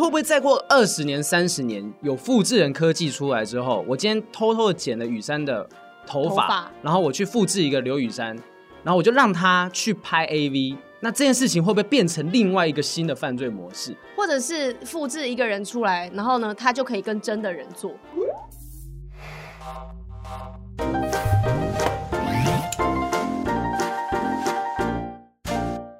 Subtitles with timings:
[0.00, 5.68] 会不会再过二十年、三十年，有复制人科技出来之后，我今天偷偷的剪了雨山的
[6.06, 8.34] 头发，然后我去复制一个刘雨山，
[8.82, 13.94] 然后我就让他去拍 AV，那这件事情会不会变成另外一个新的犯罪模式？
[14.16, 17.92] 或者是复制一个人出来，然后呢，他就可以跟真的人做？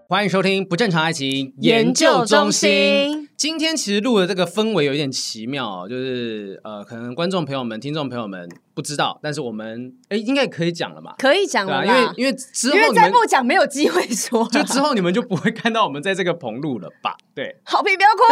[0.08, 3.29] 欢迎收听不正常爱情研究中心。
[3.40, 8.46] 今天其实录的这个氛围有一点奇妙，就是呃，可能观众朋友们、听众朋友们。
[8.72, 11.12] 不知道，但是我们哎，应该可以讲了嘛？
[11.18, 17.14] 可以讲了，因为因为之后因为再不讲没有机会说， 就之后你们就不会看到我们在这个棚录了吧？
[17.34, 18.22] 对，好评不要哭，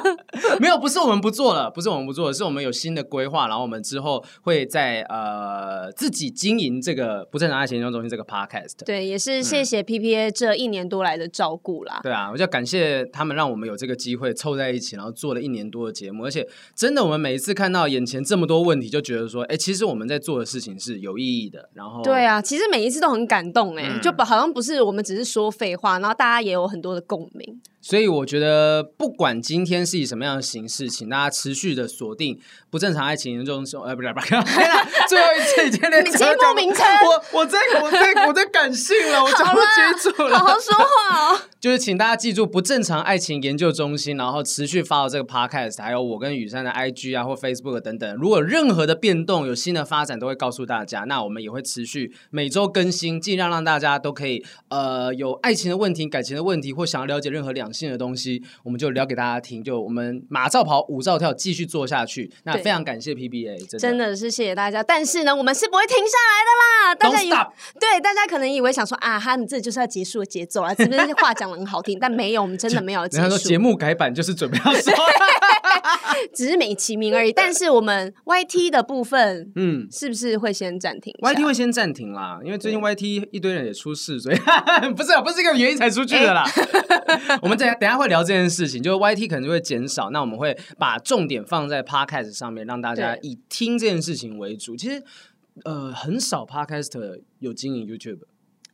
[0.00, 0.06] 不
[0.46, 8.86] 要哭， 没有，不是我们不做了，不是我们不做了，是我们有新的规划，然后我们之后会在呃自己经营这个不正常爱情研究中心这个 podcast。
[8.86, 12.00] 对，也是谢谢 PPA 这一年多来的照顾啦。
[12.02, 18.88] 对啊，我就感谢他们让我们有这个机会凑在一起，然后做了一年多的节目，而且真的我们每一次看到眼前这么多问题。
[18.88, 21.68] 就觉得说，哎、欸，其实我们在做的事情是有意义的。
[21.74, 27.60] 然后，对啊，其实每一次都很感动，哎、嗯，就好像不是我们只是说废话，然后大家也有很多的共鸣。
[27.84, 33.78] 所以我觉得，不管今天是以什么样的形式，请大家持续的锁定不正常爱情研究中心。
[33.80, 34.28] 哎，不是不是，
[35.06, 41.38] 最后一次，今天节目名称，我我在我在我在感性了，我讲不清楚了，好好说话哦。
[41.60, 48.16] 就是请大家记住不正常爱情研究中心，然后持续 follow 这个 podcast，还有我跟雨珊的 IG 啊或 Facebook 等等。
[48.16, 51.00] 如果有任何的变动、有新的发展，都会告诉大家。
[51.00, 57.73] 那我们也会持续每周更新，尽量让大家都可以呃有爱情的问题、感情的问题，或想要了解任何两。
[57.74, 59.62] 新的东西，我们就聊给大家听。
[59.62, 62.30] 就我们马照跑，舞照跳，继续做下去。
[62.44, 64.82] 那非常感谢 PBA，真的，真的是谢谢大家。
[64.82, 66.94] 但是呢，我们是不会停下来的啦。
[66.94, 67.36] 大家以为
[67.80, 71.98] 对大家可能以为想说啊，哈，你这就是要结束的节奏啊，是不是话讲的很好听？
[71.98, 73.22] 但没有，我们真的没有结束。
[73.22, 74.92] 人家说节目改版就是准备要说，
[76.32, 77.32] 只是美其名而已。
[77.32, 84.36] 但是我们 YT 的部分，嗯，是不是会先暂停？YT 会先暂停啦，因为最近 YT 一堆人也出事，所以
[84.94, 86.44] 不是不是这个原因才出去的啦。
[87.42, 87.74] 我们这。
[87.80, 94.76] 等下会聊这件事情，就是 YT 可能就会减少，那我们会把重点放在 Podcast 上面，让大家以听这件事情为主。
[94.76, 95.02] 其实，
[95.64, 98.20] 呃，很少 Podcast 有经营 YouTube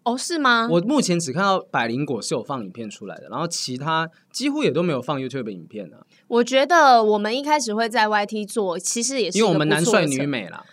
[0.03, 0.67] 哦，是吗？
[0.71, 6.07] 我目前只看到百灵果是有放影片出来的，然后其他几乎也都没有放 YouTube 影片呢、啊。
[6.29, 10.65] 我觉得我们一开始会在 YT 做，其实也是因为我们男帅女美啦。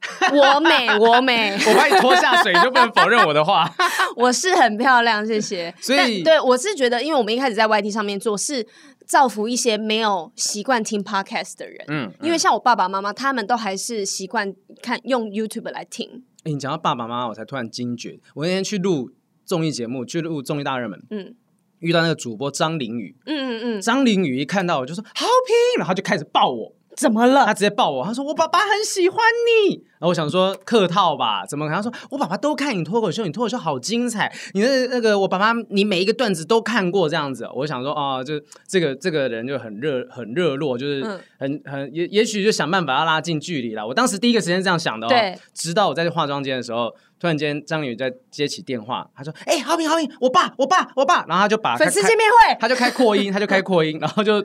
[0.32, 3.70] 我美，我美， 我把你拖下水，你就不能否认我的话。
[4.16, 5.74] 我是很漂亮，谢谢。
[5.80, 8.66] 所以，对我是觉得，因为我们一开始在 YT 上面做，是
[9.06, 11.84] 造福一些没有习惯听 Podcast 的人。
[11.88, 16.24] 嗯，嗯，因为像我爸爸妈妈，他们都还是习惯看用 YouTube 来听。
[16.38, 19.10] 哎、欸，你讲到爸爸妈妈，我才突然惊觉，我那天去录
[19.44, 21.34] 综艺节目，去录综艺大热门，嗯，
[21.80, 26.72] 遇到那个主播张凌宇，嗯嗯嗯，张凌宇一看到我就说好拼，然后就开始抱我。
[26.96, 27.46] 怎么了？
[27.46, 29.84] 他直接抱我，他说我爸爸很喜欢你。
[30.00, 31.76] 然后我想说客套吧，怎么可能？
[31.76, 34.32] 他说我爸爸都看你脱口秀，你脱口秀好精彩。
[34.54, 37.48] 你的那个我爸爸，你每一个段子都看过这样子。
[37.54, 38.34] 我想说哦，就
[38.66, 41.02] 这个这个人就很热很热络，就是
[41.38, 43.86] 很很也也许就想办法要拉近距离了。
[43.86, 45.38] 我当时第一个时间这样想的哦。
[45.54, 46.90] 直到我在化妆间的时候，
[47.20, 54.42] 突然间张宇在接起电话，他说：“哎、欸，好平好平，我爸我爸我爸。”然后他就把粉丝见面会，他就开扩音，他就开扩音，然后就。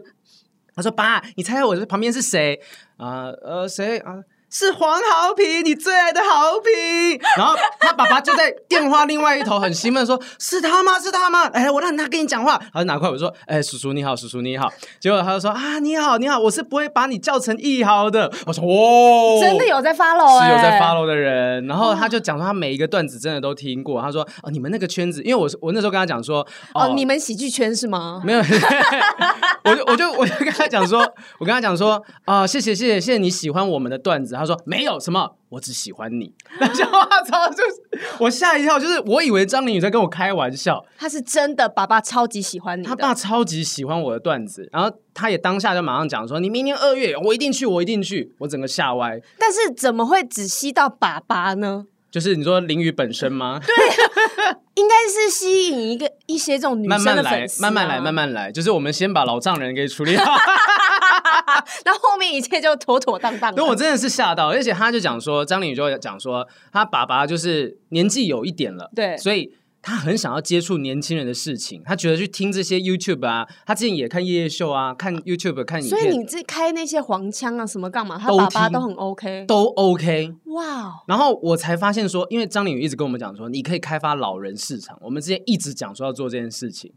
[0.75, 2.59] 他说：“爸，你猜猜我这旁边是谁？
[2.97, 4.15] 啊、呃，呃，谁啊？”
[4.47, 7.19] 是黄豪平，你最爱的豪平。
[7.35, 10.97] 然后他爸爸就在电话另外一头很兴奋说：“是他吗？
[10.97, 12.57] 是他吗？”哎，我让他跟你讲话。
[12.71, 14.71] 他就拿过来我说：“哎，叔叔你好，叔叔你好。”
[15.01, 24.01] 结果他就说：“啊，你好，你好，我是不会把你叫成易豪的。”我说：“哦，真的有在 follow，是有在 follow 的人。”然后他就讲说他每一个段子真的都听过。
[24.01, 26.39] 他说：“哦，你们那个圈子，因为我我那时候跟他讲说，
[26.73, 28.21] 哦，哦你们喜剧圈是吗？
[28.23, 28.41] 没有，
[29.65, 30.99] 我就我就我就跟他讲说，
[31.39, 31.95] 我跟他讲说
[32.25, 49.17] 啊、呃，谢谢谢谢谢谢你喜欢我们的段子。”他说：“没有什么。”我只喜欢你，那就我操，就是我吓一跳，就是我以为张凌宇在跟我开玩笑，他是真的，爸爸超级喜欢你，他爸超级喜欢我的段子，然后他也当下就马上讲说，你明年二月我一定去，我一定去，我整个吓歪。
[49.39, 51.85] 但是怎么会只吸到爸爸呢？
[52.15, 53.59] 就是你说林雨本身吗？
[53.59, 53.75] 对，
[54.75, 60.33] 应该是吸引一个一些这种女生的粉丝啊，慢慢来，慢慢来，慢慢来，就是我们先把老丈人给处理好。
[61.83, 63.53] 那后，后面一切就妥妥当当。
[63.53, 69.53] 对，我真的是吓到，而且他就讲说，张凌宇就讲说，他爸爸就是年纪有一点了，对，所以
[69.85, 71.79] 他很想要接触年轻人的事情。
[71.85, 75.99] 他觉得去听这些 YouTube 啊，他之前也看夜夜秀啊，看 YouTube 看影片。
[75.99, 78.17] 所以你这开那些黄腔啊什么干嘛？
[78.17, 80.33] 他爸爸都很 OK，都 OK。
[80.45, 84.97] 哇然后我才发现说，因为张凌宇一直跟我们讲说，你可以开发老人市场。
[85.01, 86.91] 我们之前一直讲说要做这件事情。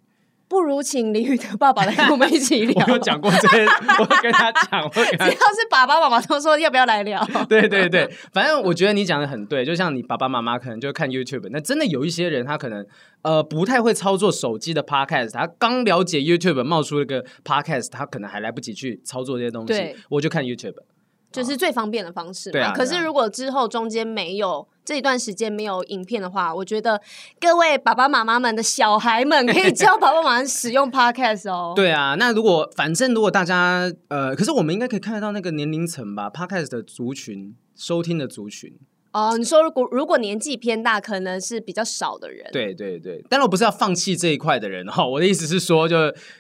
[0.49, 2.85] 不如请林宇的爸爸来跟我们一起聊。
[2.89, 3.67] 我有讲过这些，
[4.01, 7.23] 我跟他讲，我跟他只要是爸爸妈妈都说要不要来聊。
[7.49, 12.85] 对对对， 反正我觉得你讲的很对，就像你爸爸妈妈可能就看 YouTube，那真的有一些人他可能
[13.23, 20.77] 呃不太会操作手机的 Podcast，他刚了解 YouTube 冒出了个 Podcast，他可能还来不及去操作这些东西，我就看 YouTube。
[21.31, 22.53] 就是最方便的方式嘛。
[22.53, 27.01] 对啊，可是如果之后中间没有这一段时间没有影片的话，我觉得
[27.41, 31.73] 各位爸爸妈妈们的小孩们可以教爸爸妈妈使用 Podcast 哦。
[31.77, 38.79] 对啊，那如果反正如果大家呃，可是我们应该可以看得到那个年龄层吧，Podcast 的族群收听的族群。
[39.11, 42.47] 哦，你说如果如果年纪偏大，可能是比较少的人。
[42.53, 45.97] 对对对，但是我不是要放弃这一块的人哈， 我的意思是说，就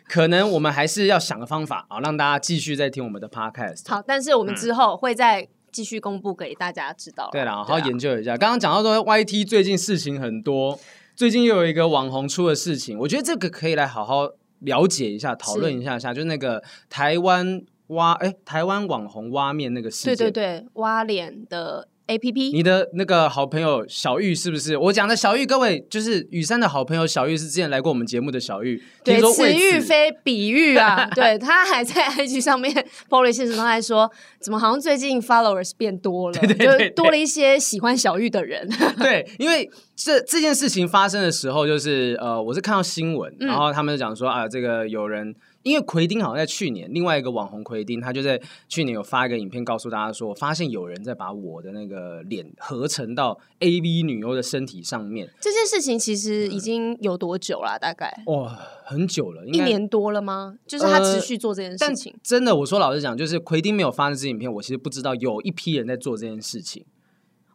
[0.06, 3.88] 可能我们还是要想个方法啊，让大家继续在听我们的 podcast。
[3.88, 7.30] 好，但是我们之后会再继续公布给大家知道。
[7.32, 8.36] 对了，好好研究一下。
[8.36, 10.78] 刚刚讲到说 YT 最近事情很多，
[11.16, 14.28] 最近又有一个网红出的事情，我觉得这个可以来好好
[14.60, 20.14] 了解一下，讨论一下下，就是那个台湾挖哎，台湾网红挖面那个事情。
[20.14, 21.88] 对对对，挖脸的。
[22.08, 24.76] A P P，你的那个好朋友小玉是不是？
[24.78, 28.82] 我讲的小玉，各位就是雨珊的好朋友小玉，是之前来过我们节目的小玉。
[29.04, 31.04] 对，此玉非彼玉啊！
[31.14, 32.74] 对，他还在 I G 上面
[33.10, 34.10] po 了一些什么，还说
[34.40, 38.66] 怎么好像最近 followers 变多了，对对对对，就多了一些喜欢小玉的人。
[38.98, 45.34] 对，因为这这件事情发生的时候，就是呃，我是看到新闻，然后他们讲说啊，这个有人。
[45.62, 55.28] 因为奎丁好像在去年，另外一个网红奎丁，他就在去年有发一个影片，告诉大家说，我发现有人在把我的那个脸合成到 AV 女优的身体上面。
[55.40, 57.78] 这件事情其实已经有多久了？
[57.78, 60.56] 大概哇，很久了，一年多了吗？
[60.66, 62.12] 就是他持续做这件事情。
[62.12, 66.84] 呃，真的，我说老实讲，就是奎丁没有发这支影片，我其实不知道有一批人在做这件事情。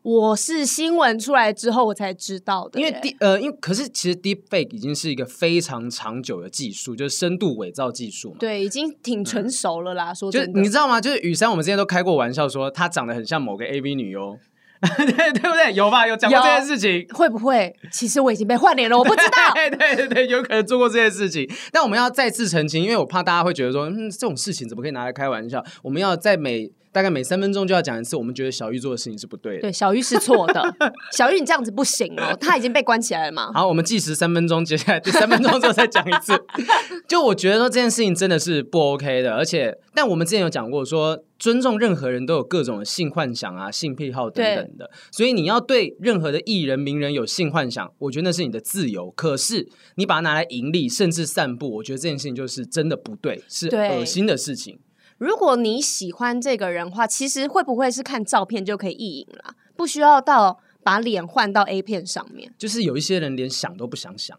[0.04, 8.36] 我是新闻出来之后我才知道的，因为呃，因为可是其实 deep fake 已经是一个非常长久的技术，就是深度伪造技术嘛。
[8.38, 10.12] 对，已经挺成熟了啦。
[10.12, 11.00] 嗯、说真的，就你知道吗？
[11.00, 14.38] 就是雨珊，我们之前都开过玩笑说她长得很像某个 AV 女优，
[14.98, 15.74] 对对不对？
[15.74, 16.06] 有吧？
[16.06, 17.08] 有讲过这件事情？
[17.14, 17.74] 会不会？
[17.90, 19.54] 其实我已经被换脸了，我不知道。
[19.56, 21.50] 对对对对，有可能做过这件事情。
[21.72, 25.64] 但我们要再次澄清，因为我怕大家会觉得说，嗯，这种事情怎么可以拿来开玩笑？
[25.82, 26.70] 我们要在每。
[26.94, 29.62] 大概每三分钟就要讲一次，我们觉得小玉做的事情是不对的。
[29.64, 30.64] 对，小玉是错的。
[31.12, 33.52] 小玉，你这样子不行哦，他已经被关起来了嘛。
[33.52, 36.34] 好，我们计时三分钟，接下来第三分钟之后再讲一次。
[37.10, 49.10] 就我觉得说这件事情真的是不 OK 的，而且，但我们之前有讲过说，尊重任何人都有各种的性幻想啊、性癖好等等的，所以你要对任何的艺人、名人有性幻想，我觉得那是你的自由。
[49.12, 54.80] 可是你把它拿来盈利，甚至散布，我觉得这件事情就是真的不对，是恶心的事情。
[55.24, 59.56] 如果你喜欢这个人的话，其实会不会是看照片就可以意淫了？
[59.78, 62.54] 不需要到把脸换到 A 片上面。
[62.58, 64.38] 就是有一些人连想都不想想，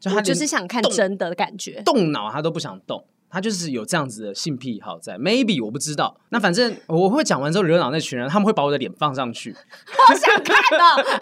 [0.00, 3.06] 就他就是想看真的感觉，动脑他都不想动。
[3.34, 6.16] 他就是有这样子的性癖好在，maybe 我不知道。
[6.28, 9.52] 那反正我会讲完之后惹恼那群人，他们会把我的脸放上去，
[10.06, 11.20] 好想看哦。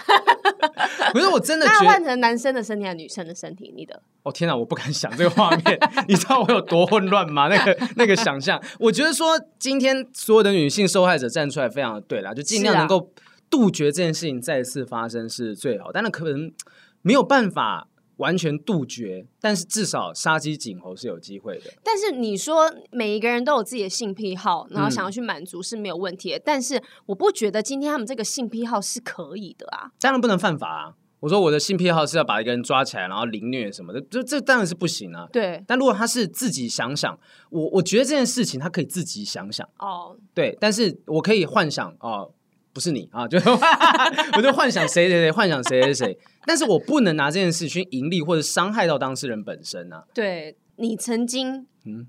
[1.14, 3.72] 可是我真的觉得，那换成男生的身体还是女生的身体？
[3.74, 4.02] 你的？
[4.24, 5.78] 哦天哪，我不敢想这个画面。
[6.06, 7.48] 你知道我有多混乱吗？
[7.48, 13.10] 那个那个想象，我觉得说今天所有的女性受害者站出来，非常的对啦，就尽量能够
[13.48, 15.90] 杜绝这件事情再次发生是最好。
[15.90, 16.52] 但那可能
[17.00, 17.88] 没有办法。
[18.22, 21.64] 完全杜绝，但是至少杀鸡儆猴是有机会的。
[21.82, 26.38] 但是你说每一个人都有自己的性癖好，然后想要去满足是没有问题的。
[26.38, 30.94] 嗯、但是我不觉得今天他们这个性癖好是可以的啊，当然不能犯法啊。
[31.18, 35.28] 我说我的性癖好是要把一个人抓起来，然后凌虐什么的，这这当然是不行啊。
[35.32, 35.62] 对。
[35.66, 37.18] 但如果他是自己想想，
[37.50, 40.16] 我我觉得这件事情他可以自己想想哦。
[40.34, 42.32] 对，但是我可以幻想哦。
[42.72, 43.38] 不是你啊，就
[44.36, 50.04] 我就幻想谁谁谁，幻想谁谁谁，但是我不能拿这件事去盈利或者伤害到当事人本身啊。
[50.14, 52.06] 对，你曾经嗯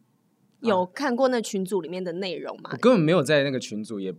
[0.61, 2.69] 有看过那群组里面的内容吗？
[2.71, 4.13] 我根本没有在那个群组，也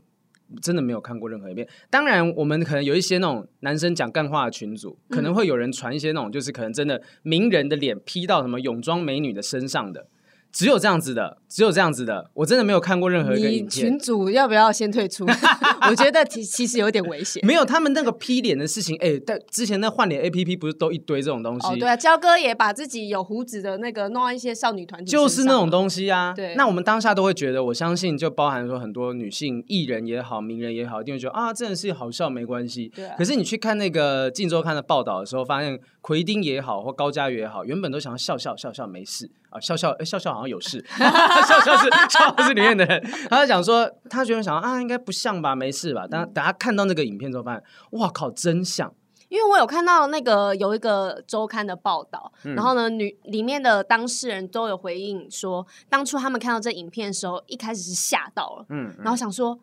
[0.60, 1.66] 真的没有看过任何一遍。
[1.88, 10.06] 当然，我们可能有一些那种男生讲干话的群组，可能会有人传一些那种，就是可能真的名人的脸 P 到什么泳装美女的身上的。
[10.54, 13.68] 只有这样子的，只有这样子的，我真的没有看过任何一个影片。
[13.68, 15.26] 群主要不要先退出？
[15.90, 17.44] 我觉得其其实有点危险。
[17.44, 21.66] 没有他们那个 P 脸的事情，哎、欸，但之前那换脸 A P P 不是都一堆这种东西？
[21.66, 26.32] 哦，对啊，焦哥也把自己有胡子的那个弄到一些少女团体，就是那种东西啊。
[26.34, 32.92] 对，那我们当下都会觉得，我相信就包含说很多女性艺人也好，名人也好，一定会觉得啊，真的是好笑，没关系。
[32.94, 33.16] 对、啊。
[33.18, 39.30] 可是你去看那个《镜周刊》的报道的时候，发现奎丁也好，或高嘉瑜也好，原本都想要笑笑笑笑没事。
[39.48, 46.06] 啊，笑笑，哎，笑笑好像有事， 笑笑是笑是里面的人，他就讲说，他觉得想啊，应该不像吧，没事吧？
[46.10, 48.92] 但等他看到那个影片之后，发现，哇靠，真像！
[49.30, 59.58] 因为我有看到那个有一个周刊的报道，嗯、然后呢，女里面的当事人都有回应说，当初他们看到这影片的时候，一开始是吓到了，嗯，嗯，然后想说。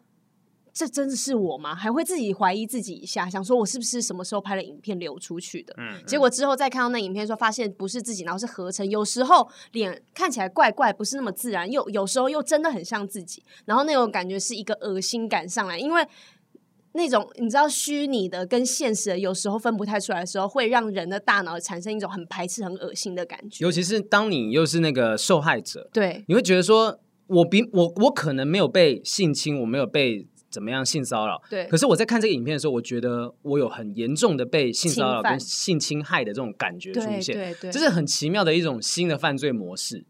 [0.73, 1.75] 这真的是我吗？
[1.75, 5.73] 还会自己怀疑自己一下，想说我是不是什么时候拍了影片流出去的？
[5.77, 8.89] 嗯，结果之后再看到那影片，说发现不是自己，然后是合成。
[8.89, 13.43] 有时候脸看起来怪怪，不是那么自然；又有时候又真的很像自己。
[13.65, 16.07] 然后那种感觉是一个恶心感上来，因为
[16.93, 23.65] 那种你知道虚拟的跟现实的有时候分不太出来的时候，会让人的大脑产生一种很排斥、很恶心的感觉。
[23.65, 26.97] 尤其是当你又是那个受害者，对，你会觉得说
[27.27, 30.27] 我比我我可能没有被性侵，我没有被。
[30.51, 31.41] 怎么样性骚扰？
[31.49, 31.65] 对。
[31.67, 37.35] 可是我在看这个影片的时候，我觉得我有很严重的被性骚扰跟性侵害的这种感觉出现。
[37.35, 40.05] 对对对，这是很奇妙的一种新的犯罪模式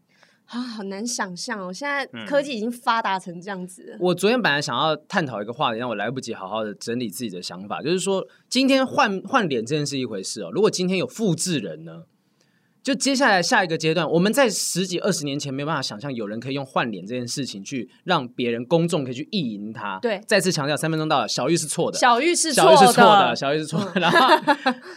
[0.46, 1.72] 啊，好难想象哦！
[1.72, 3.92] 现在科技已经发达成这样子。
[3.94, 3.98] 嗯。
[4.00, 10.50] 我昨天本来想要探讨一个话题，让我来不及好好的整理自己的想法，就是说今天换换脸这件事一回事哦。
[10.52, 12.02] 如果今天有复制人呢？
[12.82, 20.00] 就接下来下一个阶段，我们在十几二十年前没有办法想象有人可以用换脸这件事情去让别人公众可以去意淫他。
[20.02, 23.92] 对，再次强调，三分钟到了，小玉是错的，小玉是小玉是错的，小玉是错的。
[24.00, 24.28] 然后，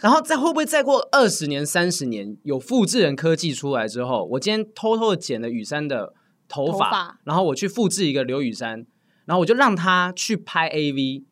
[0.02, 6.12] 然后再会不会再过二十年、三十年，有复制人科技出来之后，我今天偷偷的剪了雨山的
[6.48, 8.84] 头发，头发然后我去复制一个刘雨山，
[9.26, 11.22] 然后我就让他去拍 AV。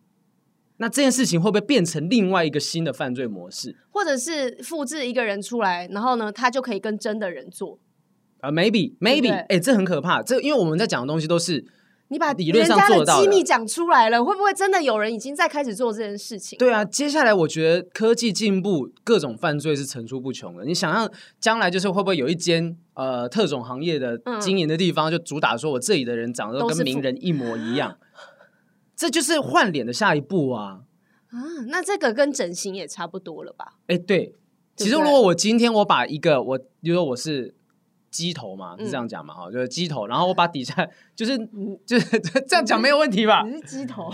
[0.79, 3.77] 那这件事情会不会变成另外一个新的犯罪模式？
[3.91, 7.79] 或者是复制一个人出来，然后呢，他就可以跟真的人做？
[8.41, 10.23] 啊、uh,，maybe，maybe，哎、欸，这很可怕。
[10.23, 11.65] 这因为我们在讲的东西都是
[12.09, 16.59] 你把理论上做到的机密讲出来了，会不会真的有人已经在开始做这件事情？
[16.59, 20.65] 对啊，接下来我觉得科技进步，各种犯罪是层出不穷的。
[20.65, 27.97] 你想象将来就是会不会有一间呃特种行业的经营的地方，嗯、就主打说我这里的人长得都跟名人一模一样？
[28.97, 30.81] 这就是换脸的下一步啊！
[31.31, 33.75] 啊，那这个跟整形也差不多了吧？
[33.87, 34.35] 哎，对，
[34.77, 37.55] 其实如果我今天我把一个我，比如说我是。
[38.15, 41.37] 鸡头嘛，是这样讲嘛，哈、嗯，就是鸡头，然后我把底下 就是
[41.85, 43.43] 就是 这样讲没有问题吧？
[43.45, 44.09] 你是鸡头，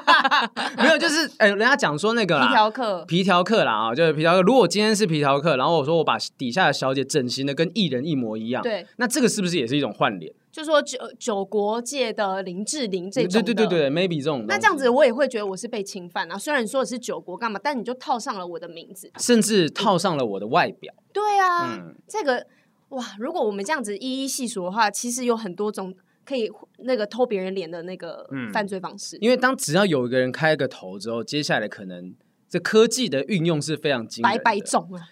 [0.78, 4.40] 没有，就是哎、欸，人家讲说那个皮条客，皮条客啦啊，就是皮条客。
[4.40, 10.32] 如果今天是皮条客，然后我说我把底下的小姐整形的跟艺人一模一样，对，那这个是不是也是一种换脸？
[10.56, 14.46] 就说九九国界的林志玲这种，对对对对，maybe 这种。
[14.48, 16.38] 那这样子我也会觉得我是被侵犯啊。
[16.38, 20.94] 虽然你说的是九国干嘛，但你就套上了我的名字，甚至套上了我的外表。
[21.12, 22.46] 对啊，嗯、这个。
[22.90, 25.92] 哇，如果我们这样子一一细数的话，其实有很多种
[26.24, 26.48] 可以
[26.78, 29.16] 那个偷别人脸的那个犯罪方式。
[29.16, 32.14] 嗯、因为当只要有一个人开个头之后，接下来可能
[32.56, 34.42] 这科技的运用是非常惊人的。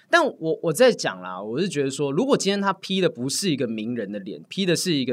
[0.09, 5.13] 但我我在讲啦，我是觉得说，如果今天他 P 的不是一个名人的脸，P 的是一个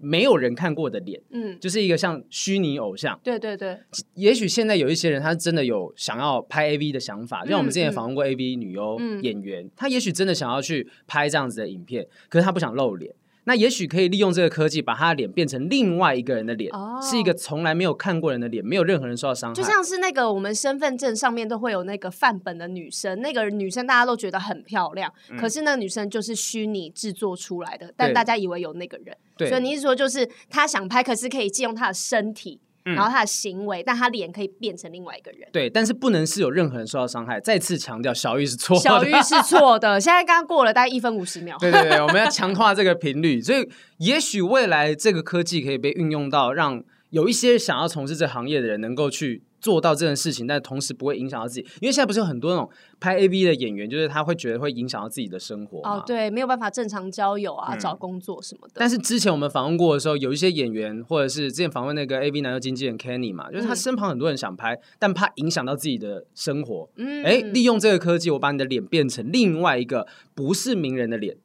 [0.00, 3.18] 没有人看过的脸，嗯，就是一个像虚拟偶像。
[3.24, 3.78] 对对对，
[4.14, 13.12] 也许现在有一些人，他真的有想要拍 AV 的想法，就像我们之前访问过 AV 女优演员，他、嗯、也许真的想要去拍这样子的影片，可是他不想露脸。
[13.44, 19.54] 那也许可以利用这个科技，把他的脸变成另外一个人的脸，哦、是一个从来没有看过人的脸，没有任何人受到伤害。
[19.54, 29.16] 就像是那个我们身份证上面都会有那个范本的女生，那个女生大家都觉得很漂亮，嗯、可是那个女生就是虚拟制作出来的，但大家以为有那个人。
[29.48, 32.60] 所以你是说，就是他想拍，可是可以借用他的身体。
[32.84, 35.48] 然后他的行为，嗯、但他脸可以变成另外一个人。
[35.52, 37.40] 对，但是不能是有任何人受到伤害。
[37.40, 38.82] 再次强调，小玉是错的。
[38.82, 40.00] 小玉是 错的。
[40.00, 41.56] 现在刚刚过了大概一分五十秒。
[41.58, 43.40] 对对对，我们要 强化这个频率。
[43.40, 49.42] 所以，也许未来这个科技可以被运用到，让有一些想要从事这行业的人能够去。
[49.62, 52.68] 做到这件事情，但同时不会影响到自己，因为现在不是有很多那种
[53.00, 58.74] 拍 AV 的演员，就是他会觉得会影响到自己的生活哦，对，没有办法正常交友啊，嗯、找工作什么的。
[58.74, 71.36] 但是之前我们访问过的时候，有一些演员，或者是之前访问那个 AV 男优经纪人 Kenny 嘛，就是他身旁很多人想拍，嗯、但怕影响到自己的生活，嗯，哎，利用这个科技，我把你的脸变成另外一个不是名人的脸。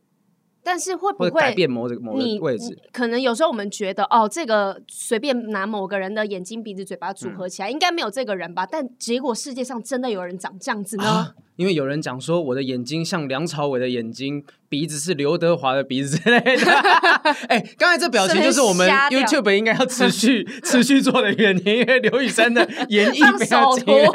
[0.67, 2.77] 但是会不会，会改变某个某个位置？
[2.91, 8.67] 可能有时候我们觉得哦，这个随便拿某个人的眼睛、鼻子、嘴巴组合起来，嗯、应该没有这个人吧？
[8.69, 11.05] 但结果世界上真的有人长这样子呢？
[11.05, 16.71] 啊、因为有人讲说，我的眼睛像梁朝伟的眼睛，鼻子是刘德华的鼻子之类的。
[17.47, 24.11] 哎，刚才这表情就是我们 YouTube 应该要持续 持续做的原因，因为刘雨珊的 演绎非常惊人。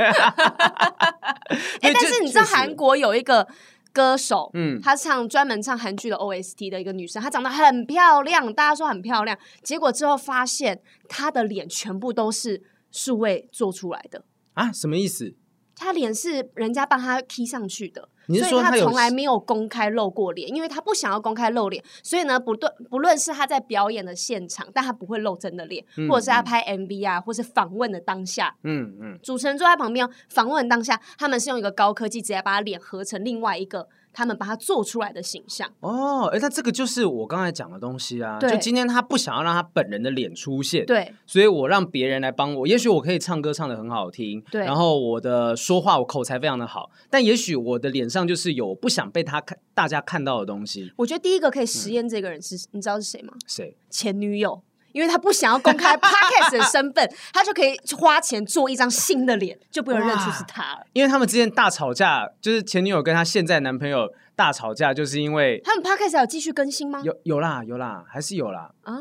[1.81, 3.49] 哎，但是你知道韩国有一个。
[3.93, 9.39] 歌手，嗯，她唱专门唱韩剧的 OST 的一个女生，她长得很漂亮，大家说很漂亮。
[9.63, 14.73] 结果之后发现她的脸全部都是数位做出来的啊？
[14.73, 15.35] 什么意思？
[15.77, 18.09] 她脸是人家帮她 key 上去的。
[18.27, 33.89] 所以他从来没有公开露过脸，因为他不想要公开露脸，所以呢，不论不论是他在表演的现场，但他不会露真的脸，嗯、或者是他拍 MV 啊，或是访问的当下，嗯嗯，主持人坐在旁边访问当下，他们是用一个高科技直接把他脸合成另外一个。
[34.13, 38.39] 他们把他做出来的形象哦，哎，那这个就是我刚才讲的东西啊。
[38.39, 42.67] 就今天他不想要让他本人的脸出现，对，所以我让别人来帮我。
[42.67, 50.93] 也许我可以唱歌唱得很好听，对，然后我的说话我口才非常的好，但也许我的脸上就是有不想被他看大家看到的东西。
[50.97, 53.33] 我觉得第一个可以实验这个人是，嗯、你知道是谁吗？
[53.47, 53.77] 谁？
[53.89, 54.63] 前女友。
[54.93, 60.87] 因为他不想要公开 Podcast 的身份，他就可以花钱做一张新的脸，就不用认出是他了。
[60.93, 67.01] 因为他们之前大吵架，就是前女友跟他现在男朋友大吵架，就是因为他们 Podcast 有继续更新吗？
[67.05, 68.99] 有有啦有啦，还是有啦啊！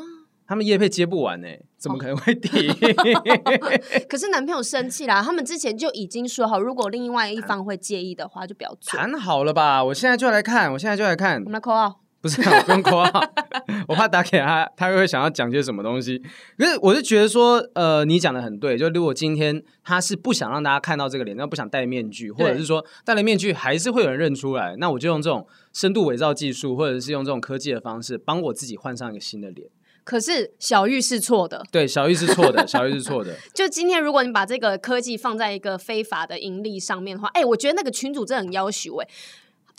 [0.48, 2.68] 他们夜配接不完呢，怎么可能会停？
[4.10, 9.00] 可是男朋友生气啦，他们之前就已经说好，如果另外一方会介意的话，就不要做。
[9.00, 9.82] 谈好了吧？
[9.82, 11.36] 我现在就来看，我现在就来看。
[11.46, 13.20] 我们来 call 不是，我不用括号，
[13.88, 16.22] 我怕打给他，他会想要讲些什么东西。
[16.56, 18.78] 可是我是觉得说，呃，你讲的很对。
[18.78, 29.68] 就如果今天他是不想让大家看到这个脸，那不想戴面具，或者是说戴了面具还是会有人认出来，那我就用这种深度伪造技术，或者是用这种科技的方式，帮我自己换上一个新的脸。
[30.04, 33.36] 可是小玉是错的，对，小玉是错的，小玉是错的。
[33.54, 39.08] 就今天，如果你把这个科技放在一个非法的盈利上面的话，哎，我觉得那个群主真的很要求哎。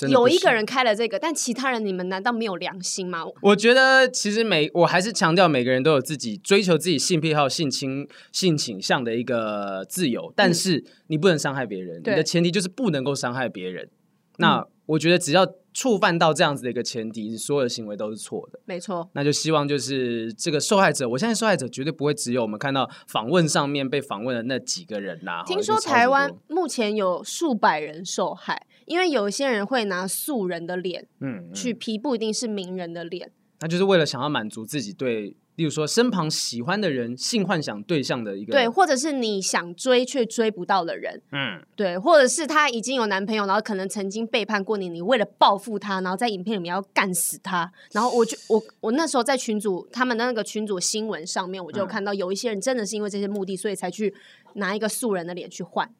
[0.08, 3.24] 有一个人开了这个，但其他人你们难道没有良心吗？
[3.42, 11.98] 我觉得其实每我还是强调每个人都有自己追求自己性癖好、性倾性倾向的一个自由，但是你不能伤害别人。
[11.98, 13.88] 嗯、你的前提就是不能够伤害别人。
[14.38, 18.58] 那我觉得只要触犯到这样子的一个前提，所有的行为都是错的。
[18.64, 19.08] 没错。
[19.12, 25.42] 那就希望就是这个受害者，我相信受害者绝对不会只有我们看到访问上面被访问的那几个人呐。
[25.46, 28.66] 听说台湾目前有数百人受害。
[28.92, 54.14] 因为有一些人会拿素人的脸，嗯，去 P，不一定是名人的脸，那就是为了想要满足自己对，例如说身旁喜欢的人性幻想对象的一个，对，或者是你想追却追不到的人，嗯，对，或者是他已经有男朋友，然后可能曾经背叛过你，你为了报复他，然后在影片里面要干死他，然后我就我我那时候在群组他们的那个群组新闻上面，我就看到有一些人真的是因为这些目的，所以才去
[54.54, 55.90] 拿一个素人的脸去换。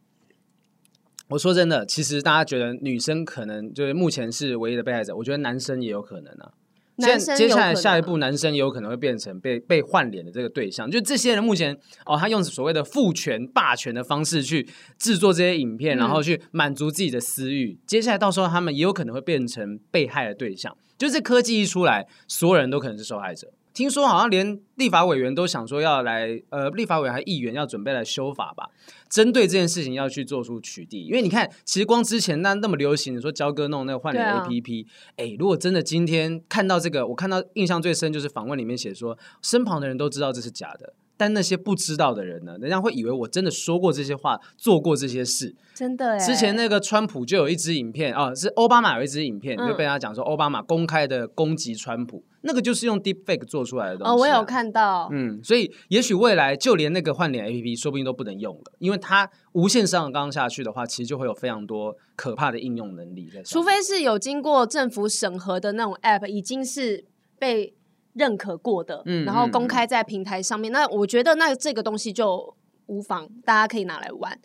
[1.33, 6.53] 我说真的，其实大家觉得女生可能就是目前是唯一的被害者，我觉得男生也有可能啊。
[6.97, 10.91] 男生接下来下一步，男生也有可能会变成被被换脸的这个对象。
[10.91, 14.69] 就这些人目前哦，他用所谓的父权霸权的方式去
[14.99, 17.73] 制作这些影片，然后去满足自己的私欲。
[17.73, 20.77] 嗯、接下来到时候他们也有可能会变成被害的对象。
[20.99, 23.49] 就是科技一出来，所有人都可能是受害者。
[23.73, 28.69] 听说好像连立法委员都想说要来，呃，立法委员还议员要准备来修法吧，
[29.09, 31.05] 针对这件事情要去做出取缔。
[31.05, 40.95] 因为你看，其实光之前那那么流行，你说焦哥弄那个换脸 APP，哎、如果真的今天看到这个，我看到印象最深就是访问里面写说，身旁的人都知道这是假的。
[41.17, 42.57] 但那些不知道的人呢？
[42.59, 45.55] 人家会以为我真的说过这些话，做过这些事。
[45.75, 46.19] 真的。
[46.19, 54.13] 之前那个川普就有一支影片啊，是奥巴马有一支影片，嗯、就被他讲说奥巴马公开的攻击川普，那个就是用 Deepfake 做出来的东西、啊。
[54.13, 55.09] 哦，我有看到。
[55.13, 63.43] 嗯，所以也许未来就连那个换脸 APP 说不定都不能用了，因为它无限上纲下去的话，其实就会有非常多可怕的应用能力在。
[63.43, 67.05] 除非是有经过政府审核的那种 App，已经是
[67.39, 67.75] 被。
[68.15, 72.55] 认可过的，嗯、然后公开在平台上面，嗯、那我觉得那这个东西就
[72.87, 74.39] 无妨，大家可以拿来玩。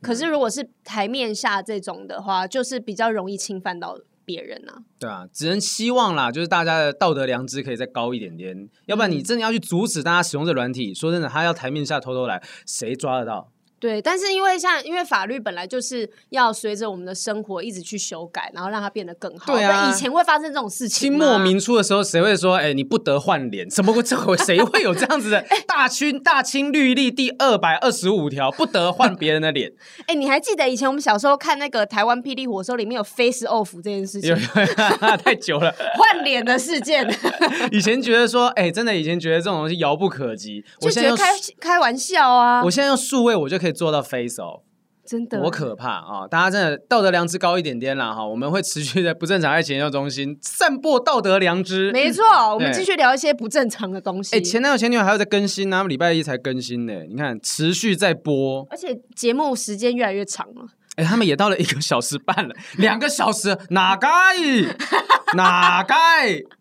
[0.00, 4.82] 可是如果是台面下这种的话，就是比较容易侵犯到别人啊。
[4.98, 13.52] 对啊，只能希望啦，就是大家的道德良知可以再高一点点，嗯、要不然你真的要去阻止大家使用这软体，说真的，他要台面下偷偷来，谁抓得到？
[13.80, 19.52] 对，但是因为像因为法律本来就是要随着我们的生活一直去修改，然后让它变得更好。
[19.52, 21.10] 对啊，以前会发生这种事情。
[21.10, 23.68] 清末民初的时候，谁会说，哎，你不得换脸？
[23.68, 24.36] 怎么会这会？
[24.36, 25.42] 谁会有这样子的？
[25.66, 29.72] 大清大清律例第二百二十五条，不得换别人的脸。
[30.06, 34.36] 哎，你还记得以前我们小时候看那个台湾霹雳火的时候，里面有 face off 这件事情？
[35.24, 37.08] 太久了，换脸的事件。
[37.72, 42.62] 以前觉得说，哎，真的以前觉得这种东西遥不可及，就觉得开开玩笑啊。
[42.62, 44.62] 我现在用数位，我就可以做到 face off。
[45.06, 46.28] 真的多可怕啊！
[46.28, 48.24] 大家真的道德良知高一点点啦哈！
[48.24, 51.90] 我们会持续在不正常爱情研究中心散播道德良知。
[51.90, 54.36] 没错，嗯、我们继续聊一些不正常的东西。
[54.36, 56.92] 哎，前男友前女友还有在更新呢、啊，礼拜一才更新呢。
[57.08, 60.66] 你看，持续在播，而且节目时间越来越长了。
[61.00, 64.10] 哎，他们也到了一个小时半了，两个小时哪该
[65.34, 65.96] 哪该，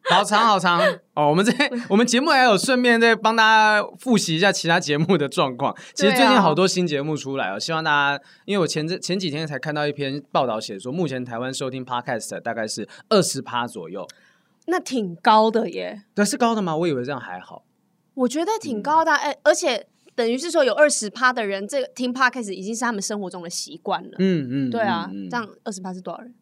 [0.10, 0.80] 好长好长
[1.13, 1.30] 哦。
[1.30, 1.52] 我们这
[1.89, 5.75] 我们节目还有顺便再帮大家复习一下其他节目的状况。
[5.93, 14.08] 其实最近好多新节目出来哦，希望大家，因为我前这前几天才看到一篇报道，写说目前台湾收听 Podcast 大概是二十趴左右，
[14.67, 16.04] 那挺高的耶。
[16.15, 16.78] 对，是高的吗？
[16.78, 17.63] 我以为这样还好。
[18.13, 19.88] 我觉得挺高的，哎、嗯，而且。
[20.20, 24.18] 等于是说有二十趴的人，这个听 Podcast 已经是他们生活中的习惯了。
[24.20, 26.36] 嗯嗯，对啊，这样二十趴是多少人？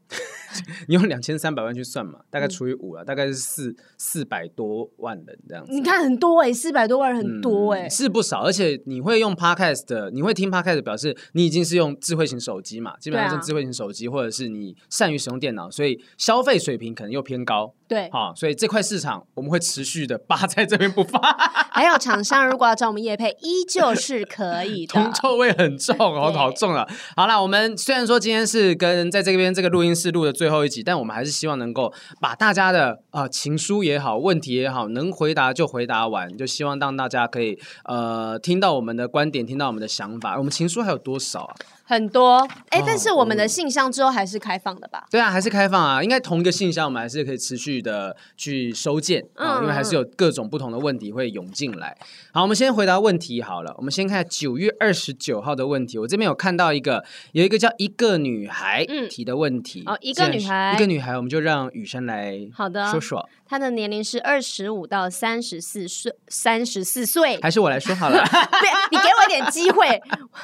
[0.87, 5.71] 你用两千三百万去算嘛，大概除以五了，大概是四四百多万人这样子。
[5.71, 8.41] 你看很多哎，四百多万人很多哎，是不少。
[8.41, 17.73] 而且你会用 Podcast 的，你会听 Podcast，表示你已经是用智慧型手机嘛，基本上是智慧型手机，或者是你善于使用电脑，所以消费水平可能又偏高。
[17.87, 21.19] 对，好，所以这块市场我们会持续的扒在这边不发。
[21.71, 24.93] 还有厂商如果要找我们叶配，依旧是可以的。
[24.97, 26.85] 铜臭味很重，哦好重啊！
[27.15, 40.37] 好了，我们虽然说今天是跟在这边这个录音室录的最后一集，但我们还是希望能够把大家的啊、情书也好，问题也好，能回答就回答完，就希望让大家可以呃听到我们的观点，听到我们的想法。
[40.37, 41.55] 我们情书还有多少啊？
[41.89, 45.05] 很多哎，但是我们的信箱之后还是开放的吧？
[45.09, 46.03] 对啊，还是开放啊。
[46.03, 51.97] 应该同一个信箱，我们还是可以持续的去收件啊，因为还是有各种不同的问题会涌进来。
[52.33, 53.73] 好，我们先回答问题好了。
[53.77, 55.97] 我们先看九月二十九号的问题。
[55.97, 59.83] 我这边有看到一个，有一个叫一个女孩提的问题。
[59.85, 63.29] 哦，一个女孩，一个女孩，我们就让雨珊来好的说说。
[63.49, 67.39] 她的年龄是二十五到三十四岁，三十四岁。
[67.41, 68.17] 还是我来说好了。
[68.27, 70.01] 对，你给我一点机会。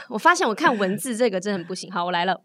[0.08, 1.33] 我发现我看文字这个。
[1.34, 1.92] 这个真的很不行。
[1.92, 2.42] 好，我来了。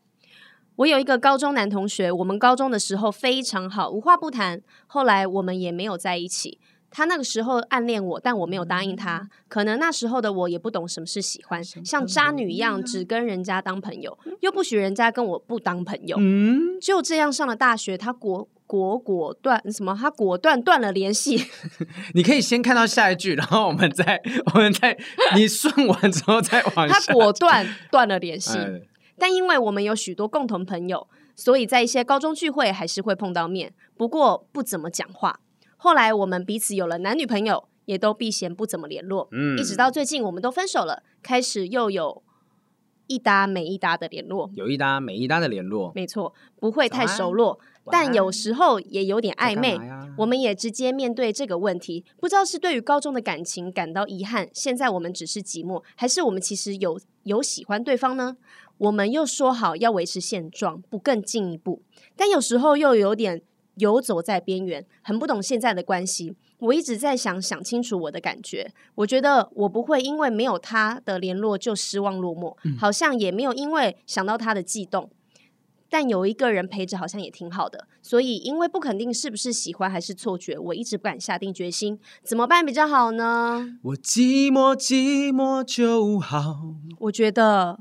[0.77, 4.63] 我有一个高中男同学，我们高中的时候非常好，无话不谈。
[4.87, 6.59] 后来我们也没有在一起。
[6.91, 9.29] 他那个时候暗恋我，但我没有答应他。
[9.47, 16.17] 可能那时候的我也不懂什么是喜欢，像渣女一样，只跟人家当朋友，又不许人家跟我不当朋友。
[16.19, 19.97] 嗯，就这样上了大学，他果果果断什么？
[19.99, 21.43] 他果断断了联系。
[22.13, 24.21] 你可以先看到下一句，然后我们再
[24.55, 24.97] 我们再
[25.35, 27.01] 你顺完之后再往下。
[27.01, 28.83] 他果断断了联系，哎、
[29.19, 35.41] 但因为我们有许多共同朋友，所以在一些高中聚会还是会碰到面，不过不怎么讲话。
[35.79, 39.29] 后来我们彼此有了男女朋友，也都避嫌不怎么联络。
[39.33, 42.23] 嗯，一直到最近我们都分手了，开始又有
[43.07, 47.59] 一搭没一搭的联络，有一搭没一搭的联络，没错，不会太熟络，
[47.91, 49.79] 但有时候也有点暧昧。
[50.17, 58.37] 我们也直接面对这个问题，不知道是对于高中的感情感到遗憾，现在我们只是寂寞，还是我们其实有有喜欢对方呢？
[58.79, 61.83] 我们又说好要维持现状，不更进一步，
[62.17, 63.43] 但有时候又有点。
[63.81, 66.35] 游走在边缘，很不懂现在的关系。
[66.59, 68.73] 我一直在想，想清楚我的感觉。
[68.97, 75.09] 我觉得我不会因为没有他的联络就失望落寞，嗯、好像也没有因为想到他的悸动。
[75.91, 77.87] 但有一个人陪着，好像也挺好的。
[78.03, 81.99] 所以，因为不肯定是不是喜欢还是错觉，我一直不敢下定决心。
[82.23, 83.79] 怎么办比较好呢？
[83.83, 86.75] 我寂寞寂寞就好。
[86.99, 87.81] 我觉得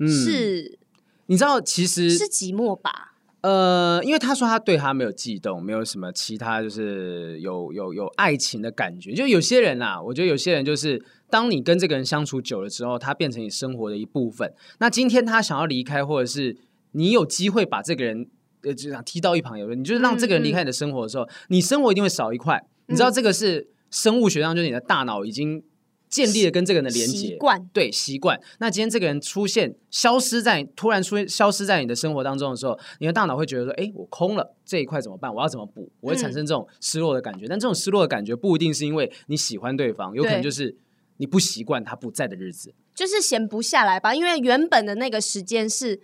[0.00, 0.78] 是、嗯，
[1.26, 3.12] 你知道，其实是寂寞吧。
[3.42, 9.12] 呃，因为他说他对他没有悸动，没有什么其他，就是有有有爱情的感觉。
[9.12, 14.52] 就有些人啊，我觉得有些人就是，当你跟这个人相处久了之后，他变成你生活的一部分。
[14.78, 16.56] 那今天他想要离开，或者是
[16.96, 18.28] 你有机会把这个人
[18.62, 22.60] 呃，就想踢到一旁，有人，你就是让这个人离开你的生活的时候，你生活一定会少一块。
[22.86, 25.62] 你知道这个是生物学上，就是你的大脑已经。
[26.08, 28.40] 建立了跟这个人的连接，习惯对习惯。
[28.60, 35.34] 那今天这个人出现，消失在突然出现，消失在你的生活当中的时候，你的大脑会觉得说：“哎，我空了，这一块怎么办？
[35.34, 37.46] 我要怎么补？”我会产生这种失落的感觉。
[37.46, 40.76] 嗯、但这种失落的感觉不一定是因为你喜欢对方，有可能就是
[41.16, 44.14] 你不习惯他不在的日子，就是闲不下来吧。
[44.14, 46.00] 因为原本的那个时间是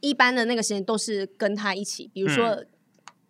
[0.00, 2.48] 一般的那个时间都是跟他一起，比如说。
[2.48, 2.66] 嗯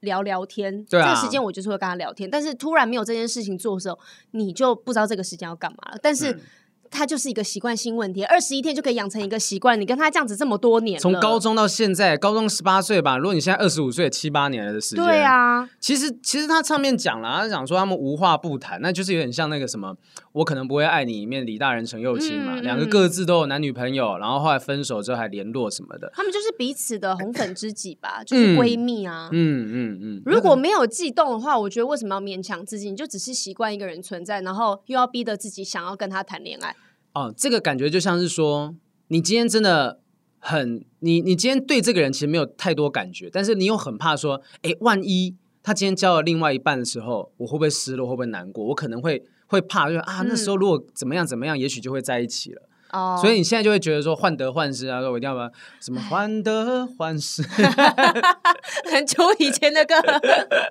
[0.00, 3.98] 聊聊天，对啊，这个时间我就是会跟他聊天，但是突然没有这件事情做的时候，
[4.30, 5.98] 你就不知道这个时间要干嘛了。
[6.02, 6.40] 但是。
[6.90, 9.80] 嗯他就是一个习惯性问题，二十一天就可以养成一个习惯。
[9.80, 13.16] 你跟他这样子这么多年，从高中到现在，高中十八岁吧。
[13.16, 15.66] 如果你现在二十五岁，七八年的时间，对啊。
[15.78, 19.96] 其实其实他上面讲了，他讲说他们无话不谈，那就是有点像那个什么，
[20.32, 26.10] 我可能不会爱你里面李大人陈又青嘛，两、嗯、个各自都有男女朋友，然后后来分手之后还联络什么的。
[26.12, 29.28] 他们就是彼此的红粉知己吧， 就是闺蜜啊。
[29.32, 29.70] 嗯嗯嗯。
[29.72, 32.90] 嗯嗯如果没有悸动的话，我觉得为什么要勉强自己？
[32.90, 36.74] 你就只是习惯一个人存在，然后又要逼得自己想要跟他谈恋爱。
[37.12, 38.74] 哦，这个感觉就像是说，
[39.08, 40.00] 你今天真的
[40.38, 48.64] 很，你你今天对这个人其实没有太多感觉，但是你又很怕说，哎，万一他今天交了另外一半的时候，我会不会失落，会不会难过？
[48.66, 52.62] 我可能会会怕，就是啊，那时候如果怎么样怎么样，也许就会在一起了。
[52.92, 55.50] 哦，所以你现在就会觉得说患得患失啊，说我一定要把
[55.80, 57.42] 什么患得患失，
[58.92, 59.94] 很久以前的歌。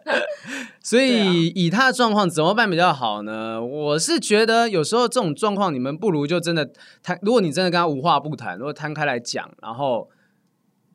[0.84, 3.64] 所以以他的状况怎么办比较好呢？
[3.64, 6.70] 我是觉得有时候这种状况，你们不如就真的
[7.04, 10.10] 摊，如果你真的跟他无话不谈，如果摊开来讲，然后。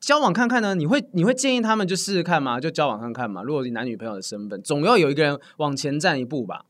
[0.01, 0.75] 交往看看呢？
[0.75, 2.59] 你会你会建议他们就试试看吗？
[2.59, 3.41] 就交往看看嘛。
[3.41, 6.65] 如果你男女朋友的身份，总要有一个人往前站一步吧。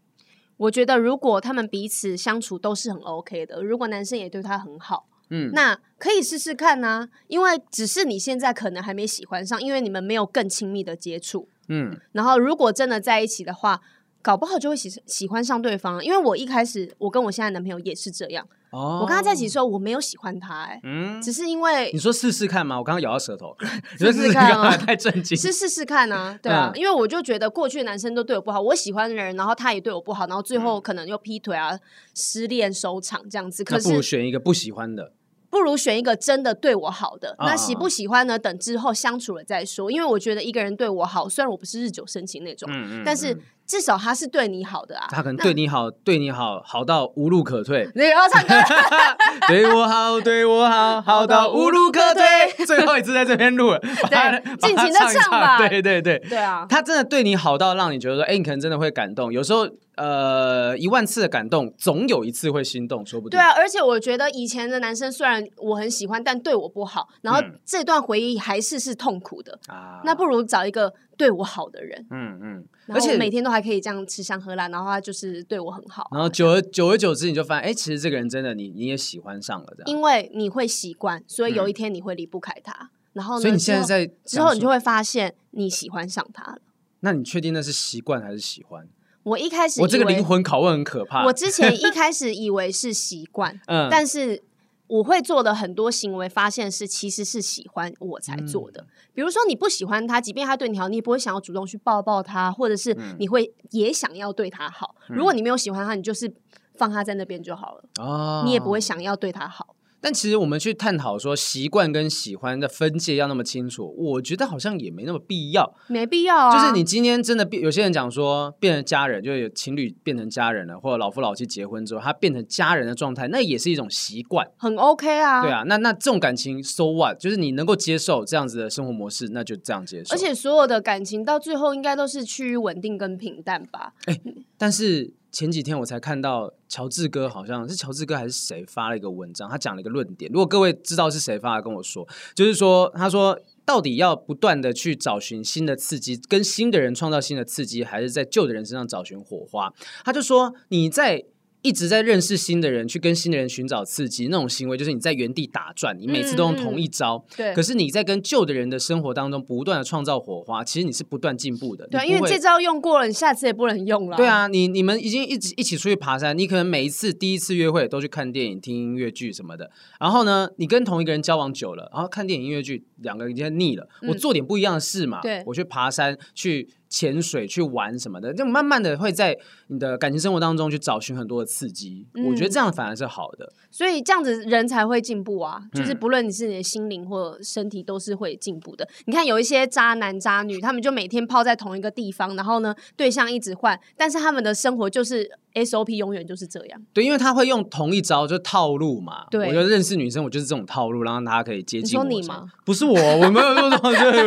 [0.58, 7.10] 我觉得如果他们彼此相处都是很 OK 的，如果男生也对她很好，嗯，那可以试试看呢。
[7.28, 12.00] 因为只是你现在可能还没喜欢上，因为你们没有更亲密的接触，嗯。
[12.14, 13.82] 然后如果真的在一起的话，
[14.26, 16.04] 搞不好就会喜喜欢上对方。
[16.04, 18.48] 因为我一开始我跟我现在男朋友也是这样。
[18.72, 22.78] Oh, 我跟他在一起的时候，我没有喜欢他，欸，哎，嗯，只是因为你说试试看吗？
[22.78, 23.56] 我刚刚咬到舌头，
[23.98, 31.80] 试试看啊，太震惊，是试试看啊，对啊，嗯，因为我就觉得过去男生都对我不好，我喜欢的人，然后他也对我不好，然后最后可能又劈腿啊，
[32.16, 33.64] 失恋收场这样子。
[33.64, 35.14] 可是不如选一个不喜欢的，
[35.50, 37.38] 不如选一个真的对我好的。
[37.40, 38.38] 那喜不喜欢呢？
[38.38, 39.90] 等之后相处了再说。
[39.90, 43.38] 因为我觉得一个人对我好，虽然我不是日久生情那种，嗯嗯，但是。
[43.68, 47.90] 至少他是对你好的啊，他可能对你好，对你好好到无路可退。
[47.96, 48.54] 你要唱歌，
[49.48, 52.66] 对我好，对我好，好到无路可退。
[52.66, 55.58] 最后一次在这边录了， 对，尽情的唱吧。
[55.58, 59.32] 对对对，对啊，他真的对你好到让你觉得说，哎，你可能真的会感动。
[59.34, 59.68] 有时候。
[59.98, 63.38] 呃，一万次的感动，总有一次会心动，说不定。
[63.38, 70.02] 对啊，而且我觉得以前的男生虽然我很喜欢，但对我不好，然后这段回忆还是是痛苦的啊。
[70.04, 76.10] 那不如找一个对我好的人，嗯嗯，而且每天都还可以这样吃香喝辣，然后他就是对我很好。
[76.12, 79.86] 然后久而久而久之，你就发现，哎，其实这个人真的你你也喜欢上了，这样。
[79.86, 82.92] 因为你会习惯，所以有一天你会离不开他。
[83.14, 86.60] 然后呢，所以你现在在之后，你就会发现你喜欢上他了。
[87.00, 88.88] 那你确定那是习惯还是喜欢？
[89.26, 91.26] 我一开始，我这个灵魂拷问很可怕。
[91.26, 94.44] 我之前一 开始以为是习惯， 嗯，但是
[94.88, 98.82] 我会做的很多行为，发现是其实是喜欢我才做的。
[98.82, 104.96] 嗯、比如说你不喜欢他，即便他对你好，你也不会想要主动去抱抱他，或者是你会也想要对他好。
[105.10, 106.32] 嗯、如果你没有喜欢他，你就是
[106.78, 109.75] 放他在那边就好了，哦，你也不会想要对他好。
[110.06, 116.56] 但其实我们去探讨说习惯跟喜欢的分界要那么清楚，我觉得好像也没那么必要，没必要啊。
[116.56, 125.42] 就是你今天真的变，有些人讲说变成家人，就有情侣变成家人了，或者老夫老妻结婚之后，他变成家人的状态，那也是一种习惯，很 OK 啊。
[125.42, 127.20] 对啊，那那这种感情，so what？
[127.20, 130.14] 就是你能够接受这样子的生活模式，那就这样接受。
[130.14, 133.94] 而且所有的感情到最后应该都是趋于稳定跟平淡吧？
[134.06, 134.22] 哎，
[134.56, 135.16] 但是。
[135.36, 140.32] 前几天我才看到乔治哥，好像是乔治哥还是谁发了一个文章，他讲了一个论点。
[140.32, 149.70] 如果各位知道是谁发的，跟我说，就是说，他说到底要不断的去找寻新的刺激，跟新的人创造新的刺激，还是在旧的人身上找寻火花？
[150.06, 151.26] 他就说你在。
[151.66, 157.26] 一直在认识新的人，去跟新的人寻找刺激，那种行为就是你在原地打转，你每次都用同一招。
[157.32, 157.54] 嗯、对。
[157.56, 161.88] 可是你在跟旧的人的生活当中不断的创造火花，其实你是不断进步的。
[161.88, 164.16] 对，因为这招用过了，你下次也不能用了。
[164.16, 169.72] 对啊，你你们已经一直一起出去爬山，你可能每一次第一次约会都去看电影、听音乐剧什么的。
[170.00, 173.88] 然后呢，你跟同一个人交往久了，然后看电影、音乐剧，两个人已经腻了。
[174.02, 175.22] 嗯、我做点不一样的事嘛。
[175.22, 175.44] 对。
[175.46, 176.70] 我去爬山去。
[176.88, 182.08] 潜水去玩什么的，就慢慢的会在你的感情生活当中去找寻很多的刺激。
[182.14, 185.60] 嗯、我觉得这样反而是好的，所以这样子人才会进步啊。
[185.74, 188.86] 就是不论你是你的心灵或身体，都是会进步的。
[188.86, 195.30] 嗯、你看有一些渣男渣女，他们就每天泡在同一个地方，然后呢，对象一直换，但是他们的生活就是。
[195.56, 199.26] SOP 永远就是这样，对，因为他会用同一招，就套路嘛。
[199.32, 202.04] 对，我觉得认识女生，我就是这种套路，让大家可以接近我。
[202.04, 202.46] 你说你吗？
[202.66, 204.22] 不是我，我没有说这种。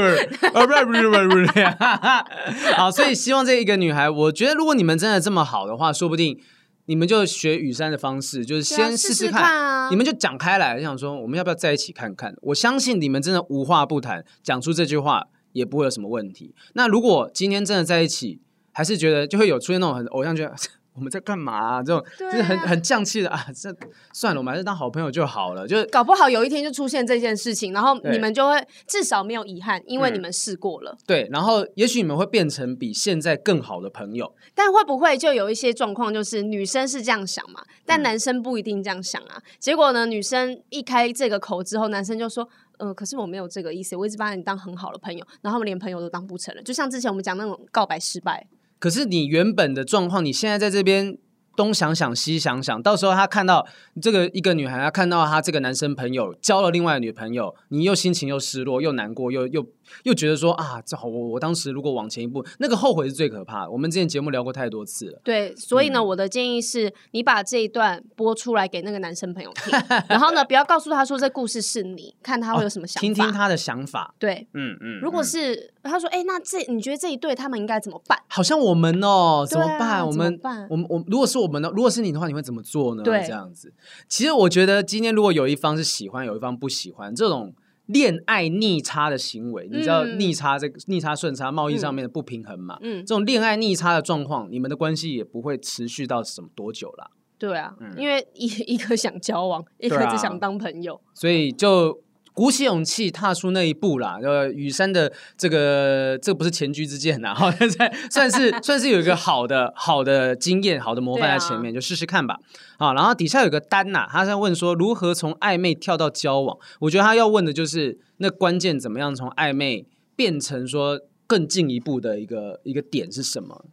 [2.77, 6.39] 好，所以希望这一个女孩，我觉得如果你们真的这么好的话，说不定
[6.87, 12.35] 你们就学雨山的方式，就是先试试看，试试看啊、你们就讲开来，想说我们要不要在一起看看？
[12.43, 16.55] 我相信你们真的无话不谈，讲出这句话也不会有什么问题。
[16.73, 18.41] 那如果今天真的在一起，
[18.73, 20.49] 还是觉得就会有出现那种很偶像剧。
[20.99, 21.83] 我们在干嘛啊？
[21.83, 23.47] 这种就是很很降气的啊！
[23.55, 23.73] 这
[24.13, 25.67] 算了，我们还是当好朋友就好了。
[25.67, 30.97] 就是搞不好有一天就出现这件事情，然后你们就会至少没有遗憾，因为你们试过了。
[31.07, 34.35] 对，然后也许你们会变成比现在更好的朋友。
[34.55, 37.63] 但会不会就有一些状况，就是女生是这样想嘛？
[37.87, 39.41] 但男生不一定这样想啊。
[39.61, 46.63] 结果呢，女生一开这个口之后，男生就说：“呃，可是我没有这个意思，我一直把你当很好的朋友。”然后他们连朋友都当不成了。
[46.63, 48.47] 就像之前我们讲那种告白失败。
[48.79, 51.19] 可是你原本的状况，你现在在这边
[51.59, 53.67] 东想想西想想，到时候他看到
[54.01, 59.67] 这个一个女孩，他看到他这个男生朋友交了另外的女朋友，你又心情又失落，又难过，又又
[60.05, 63.71] 又觉得说啊，这好，我我当时如果往前一步，那个后悔是最可怕的。
[63.73, 65.21] 我们之前节目聊过太多次了。
[65.25, 69.77] 对，所以呢，嗯、我的建议是你把这一段播出来给那个男生朋友听，
[70.09, 74.15] 然后呢，不要告诉他说这故事是你，看他会有什么想法，哦、听听他的想法。
[74.21, 78.17] 对，嗯嗯，如果是他说，哎，那这你觉得这一对他们应该怎么办？
[78.29, 79.89] 好像我们哦，怎么办？
[79.89, 80.39] 啊、我们
[80.71, 81.71] 我们我如果是我们呢？
[81.75, 83.03] 如果是你的话，你会怎么做呢？
[83.03, 83.73] 对，这样子。
[84.09, 87.55] 其实我觉得今天如果有一方是喜欢，有一方不喜欢，这种
[87.87, 92.79] 恋爱逆差的行为，嗯、你知道逆差这个逆差顺差贸易上面的不平衡嘛？
[92.83, 97.11] 嗯，这种恋爱逆差的状况，你们的关系也不会持续到什么多久啦。
[97.39, 102.03] 对啊，嗯、因为一一个想交往，一个只想当朋友，所以就。
[102.39, 112.39] 鼓起勇气踏出那一步啦， 呃，雨山的这个这个不是前车之鉴呐， 好，在算是 算是有一个好的好的经验、好的模范在前面，啊、就试试看吧。
[112.79, 116.57] 好，然后底下有个丹呐，他在问说如何从暧昧跳到交往。
[116.83, 123.65] 我觉得他要问的就是那关键怎么样从暧昧变成说更进一步的一个一个点是什么？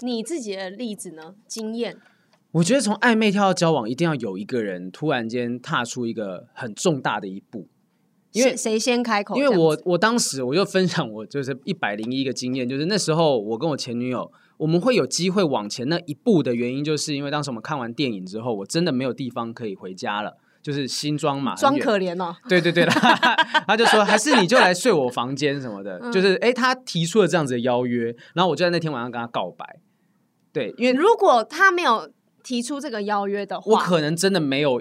[0.00, 1.34] 你自己的例子呢？
[1.48, 1.96] 经验？
[2.54, 7.66] 我觉得从暧昧跳到交往，一定要有一个人突然间踏出一个很重大的一步。
[8.30, 9.36] 因为谁先开口？
[9.36, 22.36] 因为我我当时我就分享我就是一百零一个经验，就是那时候我跟我前女友，我们会有机会往前那一步的原因，就是因为当时我们看完电影之后，我真的没有地方可以回家了，就是新庄嘛，装可怜哦。
[22.48, 22.84] 对对对，
[23.66, 29.80] 他就说还是你就来睡我房间什么的，嗯、就是哎，他提出了这样子的邀约，然后我就在那天晚上跟他告白。
[30.52, 32.10] 对，因为如果他没有。
[32.44, 34.80] 提出这个邀约的话，我可能真的没有，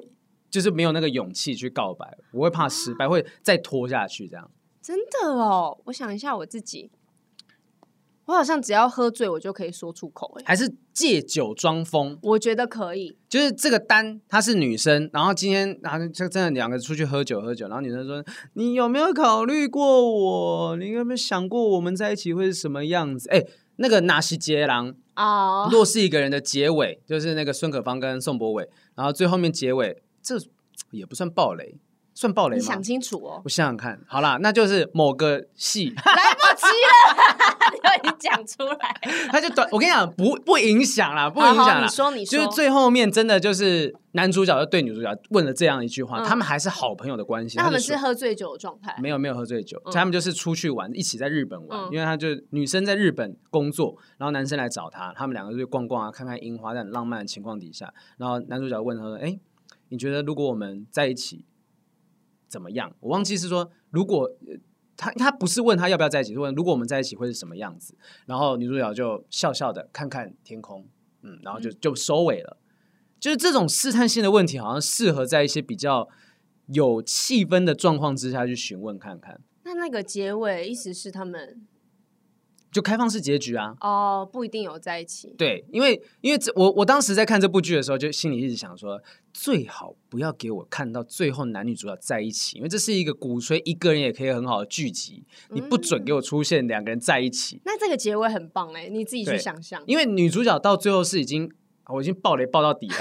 [0.51, 4.51] 就是没有那个勇气去告白，我会怕失败，会再拖下去这样。
[4.81, 6.91] 真的哦，我想一下我自己，
[8.25, 10.31] 我好像只要喝醉，我就可以说出口。
[10.39, 12.19] 哎，还是借酒装疯？
[12.21, 13.17] 我觉得可以。
[13.29, 18.23] 就是这个单，她是女生，然后今天然后就真的两个出去喝酒喝酒，然后女生说
[18.55, 20.75] ：“你有没有考虑过我？
[20.75, 23.41] 你有没有想过我们在一起会是什么样子？”哎，
[23.77, 24.95] 那个纳西杰郎。
[25.15, 25.69] 哦！
[25.71, 30.35] 若是一个人的结尾，就是那个孙可芳跟宋博伟，然后最后面结尾，这
[30.89, 31.77] 也不算暴雷，
[32.15, 32.59] 算暴雷吗？
[32.59, 33.39] 你想清楚哦。
[33.45, 37.93] 我想想看，好啦，那就是某个戏 来不及了。
[38.03, 39.67] 你讲出来，他就短。
[39.71, 41.83] 我跟你讲，不不影响啦，不影响啦。
[41.83, 47.57] 你说，你说，就是最后面真的就是男主角就对女主角问了这样一句话，他们还是好朋友的关系。
[47.57, 48.97] 他们是喝醉酒的状态？
[48.99, 51.85] 没有，没有喝醉酒，他们就是出去玩，一起在日本玩。
[51.91, 59.39] 因为他就女生在日本工作，然后男生来找他，他们两个就去逛逛啊，看看樱花，在很浪漫的情况底下，然后男主角问他说：“哎，
[59.89, 61.45] 你觉得如果我们在一起
[62.49, 64.29] 怎么样？”我忘记是说如果。
[65.03, 67.95] 他他不是问他要不要在一起，是问如果我们在一起会是什么样子。
[68.25, 70.87] 然后女主角就笑笑的看看天空，
[71.21, 72.57] 嗯，然后就就收尾了。
[73.19, 76.07] 就是这种试探性的问题，好像适合在一些比较
[76.67, 79.41] 有气氛的状况之下去询问看看。
[79.63, 81.67] 那那个结尾意思是他们？
[82.73, 83.75] 就开放式结局啊！
[83.79, 85.33] 哦，oh, 不一定有在一起。
[85.37, 88.99] 对，因为因为这我我当时在看这部剧的时候，就心里一直想说，
[89.31, 97.57] 最好不要给我看到最后男女主角在一起，因为这是一个鼓吹一个人也可以很好的剧集，你不准给我出现两个人在一起。
[97.57, 99.81] 嗯、那这个结尾很棒哎，你自己去想象。
[99.85, 101.51] 因为女主角到最后是已经，
[101.87, 102.95] 我已经爆雷爆到底了，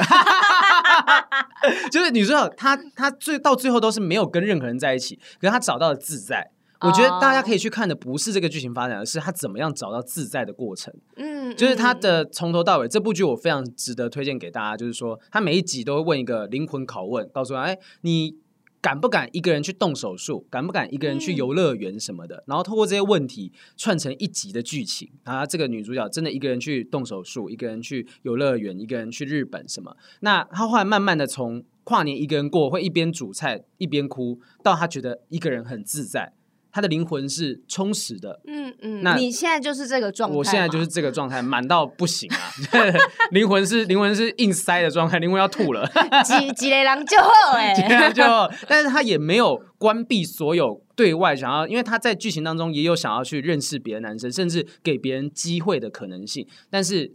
[1.90, 6.50] 就是女主角她她最到最后都是没有跟任何人在一起，可是她找到了自在。
[6.84, 10.92] 我觉得大家可以去看的不是这个剧情发展，而是他怎么样找到自在的过程。
[11.16, 14.76] 嗯，就是他的从头到尾，这部剧我非常值得推荐给大家。
[14.76, 18.36] 就是说，他每一集都会问一个灵魂拷问，告诉他：哎，你
[18.80, 20.46] 敢不敢一个人去动手术？
[20.50, 22.42] 敢不敢一个人去游乐园什么的？
[22.48, 25.08] 然后透过这些问题串成一集的剧情。
[25.22, 29.96] 啊，这个女主角真的一个人去动手术，一个人去游乐园，一个人去日本什么？
[30.20, 36.32] 那她后来慢慢的从跨年一个人过，会一边煮菜一边哭，到她觉得一个人很自在。
[36.72, 42.50] 他的灵魂是充实的，嗯嗯，那你现在就是这个状态，我现在就是这个状态，满到不行啊！
[43.30, 45.86] 灵魂是灵魂是硬塞的状态，灵魂要吐了，
[46.24, 57.12] 几几类人就好 哎，就好，但是他也没有关闭所有对外想要，因为他在剧情当中也有想要去认识别的男生，甚至给别人机会的可能性，但是。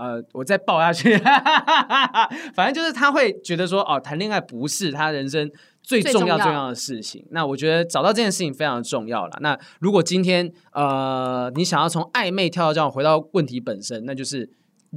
[0.00, 1.18] 呃，我再爆下去，
[2.54, 5.50] 反正就是他会觉得说，哦，谈恋爱不是他人生
[5.88, 7.24] 最重要重要的事情。
[7.30, 9.38] 那我觉得找到这件事情非常的重要了。
[9.40, 14.50] 那如果今天呃，你想要从暧昧跳到这样回到问题本身，那就是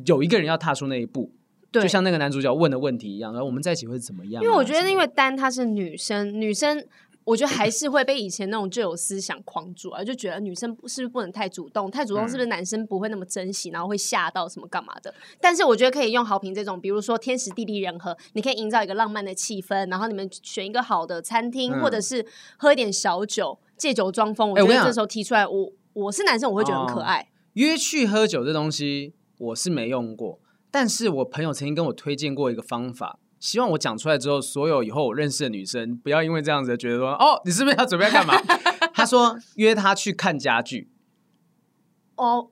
[0.05, 1.31] 有一个人要踏出那一步，
[1.71, 4.43] 对就像那个男主角问的问题一样，然后我们在一起会怎么样？
[4.43, 6.85] 因为我觉得，因为丹她是女生，女生
[7.23, 11.89] 我觉得还是会被以前那种旧有思想框住啊，就觉得女生是不是不能太主动？
[11.91, 15.13] 太主动是不是男生不会那么珍惜，然后会吓到什么干嘛的？
[15.39, 22.25] 但是我觉得可以用好评这种，比如说天时地利人和，你可以营造一个浪漫的气氛，然后你们选一个好的餐厅，嗯、或者是
[22.57, 24.49] 喝一点小酒，借酒装疯。
[24.51, 27.19] 我觉得这时候提出来，我我是男生，我会觉得很可爱。
[27.21, 30.39] 哦、约去喝酒这东西，我是没用过，
[30.71, 33.19] 但是我朋友曾经跟我推荐过一个方法。
[33.41, 38.35] 希望我讲出来之后，所有以后我认识的女生不要因为这样子觉得说，哦，你是不是要准备干嘛？
[38.93, 40.89] 他说约他去看家具，
[42.15, 42.51] 哦，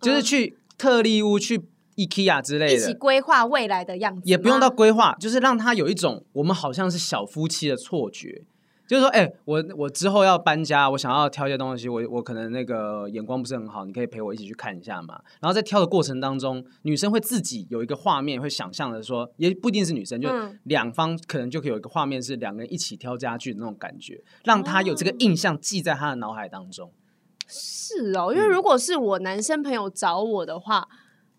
[0.00, 1.60] 就是去特利屋、去
[1.96, 8.42] IKEA 之类的，一起规划未来的样子，也不用到规划，就是让他有一种我们好像是小夫妻的错觉。
[8.90, 15.14] 就是说，哎、欸，我我之后要搬家，我想要挑一些东西，我我可能那个眼光不是很好，你可以陪我一起去看一下嘛。
[15.40, 20.28] 然后在挑的过程当中，女生会自己有一个画面，会想象的说，也不一定是女生，就
[20.64, 26.92] 两方可能就可以有一个画面，是两个人一起挑家具的那种感觉，让她有这个印象记在她的脑海当中。
[27.46, 30.88] 是哦，因为如果是我男生朋友找我的话。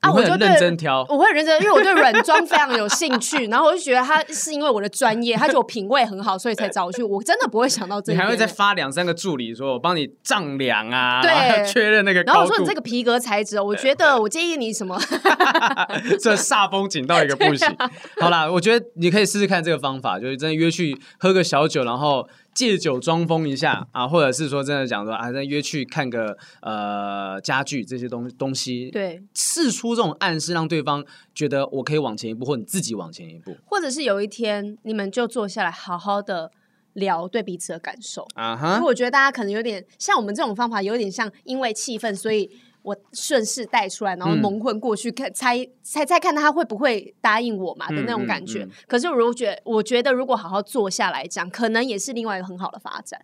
[0.01, 7.03] 啊，我就认真挑，我会认真，因为我对软装非常有兴趣， 然后我就觉得他是因为我的专业，他觉得我品味很好，所以才找我去。
[7.03, 12.23] 我真的不会想到这，你还会再发两三个助理说，我帮你丈量啊，对，确认那个。
[12.23, 14.99] 然后我说你这个皮革材质，我觉得我建议你什么？
[16.19, 17.67] 这煞风景到一个不行。
[18.19, 22.27] 好啦，我觉得你可以试试看这个方法，就是真的约去喝个小酒，然后。
[22.53, 36.51] 借酒装疯一下啊，或者是说真的讲说啊，再约去看个呃家具这些东东西，对，试出这种暗示，让对方觉得我可以往前一步，或你自己往前一步，或者是有一天你们就坐下来好好的
[36.93, 38.75] 聊对彼此的感受啊哈。
[38.75, 42.51] 所以我觉得大家可能有点像我们这种方法，有点像因为气氛，所以。
[42.83, 48.67] 我顺势带出来，然后蒙混过去，看猜猜猜看他会不会答应我嘛的那种感觉。
[48.87, 53.21] 可是，如果觉我觉得，如果好好坐下来讲，可能也是另外一个很好的发展。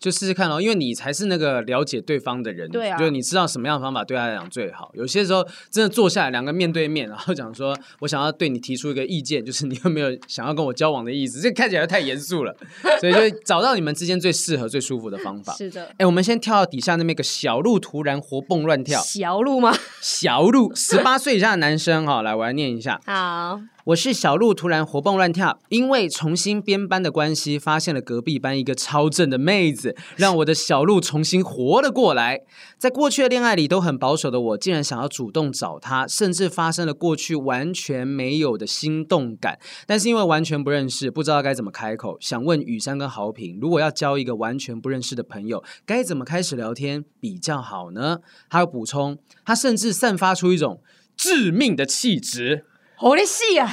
[0.00, 4.90] 就试试看咯，因为你才是那个了解对方的人，对啊，就是你知道什么样的方法对他来讲最好。
[4.94, 11.40] 有些时候真的坐下来两个面对面，然后讲说，我想要对你提出一个意见，就是你有没有想要跟我交往的意思？
[11.40, 12.56] 这看起来太严肃了，
[12.98, 15.52] 所以就找到你们之间最适合、最舒服的方法。
[15.52, 19.76] 是的，哎，我们先跳到底下那边，个小鹿突然活蹦乱跳，小鹿吗？
[20.00, 22.98] 小鹿，十八岁以下的男生哈，来，我来念一下。
[23.04, 23.60] 好。
[23.86, 32.42] 我是小鹿，突然活蹦乱跳，因为重新编班的关系，发现了隔壁班一个超正的妹子，让我的小鹿重新活了过来。
[32.76, 39.58] 在过去的恋爱里都很保守的我，竟然想要主动找她，甚至发生了过去完全没有的心动感。
[39.86, 48.18] 但是因为完全不认识，不知道该怎么开口，想问雨珊跟豪平，如果要交一个完全不认识的朋友，该怎么开始聊天比较好呢？
[48.50, 50.82] 还有补充，他甚至散发出一种
[51.16, 52.66] 致命的气质。
[53.02, 53.66] 我的戏啊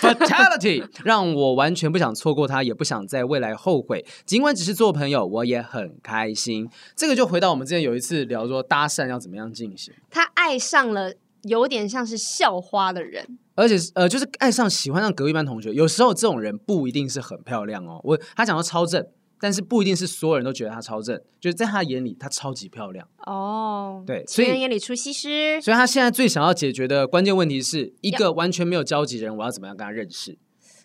[0.00, 4.04] ，Fatality， 让我完全不想错过他，也不想在未来后悔。
[4.26, 6.68] 尽管只是做朋友，我也很开心。
[6.94, 9.94] 这个就回到我们之前有一次聊说搭讪要怎么样进行。
[10.10, 11.12] 他爱上了
[11.42, 15.72] 有点像是校花的人，而且呃，就是爱上喜欢上隔壁班同学。
[15.72, 18.00] 有时候这种人不一定是很漂亮哦。
[18.04, 19.06] 我他讲到超正。
[19.44, 24.02] 但是不一定是所有人都觉得她超正，就是在她眼里她超级漂亮哦。
[24.06, 25.60] 对，所以人眼里出西施。
[25.60, 30.38] 所以她现在最想要解决的关键问题是一个完全没有交集的人，我要怎么样跟她认识？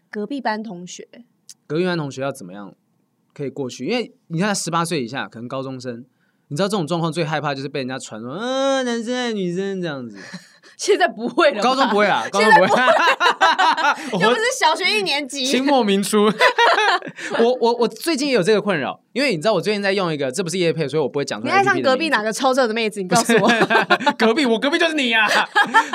[0.10, 1.08] 隔壁班同学，
[1.66, 2.76] 隔壁班同学要怎么样
[3.34, 3.86] 可以过去？
[3.86, 6.04] 因为你看他十八岁以下，可能高中生，
[6.50, 10.18] 你知道这种状况最害怕就是被人家传说，嗯、呃，男生爱女生这样子。
[10.80, 12.68] 现在不会了，高中不会啊， 高中不会，
[14.14, 16.32] 又不是小学一年级，清末明初。
[17.38, 21.54] 我我我最近也有这个困扰，因为你知道我最近在用一个，这不是叶配，所以我不会讲出来。
[21.54, 23.02] 你爱上隔壁哪个超正的妹子？
[23.02, 23.52] 你告诉我，
[24.18, 25.28] 隔壁我隔壁就是你啊！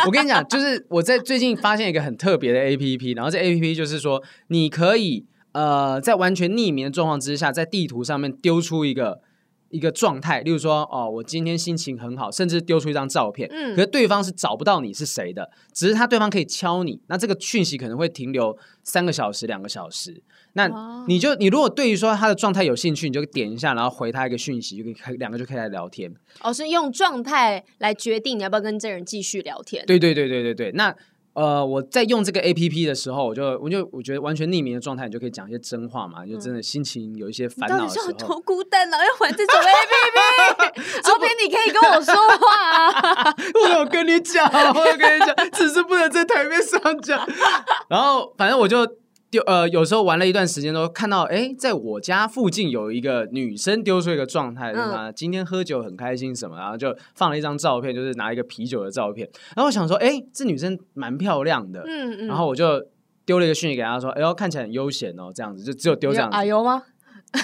[0.04, 9.20] 我跟你讲，就是我在最近发现一个很特别的 APP，然后这 APP 就是说，你可以呃在完全匿名的状况之下，在地图上面丢出一个。
[9.74, 20.22] 一个状态，例如说，哦，我今天心情很好，甚至丢出一张照片，嗯，可是对方是找不到你是谁的，只是他对方可以敲你，那这个讯息可能会停留三个小时、两个小时，
[20.52, 20.70] 那
[21.08, 26.08] 你就你如果对于说他的状态有兴趣，你就点一下，然后回他一个讯息，就可以两个就可以来聊天。
[26.40, 29.84] 哦，是用状态来决定你要不要跟这人继续聊天？
[29.86, 30.94] 对对对对对对，那。
[31.34, 38.06] 呃，我在用这个 A P P 的时候，我就我就我觉得完全匿名的状态，你就可以讲一些真话嘛，嗯、就真的心情有一些烦恼的时候。
[38.06, 38.96] 你到底是有多孤单呢？
[38.98, 40.20] 要玩这种 A P P？
[41.02, 43.34] 豪平，你可以跟我说话啊！
[43.62, 47.26] 我有跟你讲，我有跟你讲，只是不能在台面上讲。
[47.88, 48.86] 然后，反正我就。
[49.34, 55.10] 就呃，有时候玩了一段时间，都看到哎，在我家附近有一个女生丢出一个状态，是吗？
[55.10, 59.28] 今天喝酒很开心什么，然后就放了一张照片，就是拿一个啤酒的照片。
[59.56, 62.26] 然后我想说，哎，这女生蛮漂亮的，嗯嗯。
[62.28, 62.80] 然后我就
[63.26, 66.36] 丢了一个讯息给她说，哎呦，看起来很悠闲哦，这样子就只有丢这样子。
[66.36, 66.84] 哎呦吗？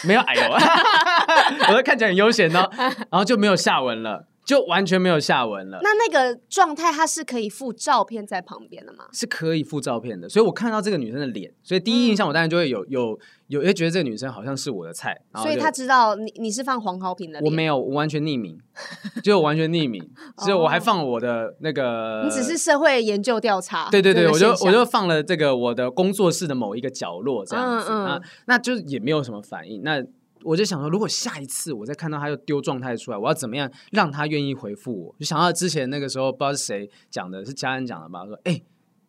[0.04, 0.42] 没有哎呦，
[1.70, 2.70] 我都看起来很悠闲哦，
[3.10, 4.28] 然后就没有下文了。
[4.44, 5.78] 就完全没有下文了。
[5.82, 9.04] 那那个状态，它是可以附照片在旁边的吗？
[9.12, 10.28] 是可以附照片的。
[10.28, 13.18] 所以我看到这个女生的脸，所以第一印象我当然就会有有
[13.48, 15.20] 有，会觉得这个女生好像是我的菜。
[15.36, 17.40] 所以他知道你你是放黄豪平的。
[17.44, 18.58] 我没有，我完全匿名，
[19.22, 20.10] 就完全匿名。
[20.38, 23.88] 所以我还放我的那个，你只是社会研究调查。
[23.90, 27.86] 对对对，我就我就放了这个我的工作室的某一个角落这样子。
[27.88, 28.04] 嗯嗯。
[28.06, 29.82] 那那就也没有什么反应。
[29.82, 30.02] 那。
[30.42, 35.14] 我就想说，如果下一次我再看到他又丢状态出来，我要怎么样让他愿意回复我？
[35.18, 38.24] 就想到之前那个时候，不知道是谁讲的，是家人讲的吧？
[38.26, 38.64] 说，哎、欸，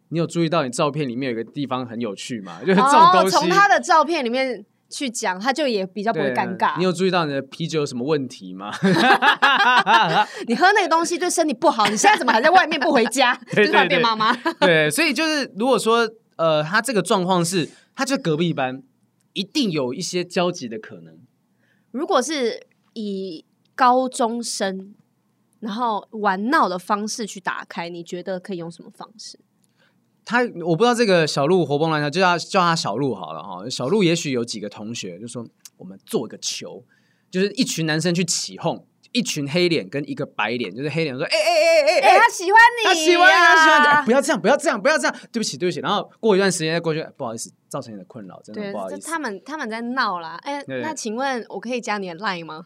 [0.09, 2.59] 你有注意到你照片里面有一个地方很有趣吗？
[2.65, 6.77] 就是这种东西，从、哦、他的照片里面去讲，他就也比较不会尴尬。
[6.77, 8.71] 你有注意到你的啤酒有什么问题吗？
[10.47, 13.33] 你喝那个东西对身体不好，你现在怎么还在外面不回家？
[13.53, 14.33] 对 对对，变妈妈。
[14.59, 18.83] 对，所以就是如果说呃，他这个状况是，他就隔壁班。
[19.33, 21.17] 一定有一些交集的可能。
[21.91, 24.93] 如果是以高中生
[25.59, 29.39] 然后玩闹的方式去打开，你觉得可以用什么方式？
[30.23, 33.67] 他我不知道这个小鹿活蹦乱跳，就叫叫他小鹿好了哈。
[33.69, 35.45] 小鹿也许有几个同学就说，
[35.77, 36.83] 我们做一个球，
[37.29, 38.85] 就是一群男生去起哄。
[39.11, 49.07] 一群黑脸跟一个白脸，就是黑脸说：“哎哎哎哎哎，他喜欢你，他喜欢你，他喜欢你，哎，不要这样，不要这样，不要这样，对不起，对不起。”然后过一段时间再过去，不好意思，造成你的困扰，真的不好意思。
[49.07, 52.65] 他们他们在闹啦，哎，那请问我可以加你的 line 吗？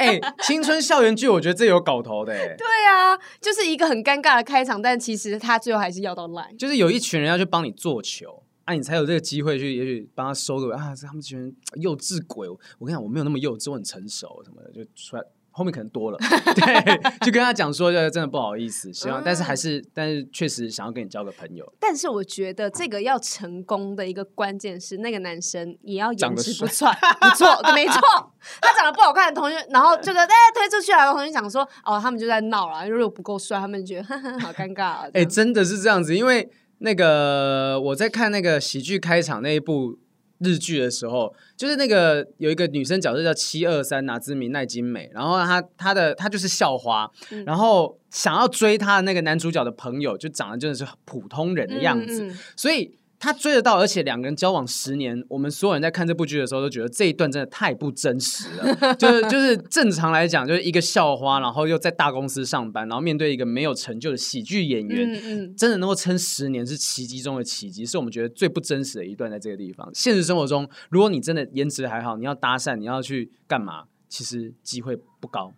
[0.00, 2.32] 哎，青春校园剧，我觉得这有搞头的。
[2.32, 6.56] 哎， 对啊，就是一个很尴尬的开场，但其实他最后还是要到 line。
[6.58, 12.48] 就是有一群人要去帮你做球，啊，你才有这个机会去，也许帮他收个啊，他们这群人幼稚鬼。
[12.48, 15.22] 我跟你讲，我没有那么幼稚，我很成熟什么的，就出来。
[15.58, 16.18] 后面可能多了，
[16.54, 21.70] 对，就跟他讲说，就真的不好意思，希望，嗯、但是还是，但是确实想要跟你交个朋友。
[21.80, 26.88] 但是我觉得这个要成功的一个关键是，那个男生也要颜值不错，
[27.20, 28.00] 不错，没错。
[28.62, 34.04] 他长得不好看的同学，然后这个哎推出去来的同学讲说，哦，他们就在闹了，如果不够帅，他们觉得
[34.38, 35.02] 好尴尬啊。
[35.06, 36.48] 哎、欸，真的是这样子，因为
[36.78, 39.98] 那个我在看那个喜剧开场那一部。
[40.38, 52.97] 日剧的时候，就是那个有一个女生角色叫七二三拿之名奈津美，然后她她的她就是校花，嗯、然后想要追她的那个男主角的朋友，就长得真的是普通人的样子，嗯嗯、所以。
[53.20, 58.94] 他追得到，而且两个人交往十年，我们所有人在看这部剧的时候都觉得这一段真的太不真实了。
[58.94, 69.28] 就是就是正常来讲，就是一个校花，然后又在大公司上班，然后面对一个没有成就的喜剧演员，嗯嗯、真的能够撑十年是奇迹中的奇迹，是我们觉得最不真实的一段。
[69.28, 75.52] 在这个地方，现实生活中，如果你真的颜值还好，你要搭讪，你要去干嘛，其实机会不高，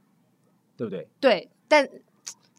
[0.79, 1.07] 对不对？
[1.21, 1.87] 对，但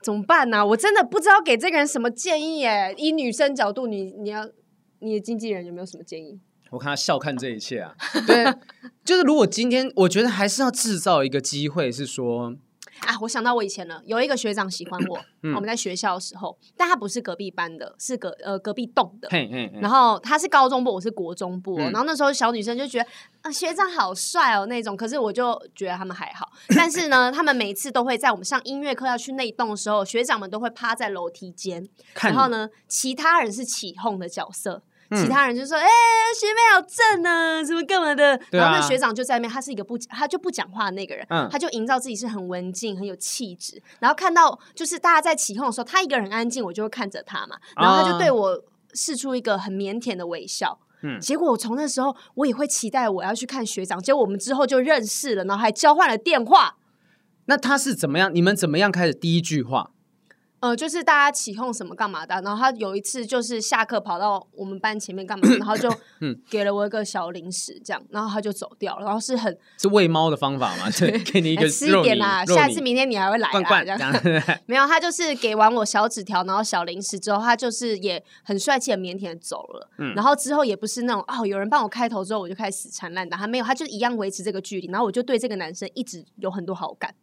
[0.01, 0.65] 怎么办呢、啊？
[0.67, 2.93] 我真的不知道给这个人什么建议耶。
[2.97, 4.47] 以女生角度，你你要。
[5.01, 6.39] 你的经纪人有没有什么建议？
[6.69, 7.93] 我看他笑看这一切啊，
[8.25, 8.45] 对，
[9.03, 12.55] 就是如果今天我觉得还是要制造一个机会，是说
[13.01, 23.09] 啊，我想到我以前了，有一个学长喜欢我， 嗯、我们在学校的时候，但他不是隔壁班的，是隔呃隔壁栋的，嘿嘿嘿，然后他是高中部，我是国中部，嗯、然后那时候小女生就觉得啊、
[23.43, 31.85] 呃、学长好帅哦那种，可是我就觉得他们还好，但是呢，他们每次都会在我们上音乐课要去那一栋的时候，学长们都会趴在楼梯间，
[32.21, 34.83] 然后呢，其他人是起哄的角色。
[35.11, 35.89] 其他人就说：“哎、欸，
[36.39, 43.81] 学妹好正啊，什么干嘛的？”然后那学长就在那边，他是一个不，他就不讲话的那个人，嗯、他就营造自己是很文静、很有气质。
[43.99, 47.57] 然后看到就是大家在起哄的时候，他一个人安静，我就会看着他嘛。
[47.75, 50.79] 然后他就对我释出一个很腼腆的微笑。
[51.03, 54.01] 嗯，结果我从那时候我也会期待我要去看学长。
[54.01, 56.77] 结果我们之后就认识了，然后还交换了电话。
[57.45, 58.33] 那他是怎么样？
[58.33, 59.91] 你们怎么样开始第一句话？
[60.61, 65.89] 呃，就是大家起哄什么干嘛的，然后他有一次就是下课跑到我们班前面干嘛，然后就
[66.49, 74.13] 给了我一个小零食，这样，然后他就走掉了，然后是很是喂猫的方法嘛， 对，给你一个吃一点啦，下次明天你还会来啊，这样
[74.67, 87.15] 没有，他就是给完我小纸条，然后小零食之后，他就是也很帅气、很腼腆的走了，嗯，然后之后也不是那种哦，有人帮我开头之后我就开始死缠烂打，他没有，他就一样维持这个距离，然后我就对这个男生一直有很多好感。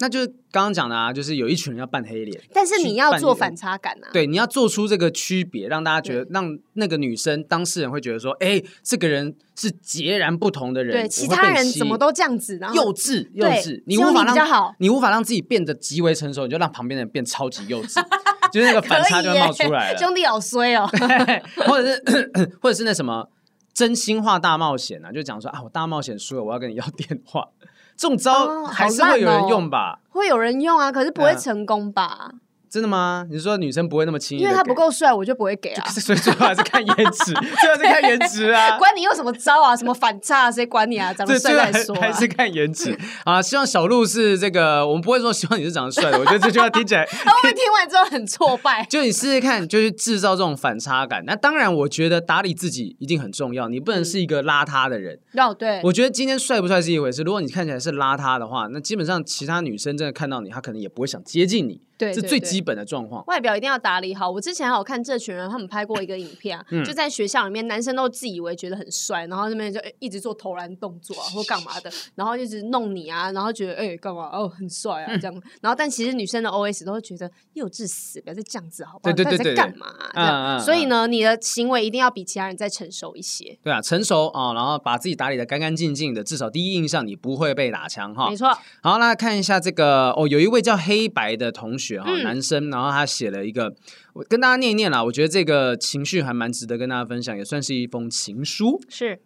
[0.00, 4.08] 那就是刚刚讲的啊，就是有一群人要扮黑脸，但是你要做反差感啊。
[4.12, 11.04] 对，你要做出这个区别，让大家觉得，让那个女生当事人会觉得说，哎，这个人是截然不同的人。
[11.04, 18.04] 对，其他人怎么都这样子，然后幼稚幼稚，你无法让你无法让自己变得极为成熟，你就让旁边的人变超级幼稚，
[18.52, 19.98] 就是那个反差就会冒出来了。
[19.98, 20.90] 兄弟好衰哦，
[21.66, 22.02] 或者是
[22.60, 23.30] 或者是那什么
[23.72, 27.48] 真心话大冒险啊，就讲说啊，我大冒险输了，我要跟你要电话。
[27.96, 29.98] 这种招还是会有人用吧？
[30.10, 32.30] 会有人用啊，可是不会成功吧？
[32.74, 33.24] 真的吗？
[33.30, 34.42] 你是说女生不会那么轻易？
[34.42, 35.86] 因为他不够帅，我就不会给啊。
[35.94, 38.74] 所以最后还是看颜值， 最后是看颜值啊。
[38.82, 41.14] 管你用什么招啊，什么反差，啊谁管你啊？
[41.14, 41.94] 长得帅再说。
[41.94, 43.40] 还是看颜值啊。
[43.40, 46.18] 希望小鹿是这个，我们不会说希望你是长得帅的。
[46.18, 48.84] 我觉得这句话听起来，他会听完之后很挫败。
[48.90, 51.22] 就你试试看，就是制造这种反差感。
[51.24, 53.68] 那当然，我觉得打理自己一定很重要。
[53.68, 55.16] 你不能是一个邋遢的人。
[55.34, 55.80] 哦，对。
[55.84, 57.22] 我觉得今天帅不帅是一回事。
[57.22, 61.80] 如果你看起来是邋遢的话，那基本上其他女生真的看到你，她可能也不会想接近你。
[61.96, 63.24] 对，是最基本的状况。
[63.26, 64.30] 外表一定要打理好。
[64.30, 79.14] 我之前还有看这群人，他们拍过一个影片啊，嗯、就在学校里面，男生都自以为觉得很帅，然后那边就一直做投篮动作啊，或干嘛的，然后一直弄你啊，然后觉得哎干、欸、嘛哦很帅啊这样，然后但其实女生的 OS 都会觉得幼稚死，不要再这样子好不好？
[79.14, 80.10] 对对对，在干嘛、啊？
[80.14, 83.56] 嗯嗯嗯、所以呢，你的行为一定要比其他人再成熟一些。
[83.62, 88.28] 对啊，成熟啊、哦，然后把自己打理的干干净净的，至少第一印象你不会被打枪哈。
[88.28, 88.48] 没错。
[88.82, 92.70] 好，那看一下这个哦，有一位叫黑白的同学男生。
[92.70, 93.74] 然后他写了一个，
[94.14, 95.04] 我跟大家念一念啦。
[95.04, 98.80] 我觉得这个情绪还蛮值得跟大家分享，也算是一封情书。
[98.88, 99.20] 是，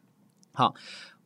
[0.53, 0.75] 好，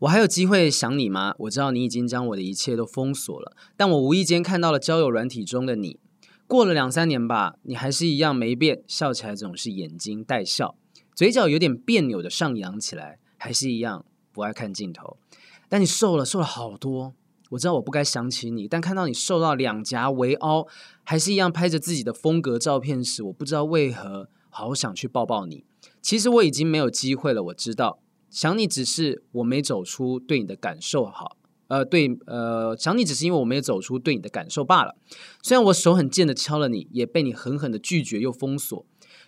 [0.00, 1.34] 我还有机会想你吗？
[1.38, 5.98] 我知道你已经将我的一切都封锁了，但我无意间看到了交友软体中的你。
[6.46, 10.76] 过了两三年吧，你还是一样没变，笑起来总是眼睛带笑，
[11.14, 15.16] 嘴角有点别扭的上扬起来，还是一样不爱看镜头。
[15.70, 17.14] 但你瘦了，瘦了好多。
[17.52, 20.66] 我知道我不该想起你，但看到你瘦到两颊微凹，
[21.04, 25.64] 还是一样拍着自己的风格照片时，我不知道为何好想去抱抱你。
[26.00, 27.98] 其实我已经没有机会了，我知道
[28.30, 31.36] 想你只是我没走出对你的感受好，
[31.68, 34.96] 呃，对，呃，想你只是因为我没有走出对你的感受罢了。
[35.42, 38.86] 虽然我手很贱的敲了你，也被你狠狠的拒绝又封锁。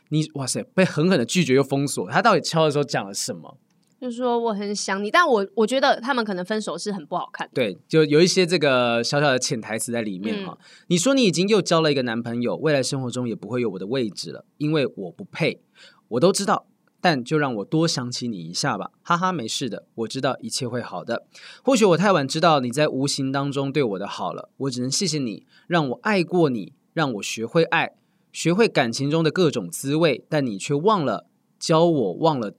[0.08, 3.58] 你哇塞，被狠狠的拒绝又封锁，他到底敲的时候讲了什么？
[4.04, 7.52] 就是说我很想你，但我我觉得他们可能分手是很不好看的。
[7.54, 10.58] 对，就有一些这个小小的潜台词在里面哈。
[10.60, 15.62] 嗯、你说你已经又交了一个男朋友，未来生活中也不会有我的位置了，因为我不配。
[16.08, 16.66] 我都知道，
[17.00, 21.24] 但就让我多想起你一下吧，哈哈，没事的，我知道一切会好的。
[21.62, 27.94] 或许我太晚知道你在无形当中对我的好了，我只能谢谢你，让我爱过你，让我学会爱，
[28.30, 31.26] 学会感情中的各种滋味，但你却忘了
[31.58, 32.52] 教我，忘了。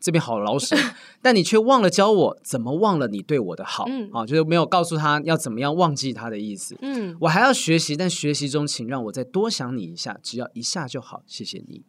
[0.00, 0.74] 这边好老实，
[1.20, 11.82] 但你却忘了教我怎么忘了你对我的好，嗯，啊，就是没有告诉他要怎么样忘记他的意思，嗯，我还要学习，但学习中请让我再多想你一下，只要一下就好，谢谢你。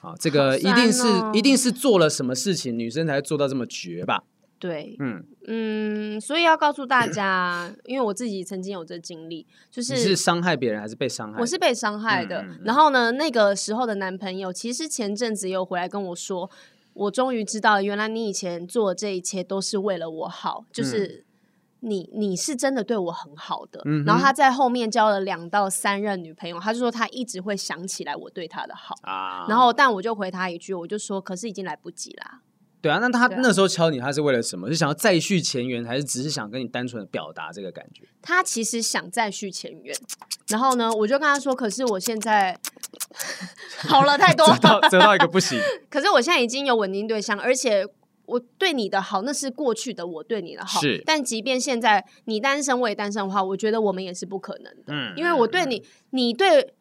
[0.00, 4.24] 好，这个一定是、哦、一定是做了什么事情，女生才会做到这么绝吧？
[4.58, 11.40] 对，嗯嗯，所以要告诉大家， 因为我自己曾经有这经历，就是你是伤害别人还是被伤害？
[11.40, 12.42] 我是被伤害的。
[12.42, 16.50] 嗯、然后呢，那个时候的男朋友其实前阵子又回来跟我说。
[16.96, 21.26] 我终于知道，原来你以前做这一切都是为了我好，就是
[21.80, 23.82] 你你是真的对我很好的。
[23.84, 29.44] 嗯、然后他在后面交了两到三任女朋友，他就说他一直会想起来我对他的好啊。
[29.46, 32.40] 然后，但我就回他一句，我就说，可是已经来不及啦。
[32.80, 34.68] 对啊，那他那时候敲你，他是为了什么？
[34.68, 38.04] 是想要再续前缘，还是只是想跟你单纯的表达这个感觉？
[38.22, 39.94] 他其实想再续前缘。
[40.48, 42.58] 然后呢，我就跟他说，可是我现在。
[43.88, 44.46] 好了太多，
[44.90, 45.58] 折到一个不行。
[45.90, 47.86] 可是我现在已经有稳定对象，而且
[48.26, 50.80] 我对你的好，那是过去的我对你的好。
[50.80, 54.84] 是，但即便现在你单身，我也单身的话，我觉得我们也是不可能的。
[54.88, 56.74] 嗯，因为我对你，嗯、你对，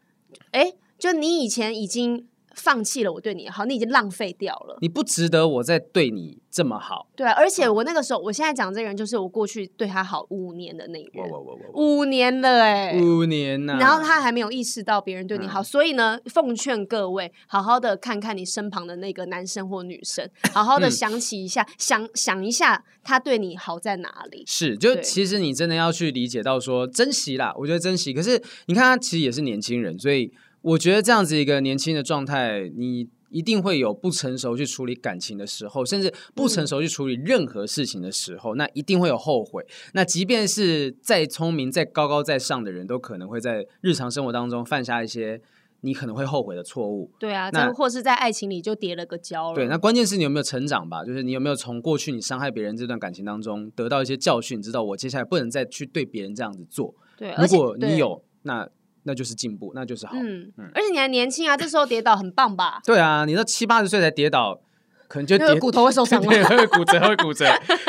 [0.51, 2.27] 哎，就你以前已经。
[2.55, 4.77] 放弃了我对你好，你已经浪费掉了。
[4.81, 7.07] 你不值得我再对你这么好。
[7.15, 11.31] 对啊，而且我那个时候，我现在讲这个人就是我过去对他好五年的那个人，
[11.73, 13.79] 五年了哎、欸，五年呐、啊。
[13.79, 24.43] 然后他还没有意识到别人对你好，嗯、所以呢，奉劝各位，好好的看看你身旁的那个男生或女生， 好好的想起一下，嗯、想想一下他对你好在哪里。
[24.47, 28.13] 是，就其实你真的要去理解到说珍惜啦，我觉得珍惜。
[28.13, 30.31] 可是你看他其实也是年轻人，所以。
[30.65, 39.63] 我觉得这样子一个年轻的状态，你一定会有不成熟去处理感情的时候，甚至不成熟去处理任何事情的时候，嗯、那一定会有后悔。
[39.93, 45.39] 那即便是再聪明、再高高在上的人，都可能会在日常生活当中犯下一些
[45.81, 47.11] 你可能会后悔的错误。
[47.19, 49.55] 对啊，那或是在爱情里就跌了个跤了。
[49.55, 51.05] 对，那关键是你有没有成长吧？
[51.05, 56.95] 就是你有没有从过去你伤害别人这段感情当中得到一些教训，知道我接下来不能再去对别人这样子做。
[57.15, 58.67] 对，如果你有那。
[59.05, 60.13] 那就是进步，那就是好。
[60.15, 62.81] 嗯嗯，而且你还年轻啊，这时候跌倒很棒吧？
[62.85, 64.59] 对啊，你到七八十岁才跌倒，
[65.07, 66.29] 可能就跌骨头会受伤吗？
[66.33, 67.45] 对，会骨折，会骨折。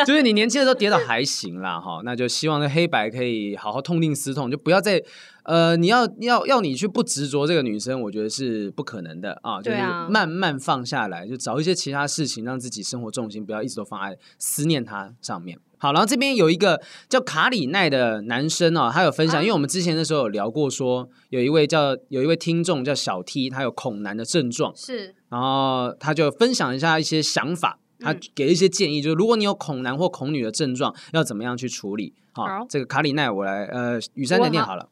[0.07, 5.03] 就是你年轻的时候跌倒还行啦，哈，那就希望那黑白可以好好痛定思痛，就不要再
[5.45, 9.63] 呃，你要要要你去不执着这个女生，我觉得是不可能的啊。
[9.63, 9.79] 就是
[10.11, 15.59] 慢慢放下来，就找一些其他事情，让自己生活重心不要一直都放在思念她上面。
[15.79, 32.15] 好，然后这边有一个叫卡里奈的男生哦，他有分享，啊、因为我们之前的时候有聊过说，说有一位叫有一位听众叫小 T，他有恐男的症状，是，然后他就分享一下一些想法，他给一些建议，嗯、就是如果你有恐男或恐女的症状，要怎么样去处理？
[32.33, 34.89] 好，好这个卡里奈我来呃，雨珊来念好了。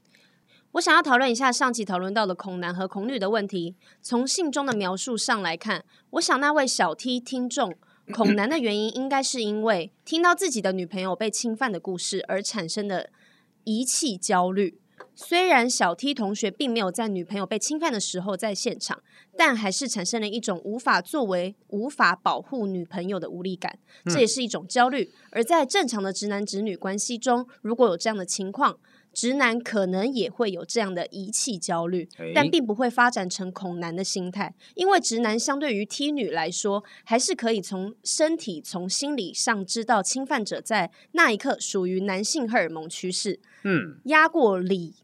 [0.72, 3.76] 我想要讨论一下上期讨论到的恐男和恐女的问题。
[4.03, 7.72] 从信中的描述上来看，我想那位小 T 听众
[8.12, 13.11] 恐男的原因，应该是因为听到自己的女朋友被侵犯的故事而产生的
[13.64, 14.78] 遗弃焦虑。
[15.16, 19.00] 虽然小 T 同学并没有在女朋友被侵犯的时候在现场，
[19.36, 25.12] 但还是产生了一种无法作为、无法保护女朋友的无力感，这也是一种焦虑。
[25.30, 28.78] 而在正常的直男直女关系中，如果有这样的情况，
[29.14, 44.96] 直男可能也会有这样的遗弃焦虑，但并不会发展成恐男的心态，因为直男相对于 T 女来说，还是可以从身体、从心理上知道侵犯者在那一刻属于男性荷尔蒙趋势，嗯，压过理、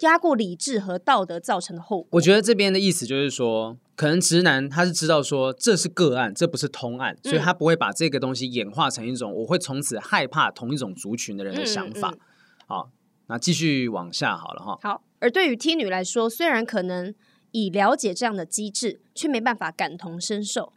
[0.00, 2.08] 压过理智和道德造成的后果。
[2.12, 12.20] 我觉得这边的意思就是说，可能直男他是知道说这是个案，这不是通案，所以他不会把这个东西演化成一种我会从此害怕同一种族群的人的想法，嗯嗯、
[12.66, 12.90] 好。
[13.26, 14.78] 那继续往下好了哈。
[14.82, 17.14] 好，而对于 T 女来说，虽然可能
[17.52, 20.72] 已了解这样的机制，却没办法感同身受。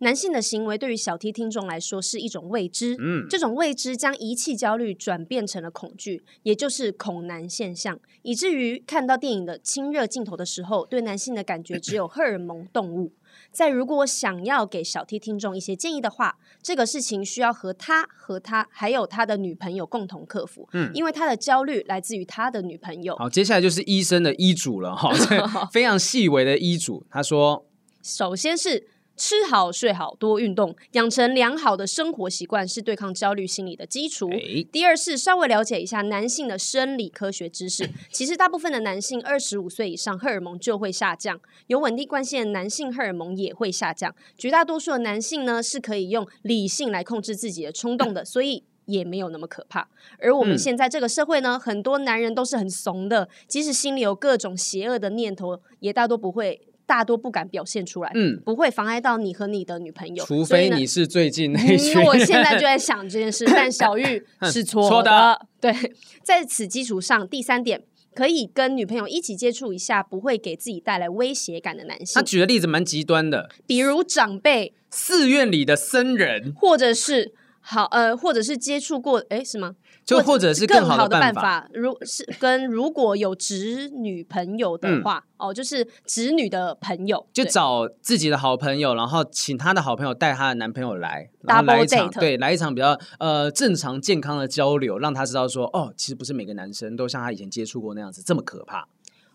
[0.00, 13.12] 男性的行为对于小 T 听众来说是一种未知，嗯，这种未知将遗弃焦虑转变成了恐惧，也就是恐男现象，以至于看到电影的亲热镜头的时候，对男性的感觉只有荷尔蒙动物。
[13.50, 20.68] 在如果想要给小 T 听众一些建议的话，这个事情需要和他、和他还有他的女朋友共同克服。
[20.72, 23.16] 嗯，因为他的焦虑来自于他的女朋友。
[23.16, 25.12] 好，接下来就是医生的医嘱了哈，
[25.72, 27.04] 非常细微的医嘱。
[27.10, 27.66] 他说，
[28.02, 28.88] 首先是。
[29.18, 34.30] 吃好睡好多运动，养成良好的生活习惯是对抗焦虑心理的基础。
[34.30, 37.90] 欸、第二是稍微了解一下男性的生理科学知识。
[38.12, 44.14] 其实大部分的男性二十五岁以上荷尔蒙就会下降，有稳定关系的男性荷尔蒙也会下降。
[44.36, 49.88] 绝大多数的男性呢是可以用理性来控制自己的冲动的，所以也没有那么可怕。
[50.20, 56.62] 而我们现在这个社会呢，嗯、很多男人都是很怂的，即使心里有各种邪恶的念头，也大多不会。
[56.88, 62.02] 大多不敢表现出来，嗯，不会妨碍到你和你的女朋友，除非你是最近那群。
[62.02, 65.10] 我现在就 在想这件事，但小玉是错的。
[65.10, 67.82] 的对，在此基础上，第三点
[68.14, 72.14] 可以跟女朋友一起接触一下，不会给自己带来威胁感的男性。
[72.14, 79.74] 他举的例子蛮极端的，比如长辈、寺院里的僧人，或者是好呃，或者是接触过，哎，是吗？
[80.08, 98.88] 就或者是更好的办法，如是跟如果有侄女朋友的话，嗯、哦，就是侄女的朋友，就找自己的好朋友，然后请她的好朋友带她的男朋友来，然后来一场对，来一场比较呃正常健康的交流，让她知道说，哦，其实不是每个男生都像她以前接触过那样子这么可怕。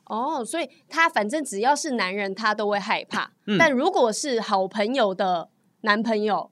[0.05, 5.49] 哦，所以他反正只要是男人，他都会害怕，嗯、但如果是好朋友的
[5.81, 6.49] 男朋友。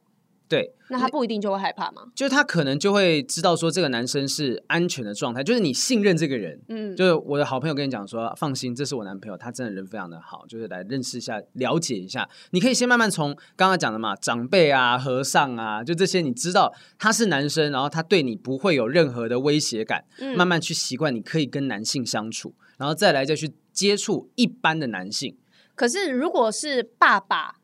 [0.52, 2.02] 对，那他不一定就会害怕吗？
[2.14, 6.60] 就是他可能就会知道说这个男生是安全的状态，就是你信任这个人。
[6.68, 12.28] 嗯，就是我的好朋友跟你讲说，放心，这是我男朋友，他真的人非常的好，就是来认识一下、了解一下。
[12.50, 25.38] 你可以先慢慢从刚刚讲的嘛，长辈啊、和尚啊，就这些，你知道他是男生，然后他对你不会有任何的威胁感，嗯，慢慢去习惯，你可以跟男性相处，然后再来再去接触一般的男性。
[25.76, 27.61] 可是如果是爸爸。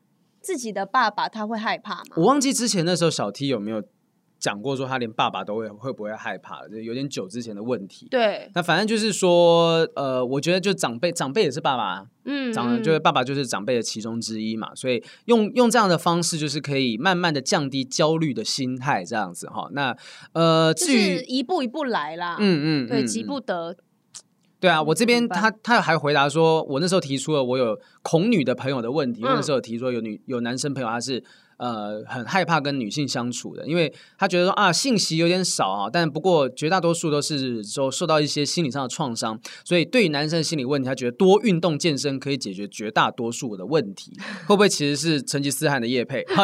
[0.48, 2.04] 自己的爸爸他会害怕吗？
[2.16, 3.82] 我忘记之前那时候小 T 有没有
[4.38, 8.08] 讲过说他连爸爸都会会不会害怕，就有点久之前的问题。
[8.10, 19.68] 对，那反正就是说，呃，我觉得就长辈长辈也是爸爸，嗯，长就是爸爸就是长辈的其中之一嘛，所以用用这样的方式就是可以慢慢的降低焦虑的心态，这样子哈。
[19.72, 19.94] 那
[20.32, 23.76] 呃，至于一步一步来啦，嗯嗯，对，急不得。
[24.60, 31.22] 对啊，我这边他他还回答说，我那时候提出了我有恐女的朋友的问题，嗯、那时候提出有女有男生朋友他是
[31.58, 44.12] 呃很害怕跟女性相处的，因为他觉得说啊信息有点少啊，但不过绝大多数都是说受到一些心理上的创伤，所以对于男生的心理问题，他觉得多运动健身可以解决绝大多数的问题，
[44.46, 46.24] 会不会其实是成吉思汗的叶配？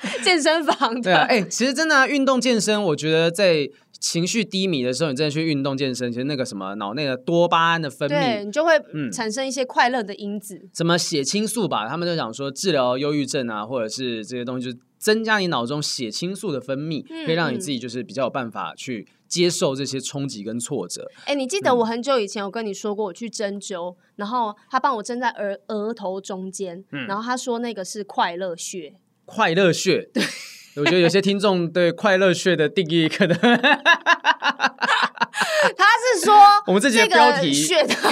[0.24, 3.68] 健身房对啊，哎，其实真的啊，运动健身，我觉得在。
[3.98, 8.72] 情绪低迷的时候，你真的去运动健身，其实那个什么脑内的多巴胺的分泌，对，你就会
[9.10, 10.68] 产生一些快乐的因子。
[10.74, 21.10] 什么血清素吧，他们就讲说治疗忧郁症啊，或者是这些东西，就增加你脑中血清素的分泌，嗯、可以让你自己就是比较有办法去接受这些冲击跟挫折。
[21.20, 28.94] 哎、欸，你记得我很久以前有跟你说过，我去针灸，嗯、然后他帮我针在额额头中间，嗯、然后他说那个是快乐穴，
[29.26, 30.22] 快乐穴，对。
[30.76, 33.50] 我觉得有些听众对快乐穴的定义可能， 他
[35.98, 36.34] 是说
[36.66, 37.50] 我们这集的标题，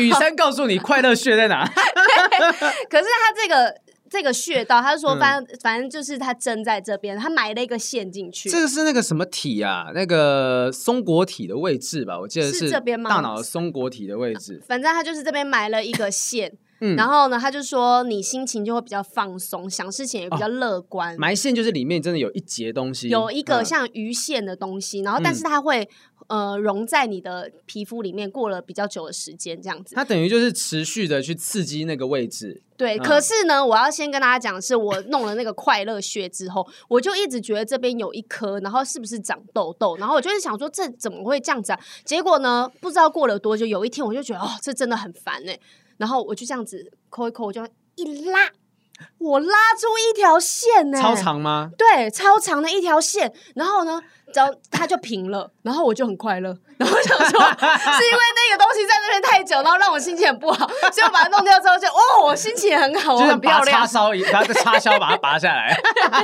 [0.00, 1.64] 雨山告诉你快乐穴在哪？
[2.90, 3.74] 可是他这个。
[4.10, 8.48] 这个穴道，他是说，反正、嗯、反正就是他针在这边，他埋了一个线进去。
[8.48, 9.86] 这个是那个什么体啊？
[9.92, 12.20] 那个松果体的位置吧？
[12.20, 13.10] 我记得是这边吗？
[13.10, 14.62] 大脑的松果体的位置。
[14.68, 16.52] 反正他就是这边埋了一个线，
[16.84, 21.14] 嗯、然后呢，他就说你心情就会比较放松，想事情也比较乐观。
[21.14, 25.88] 哦、埋线就是里面真的有一节东西，有一个像鱼线的东西，然后但是它会。
[26.28, 29.94] 呃，融在你的皮肤里面，过了比较久的时间，这样子。
[29.94, 32.62] 它等于就是持续的去刺激那个位置。
[32.78, 39.98] 对，嗯、可是呢，我要先跟大家讲的是，我弄了那个快乐穴之后，我就一直觉得这边有一颗，然后是不是长痘痘？
[39.98, 41.80] 然后我就是想说，这怎么会这样子啊？
[42.06, 45.60] 结果呢，不知道过了多久，有一天我就觉得，哦，这真的很烦哎。
[45.98, 47.66] 然后我就这样子抠一抠，我就
[47.96, 48.50] 一拉，
[49.18, 51.70] 我拉出一条线呢，超长吗？
[51.76, 53.32] 对，超长的一条线。
[53.54, 54.00] 然后呢？
[54.34, 56.56] 然后它就平了，然后我就很快乐。
[56.76, 63.80] 然后我想说，是因为那个东西在那边太久，然后让我心情很不好，所以我把它弄掉之后就，就哦，我心情很好，就很漂亮。
[63.80, 65.78] 插烧，然后再插销把它拔下来。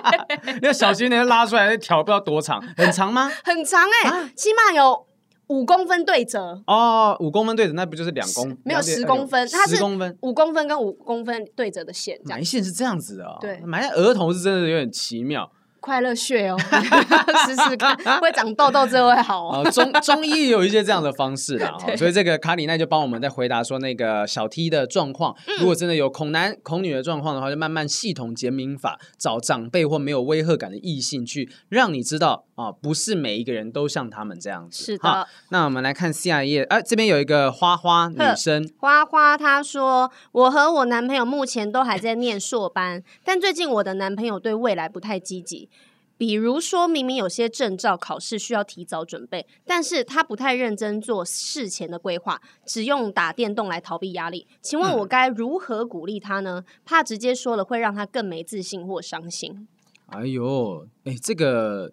[0.60, 3.30] 要小心，那拉出来那条不知道多长，很长吗？
[3.44, 5.06] 很长哎、起码有
[5.50, 6.62] 五公分对折。
[6.66, 8.56] 哦，五公分对折，那不就是两公？
[8.64, 12.18] 没有十公分，它是十公分，五公分跟五公分对折的线。
[12.24, 15.50] 埋线是这样子的哦，对，埋在额头是真的有点奇妙。
[15.82, 16.58] 快乐穴哦，
[17.46, 19.70] 试试看，会长痘痘，之后会好哦。
[19.70, 34.84] 中中医也有一些这样的方式啦， 对所以这个卡里奈就帮我们在回答说，那个小 T 的状况，嗯、如果真的有恐男恐女的状况的话，就慢慢系统减敏法，找长辈或没有威吓感的异性去，让你知道啊，不是每一个人都像他们这样子。
[34.84, 45.70] 是的，那我们来看下一页，哎、啊，这边有一个花花女生，花花她说，我和我男朋友目前都还在念硕班，但最近我的男朋友对未来不太积极。
[46.18, 54.46] 比如说明明有些证照考试需要提早准备，但是他不太认真做事前的规划，只用打电动来逃避压力。
[54.60, 56.62] 请问我该如何鼓励他呢？
[56.84, 59.66] 怕直接说了会让他更没自信或伤心。
[60.08, 61.90] 哎呦，哎，这个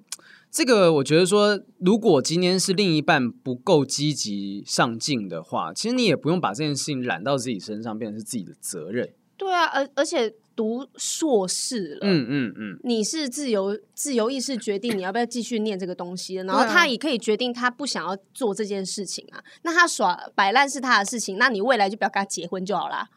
[0.57, 9.07] 这个，我觉得说，如果今天是另一半不够积极上进的话，其实你也不用把这件事情揽到自己身上，变成是自己的责任。
[9.37, 10.33] 对啊，而而且。
[10.57, 19.43] 读硕士了，嗯嗯嗯，你是自由自由意识决定你要不要继续念这个东西，然后他也可以决定他不想要做这件事情啊。
[19.61, 23.07] 那他耍摆烂是他的事情，那你未来就不要跟他结婚就好啦。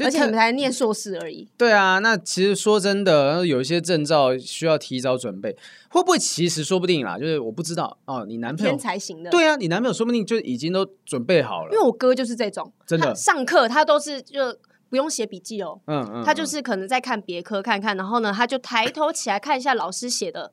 [0.00, 1.46] 而且你们才念硕士而已。
[1.56, 5.56] 对啊，那其实说真的，有一些证照需要提早准备，
[5.88, 7.18] 会不会其实说不定啦？
[7.18, 11.72] 就是我不知道哦，你男朋友天才型的，对啊，你男朋友说不定就已经都准备好了。
[11.72, 14.56] 因为我哥就是这种，真的上课他都是就。
[14.90, 20.52] 不用写笔记哦，嗯嗯，他就是可能在看别科看看，然后呢，他就抬头起来看一下老师写的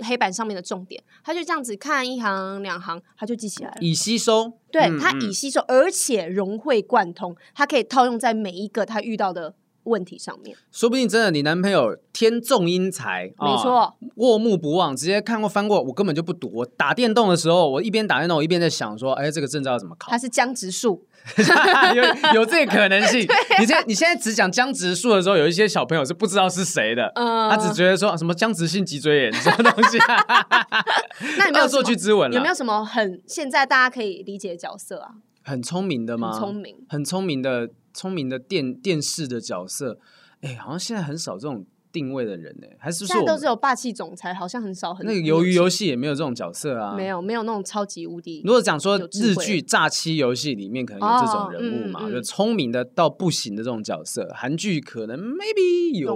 [0.00, 16.50] 黑板上面的重点，他就这样子看一行两行，他就记起来了，以吸收，对，他以吸收，而且融会贯通，他可以套用在每一个他遇到的问题上面，说不定真的你男朋友天纵英才，没错，过目不忘，直接看过翻过，我根本就不读。
[16.52, 20.10] 我打电动的时候，我一边打电动，我一边在想说，哎，这个证照要怎么考？
[20.10, 21.06] 他是江直树。
[21.94, 23.24] 有有这个可能性。
[23.26, 29.98] 对你现在你现在只讲僵直树的时候，有一些小朋友是不知道是谁的，嗯、他只觉得说什么僵直性脊椎炎什么东西。
[31.38, 32.32] 那有没有恶作剧之吻？
[32.32, 35.10] 有没有什么很现在大家可以理解的角色啊？
[35.42, 36.32] 很聪明的吗？
[36.32, 39.98] 很聪明，很聪明的聪明的电电视的角色。
[40.42, 41.64] 哎，好像现在很少这种。
[41.96, 42.66] 定位的人呢？
[42.78, 44.34] 还是说现在都是有霸气总裁？
[44.34, 45.06] 好像很少很。
[45.06, 48.42] 那个鱿鱼游戏也没有这种角色啊，没有没有那种超级无敌。
[48.44, 54.30] 如果讲说日剧炸欺游戏里面可能有这种人物嘛，就聪明的到不行的这种角色。
[54.34, 56.08] 韩剧可能 maybe 有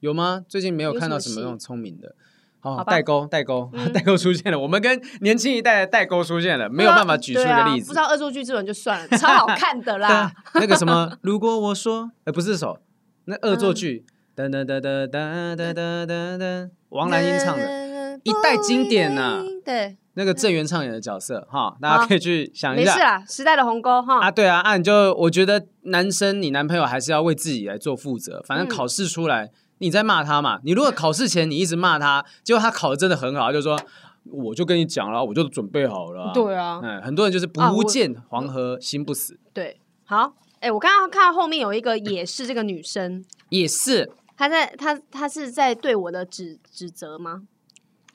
[0.00, 0.44] 有吗？
[0.48, 2.14] 最近没有看到什么那种聪明的。
[2.60, 7.88] 好，代沟代沟 代沟出现了，我们跟年轻一代的代沟出现了，没有办法举出一个例子。
[7.88, 10.32] 不知道恶作剧之吻就算了，超好看的啦。
[10.54, 12.78] 那个什么，如果我说，哎，不是首
[13.26, 14.06] 那恶作剧。
[14.34, 19.44] 哒哒哒哒哒哒哒哒哒，王蓝英唱的，一代经典呐。
[19.62, 22.94] 对，那个郑元畅演的角色哈，大家可以去想一下。
[22.94, 24.20] 没事啊，时代的鸿沟哈。
[24.20, 28.42] 啊，对啊，啊，你就我觉得男生，你男朋友还是要为自己来做负责。
[28.46, 30.60] 反正考试出来，你在骂他嘛。
[30.64, 33.78] 你如果考试前你一直骂他， 结果他考的真的很好，就说
[34.24, 36.30] 我就跟你讲了，我就准备好了。
[36.32, 39.38] 对啊，嗯，很多人就是不见黄河心不死。
[39.52, 44.10] 对，好，哎，我刚刚看到后面有一个也是这个女生，也是。
[44.42, 47.42] 他在他他是在对我的指指责吗？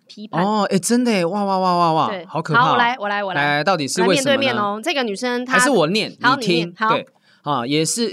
[0.07, 2.65] 批判哦，哎，真的哎，哇哇哇哇哇，对，好可怕！
[2.65, 4.37] 好，我来我来我来，到底是为什么呢？
[4.37, 7.07] 面对面哦，这个女生她还是我念，好你听，对
[7.43, 8.11] 啊，也是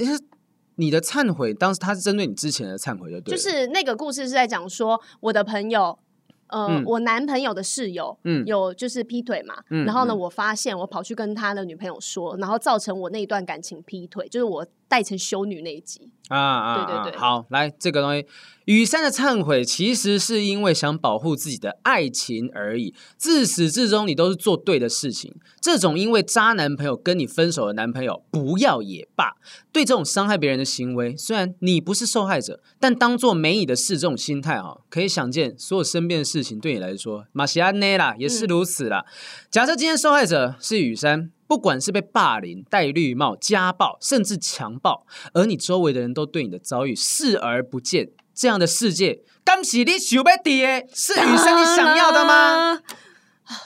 [0.77, 3.37] 你的忏悔，当时他是针对你之前的忏悔，就对。
[3.37, 5.99] 就是那个故事是在讲说，我的朋友
[6.47, 14.65] 呃，嗯、我男朋友的室友，嗯，有就是劈腿嘛，嗯、然后呢，嗯、我发现我跑去跟他的女朋友说，然后造成我那一段感情劈腿，就是我
[14.95, 16.09] 带成修女那一集。
[16.29, 18.25] 啊啊，对对对，好，来这个东西，
[18.65, 29.35] 雨山的忏悔其实是因为想保护自己的爱情而已，自始至终你都是做对的事情，这种因为渣男朋友跟你分手的男朋友不要也罢，
[29.71, 39.05] 对这种伤害别人的行为，虽然你不是受害者，但当做没你的事这种心态啊，可以想见所有身边的事情对你来说，马西亚内啦也是如此啦。
[39.07, 39.13] 嗯、
[39.51, 52.81] 假设今天受害者是雨珊，不管是被霸凌、戴绿帽、家暴，甚至强暴，而你周围的人都对你的遭遇视而不见，这样的世界，刚是你想要的，是雨生你想要的吗？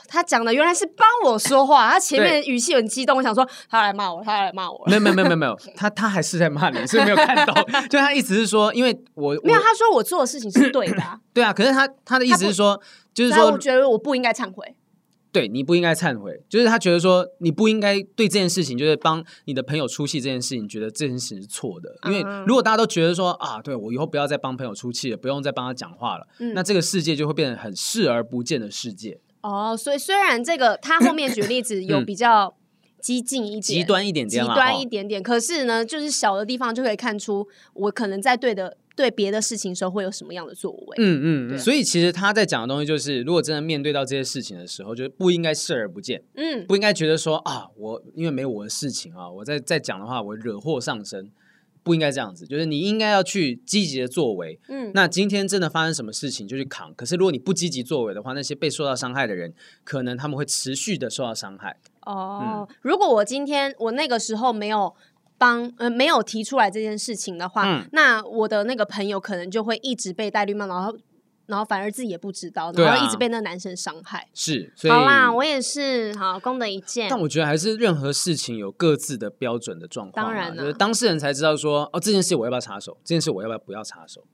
[0.08, 4.84] 他讲的原来是帮我说话，他前面语气很激动，我想说他来骂我，他来骂我。
[4.86, 7.54] 没有没有没有没有，他他还是在骂你，所以没有看到。
[7.88, 11.02] 就他意思是说，因为我没有，他说我做的事情是对的。
[11.32, 12.80] 对啊，可是他他的意思是说，
[13.14, 14.74] 就是说，我觉得我不应该忏悔。
[15.30, 21.94] 对，你不应该忏悔，就是他觉得说你不应该对这件事情，就是帮你的朋友出气这件事情，觉得这件事情是错的。
[22.04, 29.20] 因为如果大家都觉得说啊，对我以后不要再帮朋友出气了，不用再帮他讲话了，嗯、那这个世界就会变成很视而不见的世界。
[29.42, 32.56] 哦，所以虽然这个他后面举例子有比较
[33.00, 40.96] 激进一点、极端一点点、极端一点点，可是呢，就是小的地方就可以看出我可能在对的对别的事情的时候会有什么样的作为。
[40.98, 46.20] 嗯嗯，所以其实他在讲的东西就是，如果真的面对到这些事情的时候，就是不应该视而不见。
[46.34, 51.30] 嗯，不应该觉得说啊，我因为没有我的事情啊，我在在讲的话，我惹祸上身。
[51.84, 54.60] 不应该这样子，就是你应该要去积极的作为。
[54.68, 56.92] 嗯，那今天真的发生什么事情就去扛。
[56.94, 61.78] 可是如果你不积极作为的话，那些被受到伤害的人，可能他们会持续的受到伤害。
[62.02, 64.94] 哦，嗯，如果我今天我那个时候没有
[65.38, 70.94] 帮呃没有提出来这件事情的话，嗯，那我的那个朋友可能就会一直被戴绿帽，然后。
[71.48, 74.18] 然后反而自己也不知道，然后一直被那男生伤害。
[74.18, 77.08] 啊、是，所以好啦，我也是好功德一件。
[77.08, 82.98] 但我觉得还是任何事情有各自的标准的状况，当然了，就是当事人才知道说哦，这件事我要不要插手？
[83.02, 84.26] 这件事我要不要不要插手？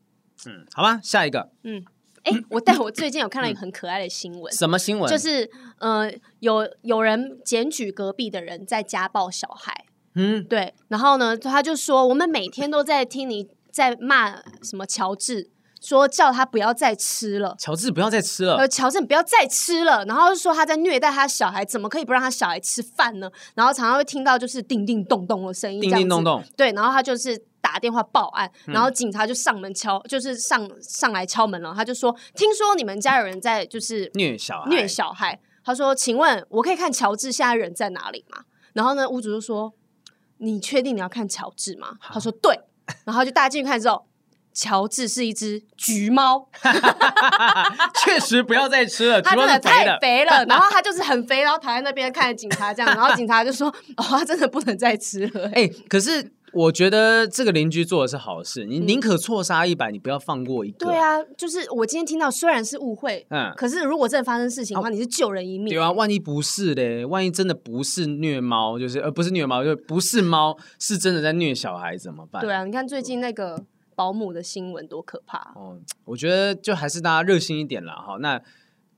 [0.46, 1.48] 嗯，好吧，下一个。
[1.62, 1.84] 嗯，
[2.24, 5.08] 哎，我但我最近有看到一个很可爱的新闻，什么新闻？
[5.08, 5.48] 就是
[5.78, 9.84] 呃，有有人检举隔壁的人在家暴小孩。
[10.14, 10.74] 嗯，对。
[10.88, 15.50] 然后呢，他就说我们每天都在听你在骂什么乔治。
[15.80, 18.56] 说叫他不要再吃了，乔治不要再吃了。
[18.56, 23.30] 呃，乔治不要再吃了，然后说他在虐待他小孩，怎么可以不让他小孩吃饭呢？
[23.54, 26.42] 然后常常会听到就是叮叮咚咚的声音，叮叮咚咚。
[26.56, 31.74] 对，然后他就是打电话报案，然后警察就上门敲，嗯、就是上上来敲门了。
[31.76, 35.38] 他就说，听说你们家有人在就是虐小孩，虐小孩。
[35.62, 38.44] 他说，请问我可以看乔治现在人在哪里吗？
[38.72, 39.74] 然后呢，屋主就说，
[40.38, 41.96] 你确定你要看乔治吗？
[42.00, 42.58] 他说对，
[43.04, 44.06] 然后就大家进去看之后。
[44.56, 46.48] 乔治是一只橘猫，
[48.04, 50.44] 确实不要再吃了，它真的太肥了。
[50.46, 53.66] 然后它就是很肥，然后躺在那边看着警察这样，然后警察就说
[53.98, 56.22] ：“哦，它真的不能再吃了。”哎，可是
[56.54, 60.86] 我觉得这个邻居做的是好事，你宁可错杀一百，你不要放过一个。
[60.86, 65.74] 对啊，就是我今天听到虽然是误会，嗯，可是如果真的发生事情的话，你是救人一命。
[65.74, 72.42] 对啊，万一不是嘞，万一真的不是虐猫，就是呃不是虐猫，就不是猫，是真的在虐小孩怎么办？
[72.42, 73.64] 对啊，你看最近那个。
[73.96, 75.78] 保姆的新闻多可怕哦！
[76.04, 77.94] 我觉得就还是大家热心一点啦。
[77.94, 78.16] 哈。
[78.18, 78.42] 那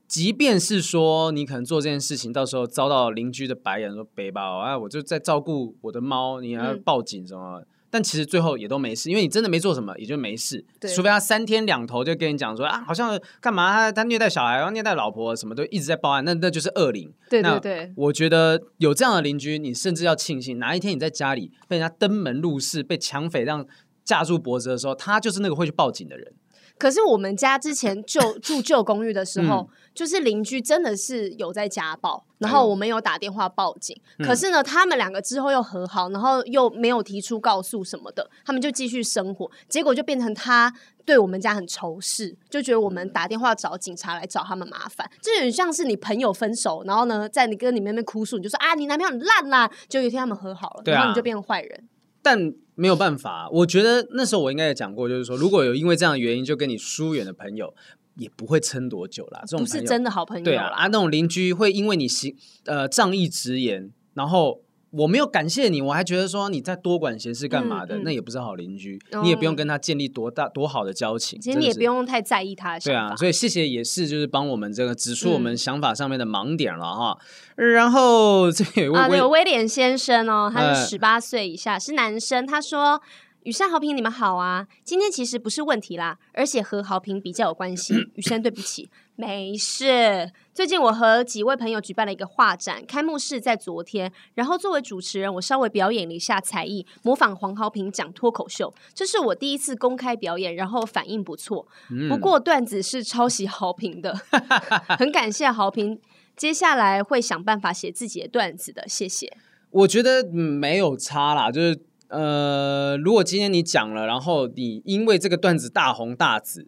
[0.07, 7.59] 即便是说你可能做这件事情，到时候遭到邻居的白眼，说背包啊，我就在照顾我的猫，你还要报警什么？
[7.59, 10.63] 嗯、但其实最后也都没事，因为你真的没做什么，也就没事。
[10.79, 17.11] 对除非他三天两头就跟你讲说啊，好像干嘛他他虐待小孩，然后虐待老婆，什么都一直在报案，那那就是恶灵。
[17.29, 23.65] 对对对，我觉得有这样的邻居，你甚至要庆幸，哪一天你在家里被人家登门入室，被抢匪这样。
[24.05, 26.31] 架住脖子的时候，他就是那个会去报警的人。
[26.77, 33.99] 可是我们家之前旧 住旧公寓的时候，嗯、就是邻居真的是有在家暴，然后我们有打电话报警。
[34.19, 39.49] 可是呢，他们两个之后又和好，然后又没有提出告诉什么的，他们就继续生活。
[39.67, 40.71] 结果就变成他
[41.03, 45.09] 对我们家很仇视，就觉得我们打电话找警察来找他们麻烦。
[45.21, 49.69] 就有点像是你朋友分手，然后呢，在你跟你妹妹哭诉，你就说啊，你男朋友很烂啦。
[49.89, 51.87] 就有一天他们和好了，啊、然后你就变成坏人。
[52.21, 57.73] 但没有办法，我觉得那时候我应该也讲过，就是说，如果有因为这样的原因就跟你疏远的朋友，
[58.15, 59.41] 也不会撑多久啦。
[59.47, 62.33] 这种不是真的好朋友，对啊，啊，那种邻居会因为你行
[62.65, 64.61] 呃仗义直言，然后。
[64.91, 71.39] 我没有感谢你，我还觉得说你在多管闲事干嘛的，嗯嗯、那也不是好邻居，嗯、你也不用跟他建立多大多好的交情。
[71.39, 72.99] 其实你也不用太在意他的想法。
[72.99, 77.17] 对啊，所以谢谢也是就是帮我们这个指出我们想法上面的盲点了哈。
[77.55, 83.01] 嗯、然后这有位、啊、有威廉先生哦，他是十八岁以下，呃、是男生，他说。
[83.43, 84.67] 雨山好评，你们好啊！
[84.83, 87.93] 今天其实不是问题啦，而且和好评比较有关系。
[88.15, 90.29] 雨山，对不起，没事。
[90.57, 94.11] 最近我和几位朋友举办了一个画展，开幕式在昨天。
[94.33, 98.73] 然后作为主持人，我稍微表演了一下才艺，模仿黄豪平讲脱口秀。
[98.91, 101.67] 这是我第一次公开表演，然后反应不错。
[102.09, 104.19] 不过段子是抄袭豪平的，
[104.97, 106.01] 很感谢豪平。
[106.35, 109.31] 接下来会想办法写自己的段子的，谢谢。
[109.69, 111.79] 我觉得没有差啦，就是。
[112.09, 116.65] 呃，如果今天你讲了，然后你因为这个段子大红大紫，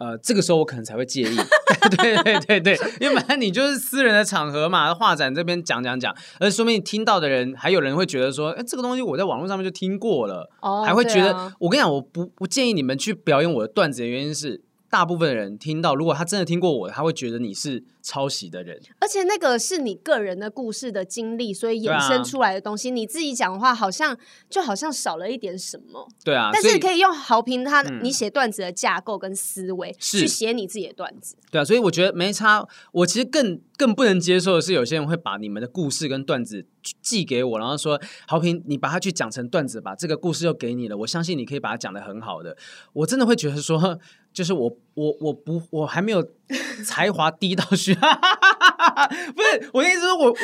[0.00, 1.36] 呃，这个时候我可能才会介意。
[1.96, 11.32] 对对对对，因为本来你就是私人的场合嘛，画展这边讲讲讲，而说明你听到的人还有人会觉得说，哎，这个东西我在网络上面就听过了，哦、还会觉得。
[11.34, 14.62] 啊、我跟你讲，我不不建议你们去表演我的段子的原因是。
[14.90, 18.76] 大部分的人听到，如果他真的听过我，他会觉得你是抄袭的人。
[18.98, 24.18] 而且那个是你个人的故事的经历，所以衍生出来的东西，啊、你自己讲的话，好像
[24.48, 26.08] 就好像少了一点什么。
[26.24, 31.36] 对啊，但是可以用好评他你写段子的架构跟思维、嗯、去写你自己的段子。
[31.52, 32.66] 对啊，所以我觉得没差。
[32.90, 36.66] 我其实更更不能接受的是，有些人会把你们的故事跟段子
[37.00, 42.56] 寄给我，然后说好评，你把它去讲成段子吧，这个故事又给你了，我相信你可以把它讲的很好的。
[42.92, 44.00] 我真的会觉得说。
[44.32, 46.24] 就是我我我不我还没有
[46.86, 47.98] 才华低到需要，
[49.34, 50.34] 不是我的意思是我，我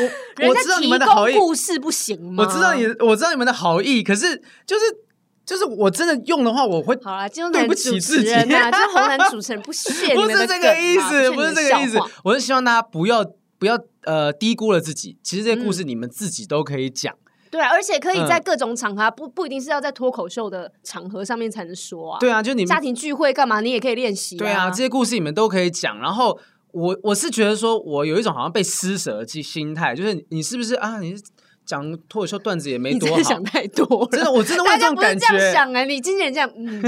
[0.42, 2.44] 我我知道你们的好意，故事不行吗？
[2.44, 4.84] 我知道你我知道你们的好意，可是就是
[5.44, 13.24] 就是我真的用的话，我会好啦，对不起自己啊，就红蓝主持人不屑，不是这个意思，不是这个意思，我是希望大家不要
[13.58, 17.14] 不要呃低估了自己，其实这些故事你们自己都可以讲。
[17.56, 22.18] 对啊，而且可以在各种场合，嗯、不不一定是要在脱口秀的场合上面才能说啊。
[22.20, 24.38] 对啊，就你们家庭聚会干嘛，你也可以练习、啊。
[24.38, 25.98] 对啊，这些故事你们都可以讲。
[25.98, 26.38] 然后
[26.72, 31.00] 我我是觉得说，我有一种好像被施舍的心态，就是你是不是啊？
[31.00, 31.22] 你是
[31.64, 34.06] 讲脱口秀段子也没多好，想太多。
[34.12, 35.26] 真的，我真的会这种感觉。
[35.26, 36.82] 这样想啊，你经纪人这样，嗯，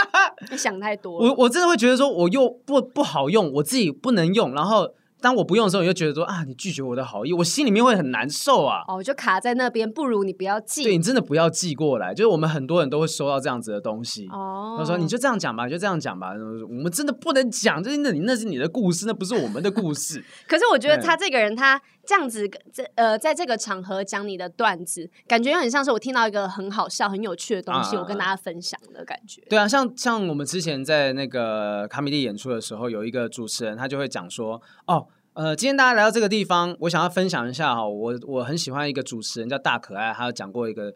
[0.50, 1.18] 你想太多。
[1.18, 4.94] 我我真的会觉得说，我又不不好用，我自己不能用，然后。
[5.24, 8.82] 当我不用的时候，你就觉得说啊，你拒绝我的好意，我心里面会很难受啊。
[8.86, 10.82] 哦，就卡在那边，不如你不要寄。
[10.82, 12.12] 对，你真的不要寄过来。
[12.12, 14.28] 就是我们很多人都会收到这样子的东西。
[14.30, 16.32] 哦，他说你就这样讲吧，就这样讲吧。
[16.68, 20.22] 我们真的不能讲，就是那你那是你的故事，那不是我们的故事。
[20.46, 29.42] 可是我觉得他这个人，他这样子在呃，在这个场合讲你的段子，感觉很像是我听到一个很好笑、很有趣的东西，啊、我跟大家分享的感觉。
[29.48, 35.06] 对啊，像像我们之前在那个卡米蒂演出的时候，有一个主持人，他就会讲说哦。
[35.34, 40.94] 呃，今天大家来到这个地方，我想要分享一下哈，我我很喜欢一个主持人叫大可爱，他有讲过一个，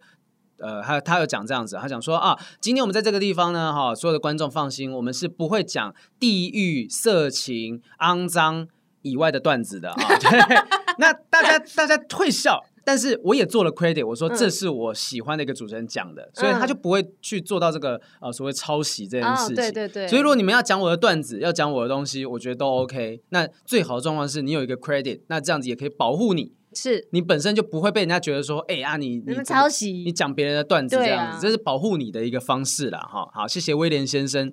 [0.60, 8.68] 呃，他他有讲这样子，他讲说啊，今天我们在这个地方呢，哈，所有的观众放心，我们是不会讲地狱、色情、肮脏
[9.02, 10.56] 以外的段子的啊，对，
[10.98, 12.64] 那大家大家会笑。
[12.84, 19.54] 但是我也做了 credit，我说这是我喜欢的一个主持人讲的，嗯、所以他就不会去做到这个呃所谓抄袭这件事情。
[19.54, 20.08] 哦、对对对。
[20.08, 23.20] 所以如果你们要讲我的段子，要讲我的东西，我觉得都 OK。
[23.28, 33.00] 那最好的状况是你有一个 credit，那这样子也可以保护你，是你本身就不会被人家觉得说，哎、欸、啊你你抄袭，你讲别人的段子这样子，啊、这是保护你的一个方式啦。
[33.00, 33.28] 哈。
[33.34, 34.50] 好，谢谢威廉先生。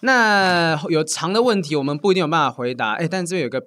[0.00, 3.66] 那有长的问题我们不一定有办法回答，哎、欸，但这边有个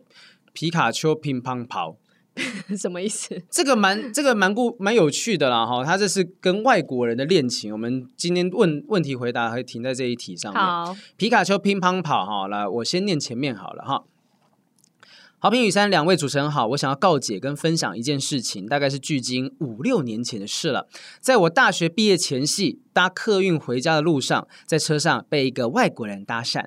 [0.53, 1.97] 皮卡丘乒乓跑。
[2.79, 3.41] 什么意思？
[3.49, 7.73] 这个蛮这个蛮故蛮有趣的啦哈，他这是跟外国人的恋情。
[7.73, 10.63] 我们今天问问题回答会停在这一题上面。
[10.63, 14.05] 好，皮卡丘乒乓跑哈，来我先念前面好了哈。
[15.43, 20.87] 好平雨山两位主持人好，我想要告解跟分享一件事情，大概是距今五六年前的事了。
[21.19, 26.65] 在我大学毕业前夕，搭客运回家的路上，在车上被一个外国人搭讪。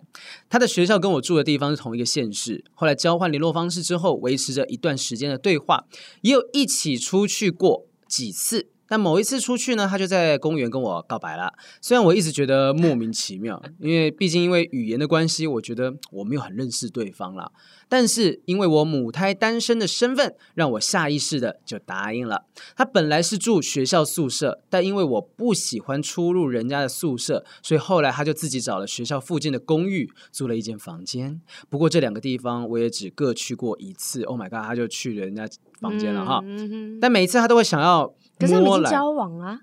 [0.51, 5.85] 他的学校跟我住的地方是同一个县市，后来交换联络方式之后，维持着一段时间的对话，
[6.23, 8.71] 也有一起出去过几次。
[8.87, 11.55] 但某一次出去呢，他就在公园跟我告白了。
[11.81, 17.51] 虽然我一直觉得莫名其妙，因为毕竟因为语言的关系，我觉得我没有很认识对方啦。
[17.95, 22.45] 但是因为我母胎单身的身份，让我下意识的就答应了。
[22.75, 31.41] 他本来是住学校宿舍，但因为我不喜欢出入人家的宿舍，所以后来他就自己找了学校附近的公寓，租了一间房间。
[31.71, 34.25] 不过这两个地方我也只各去过一次。
[34.25, 35.49] Oh my god，他就去人家
[35.81, 36.41] 房间了哈。
[36.43, 38.13] 嗯、但每一次他都会想要。
[38.41, 39.61] 可是他们已经交往了，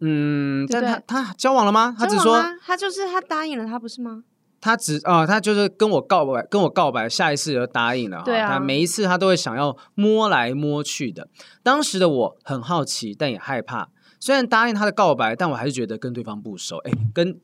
[0.00, 1.94] 嗯，但他他交往了吗？
[1.96, 4.24] 他只说他就是他答应了他，不是吗？
[4.60, 8.22] 他只啊，他就是跟我告白，跟我告白，下一次就答应了。
[8.24, 11.28] 对啊，他每一次他都会想要摸来摸去的。
[11.62, 13.88] 当时的我很好奇，但也害怕。
[14.20, 16.78] 虽然答应他的告白，但我还是觉得跟对方不熟。
[16.78, 17.38] 哎，跟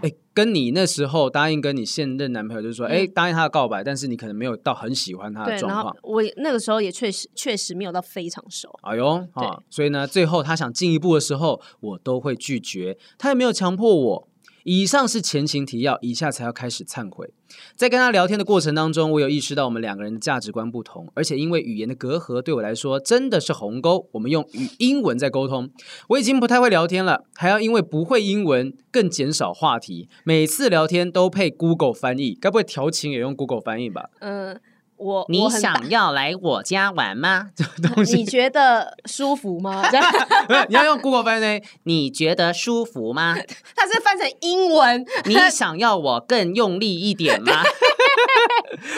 [0.00, 5.96] 哎，跟你那时候答应跟你现任男朋友，就是说，哎、嗯，答应他的告白，但是你可能没有到很喜欢他的状况。
[6.02, 8.68] 我那个时候也确实确实没有到非常熟。
[8.82, 14.28] 哎呦，啊，所以呢，最后他想进一步的时候，我都会拒绝，他也没有强迫我。
[14.64, 17.32] 以上是前情提要，以下才要开始忏悔。
[17.76, 24.08] 在跟他聊天的过程当中，我有意识到我们两个人的价值观不同，而且因为语言的隔阂，对我来说真的是鸿沟。
[24.12, 25.70] 我们用语英文在沟通，
[26.08, 30.08] 我已经不太会聊天了，还要因为不会英文更减少话题。
[30.24, 34.10] 每次聊天都配 Google 翻译，该不会调情也用 Google 翻译吧？
[34.20, 34.60] 嗯。
[35.02, 37.48] 我你想要来我家玩吗？
[37.56, 39.82] 这东西你觉得舒服吗？
[40.68, 43.34] 你要用 Google 翻译，你觉得舒服吗？
[43.74, 45.04] 它是翻成英文。
[45.24, 47.62] 你想要我更用力一点吗？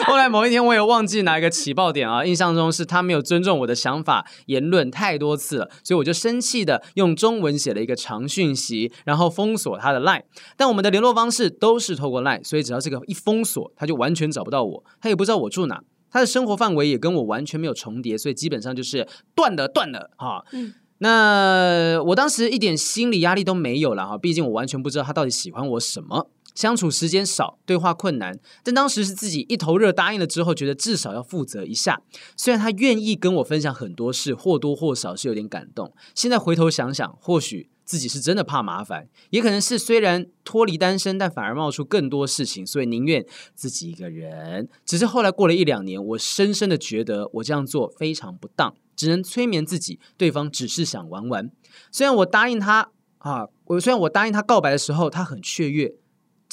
[0.05, 10.23] 后来某一天，我也忘记哪一个起爆点啊，印象中是他没有尊重我的想法言论太多次了，所以我就生气的用中文写了一个长讯息，然后封锁他的 Line。
[10.55, 15.81] 但我们的联络方式都是透过 Line，所以只要这个一封锁，他就完全找不到我，他也不知道我住哪。
[16.15, 19.05] 他的生活范围也跟我完全没有重叠，所以基本上就是
[19.35, 20.45] 断了断了哈。
[20.53, 32.01] 嗯，那我当时一点心理压力都没有了哈，毕竟我完全不知道他到底喜欢我什么，相处时间少，对话困难，但当时是自己一头热答应了之后，觉得至少要负责一下。
[32.35, 35.93] 虽然他愿意跟我分享很多事，或多或少是有点感动。
[36.15, 37.69] 现在回头想想，或许。
[37.85, 43.23] 自己是真的怕麻烦，也可能是虽然脱离单身，但反而冒出更多事情，所以宁愿
[43.53, 44.67] 自己一个人。
[44.83, 51.51] 只是后来过了一两年，我深深的觉得我这样做非常不当，只能催眠自己，对方只是想玩玩。
[51.91, 55.93] 虽然我答应他啊，我虽然我答应他告白的时候，他很雀跃，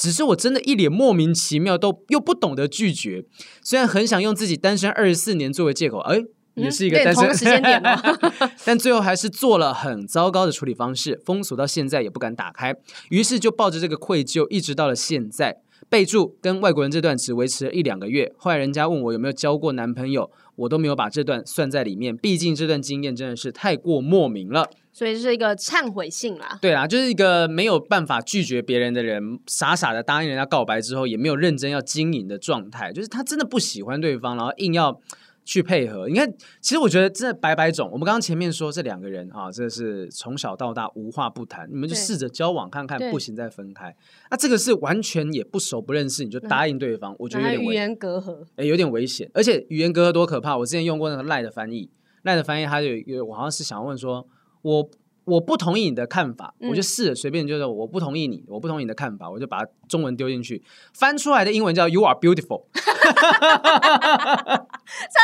[0.03, 3.23] 只是我真的一脸莫名其妙，都又不懂得拒绝。
[3.61, 6.19] 虽然很想用自己单身二十四年作为借口，哎。
[6.55, 7.81] 也是一个单身，同时间点
[8.63, 12.75] 但最后还是做了很糟糕的处理方式，封锁到现在也不敢打开。
[13.09, 15.61] 于是就抱着这个愧疚，一直到了现在。
[15.89, 22.15] 备注跟外国人这段只维持了一两个月，后来人家问我有没有交过男朋友，我都没有把这段算在里面。
[22.15, 26.57] 毕竟这段经验真的是太过莫名了，所以是一个忏悔信啦。
[26.61, 35.01] 对啦，就是一个没有办法拒绝别人的人，傻傻的答应人家告白之后，也没有认真要经营的状态，就是他真的不喜欢对方，然后硬要。
[35.45, 36.25] 去配合，你看，
[36.61, 37.89] 其实我觉得这白白种。
[37.91, 43.93] 我们刚刚前面说这两个人啊，这是从小到大无话不谈，你们就试着交往看看，不行再分开。
[44.31, 49.29] 那这个是完全也不熟不认识，你就答应对方，嗯、我觉得有点语言隔阂，哎，有点危险。
[49.33, 50.55] 而且语言隔阂多可怕！
[50.55, 51.89] 我之前用过那个赖的翻译，
[52.21, 54.25] 赖的翻译，他就有，我好像是想要问说，
[54.63, 54.89] 我。
[55.25, 60.61] 我不同意你的看法，嗯、我就试着随便就是我不同意你，我不同意你的看法，我就把中文丢进去，
[60.93, 64.67] 翻出来的英文叫 “You are beautiful”， 差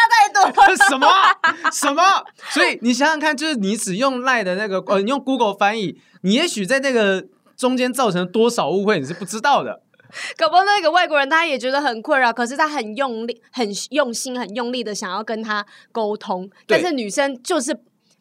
[0.09, 0.53] 太多了，
[0.87, 1.05] 什么
[1.73, 2.01] 什么？
[2.49, 9.81] 所以你想想看，就是你只用赖的那个，呃，你用 Google 翻译，你也许在那个中间造成多少误会，你是不知道的。
[10.37, 17.77] 搞不好那个外国人他也觉得很困扰，可是他很用力、很用心、很用力的想要跟他沟通，但是女生就是。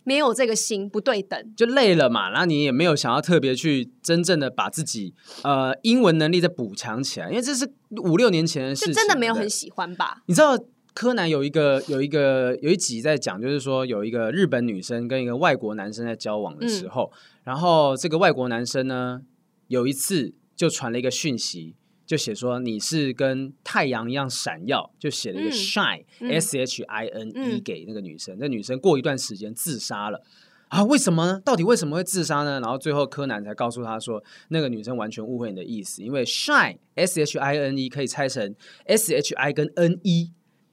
[0.09, 2.31] 没有这个心不对等，就累了嘛。
[2.31, 5.13] 然后你也没有想要特别去真正的把自己
[5.43, 7.71] 呃英文能力再补强起来，因为这是
[8.03, 10.23] 五六年前的事情，就真的没有很喜欢吧？
[10.25, 10.59] 你知道
[10.95, 19.21] 柯南有一个有一个有一集在讲，就是说有一个日本女生跟一个外国男生在交往的时候，嗯、然后这个外国男生呢
[19.67, 21.75] 有一次就传了一个讯息。
[22.09, 30.23] 就写说你是跟太阳一样闪耀，就写了一个 shine、嗯、s h i n e 给那个女生，嗯、那女生过一段时间自杀了
[30.69, 30.83] 啊？
[30.85, 31.39] 为什么呢？
[31.45, 32.61] 到底为什么会自杀呢？
[32.61, 38.55] 然后最后柯南才告诉他说，那个女生完全误会你的意思，因为 shine s h i n e 可以拆成
[38.87, 40.33] s h i 跟 n e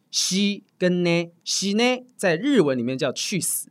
[0.09, 3.69] she 跟呢 she 呢，在日文里面叫去死，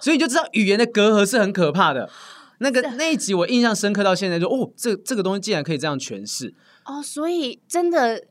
[0.00, 2.08] 所以你就知道语言的隔阂是很可怕的。
[2.60, 6.54] 那个那一集我印象深刻到现在就，就哦，这这个东西竟然可以这样诠释
[6.86, 8.24] 哦，所以真的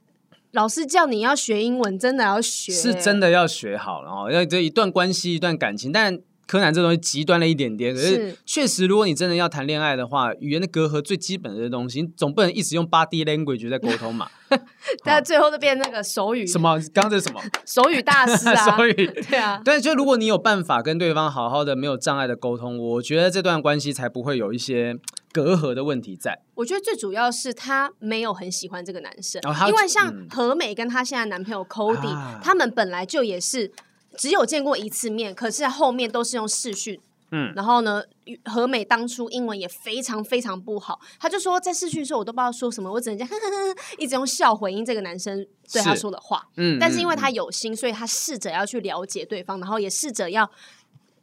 [0.52, 6.20] 老师叫你要学英文，真的要学，是真的要学好，然后要这一段关系一段感情，但。
[6.50, 14.28] 柯南这东西极端了一点点，可是确实，如果你真的要谈恋爱的话，语言的隔阂最基本的东西，你总不能一直用 body language 在沟通嘛。
[15.06, 16.48] 但最后就变那个手语。
[16.48, 16.76] 什么？
[16.92, 17.40] 刚刚这是什么？
[17.68, 18.56] 手语大师啊！
[18.76, 19.06] 手语。
[19.30, 19.62] 对啊。
[19.64, 24.98] 但，就如果你有办法跟对方好好的、没有障碍的沟通，我觉得这段关系才不会有一些
[25.32, 26.40] 隔阂的问题在。
[26.56, 33.72] 我觉得最主要是她没有很喜欢这个男生，哦、因为像何美跟她现在男朋友 Cody，、啊、他们本来就也是。
[34.20, 37.00] 只有见过一次面，可是后面都是用视讯。
[37.32, 38.02] 嗯，然后呢，
[38.46, 46.50] 和美当初英文也非常非常不好，他就说在视讯的时候我都不知道说什么，我只能这样呵呵呵一直用笑回应这个男生对他说的话。
[46.58, 50.50] 嗯，但是因为他有心，所以他试着要去了解对方，然后也试着要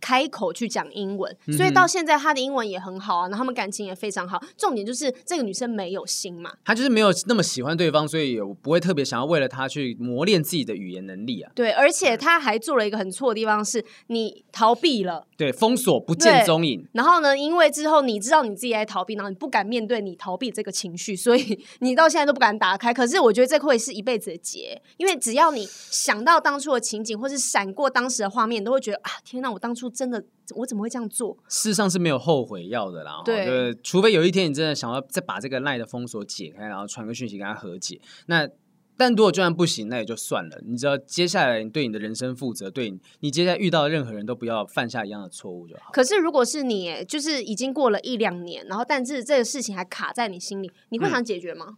[0.01, 4.43] 开口去讲英文，所以到现在他的英文也很好啊，然后他们感情也非常好。
[4.57, 11.51] 重点就是这个女生没有心嘛，她就是没有那么喜欢对方，所以也不会特别想要为了他去磨练自己的语言能力啊。
[11.55, 16.87] 对，而且他还做了一个很错的地方，是你逃避了，对，封锁不见踪影。
[16.93, 22.93] 然后呢，因为之后你知道你自己在逃避，然后你不敢面对你逃避这个情绪，所以你到现在都不敢打开。
[22.93, 30.25] 可是我觉得这会是一辈子的结，因为只要你想到当初的情景，或是闪过当时的画面，都会觉得啊，天哪，我当初真的。
[30.55, 31.37] 我怎么会这样做？
[31.49, 33.21] 事实上是没有后悔药的啦。
[33.25, 38.01] 对，就是，除非有一天你真的想要再把这个赖的封锁解开，然后传个讯息跟他和解。
[38.27, 38.49] 那
[38.97, 40.63] 但如果就算不行，那也就算了。
[40.65, 45.91] 你知道接下来你对你的人生负责，对你，你接下来遇到的任何人都不要犯下一样的错误就好。
[45.93, 51.67] 可是如果是你，就是已经过了一两年，然后但是这个事情还卡在你心里，你会想解决吗？
[51.71, 51.77] 嗯，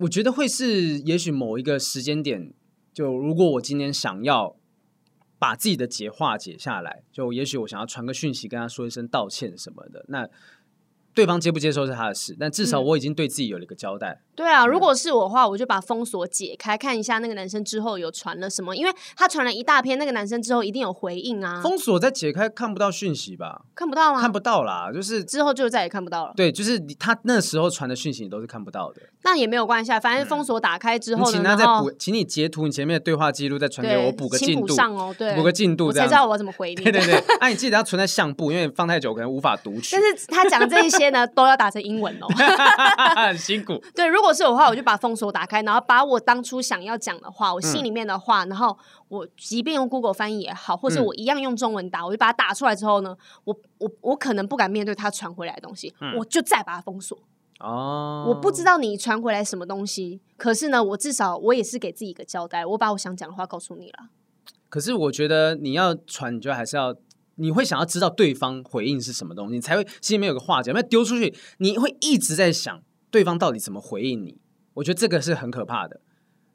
[0.00, 2.52] 我觉得会是，也许某一个时间点，
[2.92, 4.54] 就如果我今天想要。
[5.38, 10.28] 把自己的结化解下来，就也许我想要传个讯息跟他说一声道歉什么的，那。
[11.16, 14.23] 对方接不接受是他的事，但至少我已经对自己有了一个交代。
[14.34, 21.60] 嗯、对啊，如果是我的话，我就把封锁解开，看一下那个男生之后有传了什么，因为他传了一大篇，那个男生之后一定有回应啊。
[21.62, 23.62] 封锁再解开看不到讯息吧？
[23.74, 24.20] 看不到吗？
[24.20, 26.32] 看不到啦，就是之后就再也看不到了。
[26.36, 29.00] 对，就是他那时候传的讯息你都是看不到的。
[29.22, 36.76] 那也没有关系啊，反正封锁打开之后呢，嗯、请他再补，请你截图你前面的对话记录再传给我，补个进度上哦，对，补个进度，我才知道我怎么回你。
[36.82, 39.96] 对对对， 那、啊、你记得要存在相簿，因为放太久可能无法读取。
[39.96, 41.84] 但是他讲这一些呢， 都要打成。
[41.84, 42.26] 英文哦，
[43.14, 43.78] 很辛苦。
[43.94, 48.76] 对，如果是我的话，我就把封锁打开，然后把我当初想要讲的话，我心里面的话，嗯、然后
[49.08, 57.18] 我即便用 Google 翻译也好，或者我一样用中文打，嗯、我就把它打出来之后呢，我我我可能不敢面对他传回来的东西，嗯、我就再把它封锁。
[57.60, 64.10] 哦，我不知道你传回来什么东西，可是呢，我至少我也是给自己一个交代，我把我想讲的话告诉你了。
[64.68, 66.94] 可是我觉得你要传，你就还是要。
[67.36, 70.72] 你会想要知道对方回应是什么东西，你才会心里面有个话讲。
[70.72, 72.80] 要丢出去，你会一直在想
[73.14, 74.40] 对方到底怎么回应你。
[74.74, 76.00] 我觉得这个是很可怕的。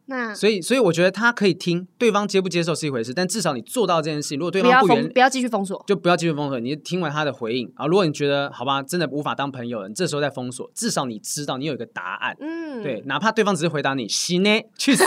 [0.08, 4.38] 那所以，所以我觉得他可以听对方接不接受是一回事，但至少你做到这件事情。
[4.38, 6.60] 如果对方不原，不要继续封锁，就不要继续封锁。
[6.60, 12.36] 你听完他的回应啊，如果你觉得好吧，真的无法当朋友了，你这时候再封锁，至少你知道你有一个答案。
[12.42, 15.06] 嗯，对，哪怕对方只是回答你“行呢”，去死。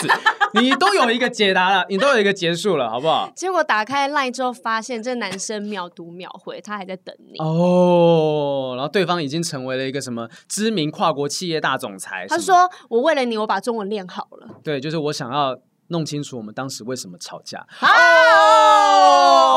[0.54, 3.30] 你都有一个解答了，你都有一个结束了，好不好？
[3.36, 8.74] 结果打开 LINE 之后，发现这男生秒读秒回，他还在等你哦。
[8.76, 12.26] 然后对方已经成为了一个什么知名跨国企业大总裁。
[12.28, 15.56] 他说：“我为了你，我把中文练好了。”对，就是我想要
[15.88, 17.66] 弄清楚我们当时为什么吵架。
[17.80, 17.88] 啊，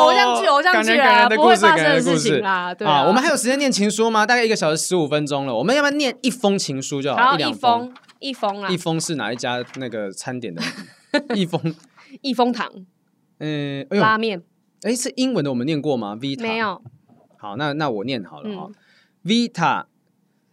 [0.03, 2.73] 偶像剧，偶像剧啊，不会发生的事情啦。
[2.73, 4.25] 对啊，我们还有时间念情书吗？
[4.25, 7.33] 大概一个小时十五分钟了，我们要不要念一封情书就好？
[7.33, 7.93] 一两封。
[8.25, 8.69] 一封啊！
[8.69, 10.61] 一封是哪一家那个餐点的？
[11.35, 11.75] 一封，
[12.21, 12.71] 一封堂。
[13.37, 14.41] 嗯，拉面。
[14.81, 16.81] 哎，是英文的，我们念过吗？Vita 没有。
[17.37, 18.71] 好，那那我念好了哈。
[19.23, 19.85] Vita，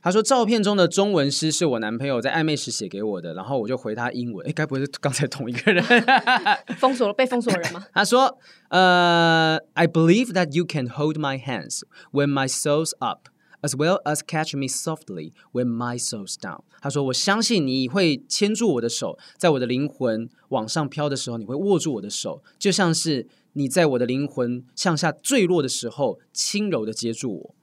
[0.03, 4.47] 他说照片中的中文诗是我男朋友在暧昧时写给我的，然后我就回他英文。
[4.47, 5.83] 哎，该不会是刚才同一个人？
[6.77, 7.87] 封锁了，被封锁的人吗？
[7.95, 8.39] 他说：
[8.69, 11.81] 呃，I believe that you can hold my hands
[12.13, 13.29] when my soul's up。
[13.64, 16.62] As well as catch me softly when my soul's down。
[16.80, 27.56] 他说：“我相信你会牵住我的手，在我的灵魂往上飘的时候，你会握住我的手，就像是你在我的灵魂向下坠落的时候，轻柔的接住我。”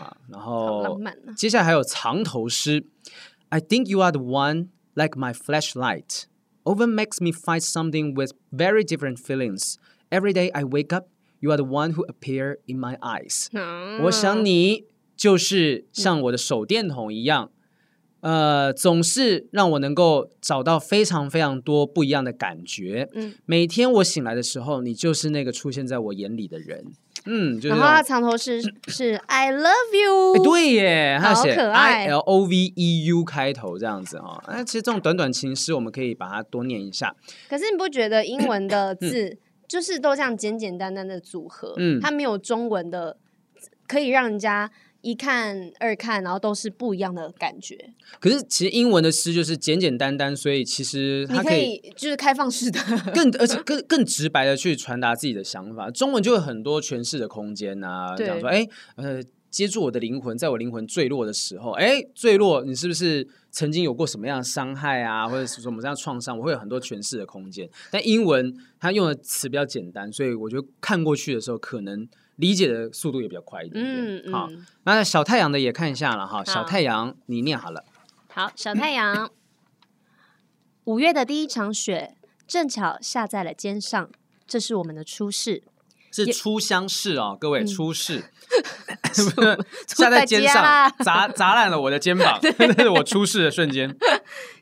[0.00, 0.98] 啊，然后
[1.36, 2.86] 接下来还有藏头诗：“
[3.50, 6.22] I think you are the one like my flashlight,
[6.64, 9.74] often makes me find something with very different feelings.
[10.08, 11.08] Every day I wake up,
[11.40, 13.48] you are the one who appear in my eyes。”
[14.04, 14.86] 我想你。
[15.15, 17.51] 就是像我的手电筒一样，
[18.21, 23.09] 嗯、呃，总是让我能够找到非常非常多不一样的感觉。
[23.13, 26.85] 嗯，每天我醒来的时候，你就是那个出现在我眼里的人。
[27.25, 34.43] 嗯，就是、然后他藏头诗是，I love you，、欸、对耶，他写可爱 I L O V E U 开头这样子啊。
[34.47, 37.15] 那其实这种短短情诗，我们可以把它多念一下。
[37.47, 39.37] 可是你不觉得英文的字
[39.69, 41.73] 就是都这样简简单单的组合？
[41.77, 43.15] 嗯，它没有中文的
[43.87, 44.71] 可以让人家。
[45.03, 47.77] 一看二看，然后都是不一样的感觉。
[48.21, 52.79] 可是其实英文的诗就是简简单单，所以其实它可以，就是开放式的，
[53.13, 55.91] 更而且 更更直白的去传达自己的想法。
[55.91, 58.65] 中文就有很多诠释的空间啊，对讲说哎
[58.95, 66.39] 呃接住我的灵魂，在我灵魂坠落的时候，哎坠落，你是不是曾经有过什么样的伤害啊，或者是什么这样创伤？
[66.39, 67.69] 我会有很多诠释的空间。
[67.91, 72.07] 但英文它用的词比较简单，所以我觉得看过去的时候可能。
[72.35, 73.95] 理解的速度也比较快一点点。
[73.95, 74.49] 嗯嗯、好，
[74.83, 76.43] 那小太阳的也看一下了哈。
[76.43, 77.83] 小太阳，你念好了。
[78.29, 79.29] 好，小太阳。
[80.85, 82.15] 五月的第一场雪
[82.47, 84.09] 正巧下在了肩上，
[84.45, 85.63] 这是我们的初试。
[86.11, 88.25] 是初相识哦，各位初试，
[89.87, 93.97] 下在肩上砸砸烂了我的肩膀， 那是我出事的瞬间。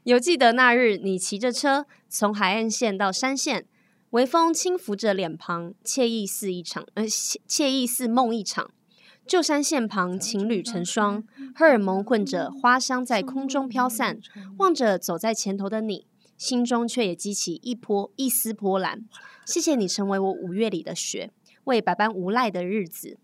[0.04, 3.66] 有记得那日，你骑着车从海岸线到山线，
[4.12, 8.72] 微风轻拂着脸庞，惬意似一场，呃，惬意似梦一场。
[9.26, 11.24] 旧山线旁，情侣成双，
[11.56, 14.20] 荷尔蒙混着花香在空中飘散。
[14.58, 16.08] 望着走在前头的你，
[16.38, 19.06] 心中却也激起一波一丝波澜。
[19.46, 21.32] 谢谢你成为我五月里的雪，
[21.64, 23.18] 为百般无赖的日子，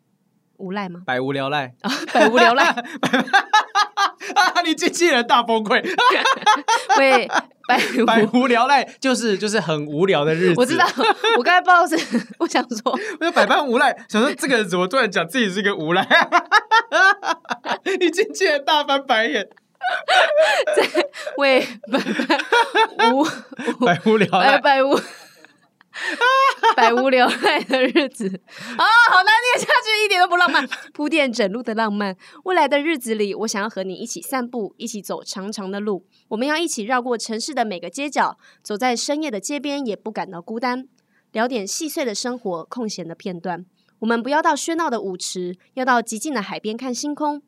[0.55, 1.03] 无赖吗？
[1.05, 2.73] 百无聊赖啊，百无聊赖。
[4.65, 5.81] 你机器人大崩溃，
[6.99, 7.27] 为
[7.67, 10.55] 百百无聊赖，就是就是很无聊的日子。
[10.57, 10.85] 我知道，
[11.37, 16.07] 我刚才不知道是，我想说，我就百般无赖，想说这个人怎么突然讲自己是一个无赖？
[17.99, 19.47] 你机器人大翻白眼，
[20.75, 21.05] 在
[21.37, 21.99] 为百
[22.97, 23.25] 般无
[23.85, 24.99] 百无聊赖，百无。
[26.75, 30.67] 百无聊赖的日子啊，好难念下去，一点都不浪漫。
[30.93, 36.05] 铺垫整路的浪漫，未来的日子里，我想要和你一起散步，一起走长长的路。
[36.29, 40.87] 我们要一起绕过城市的每个街角，走在深夜的街边，也不感到孤单。
[41.31, 43.65] 聊点细碎的生活，空闲的片段。
[43.99, 47.41] 我们不要到喧闹的舞池，要到极静的海边看星空，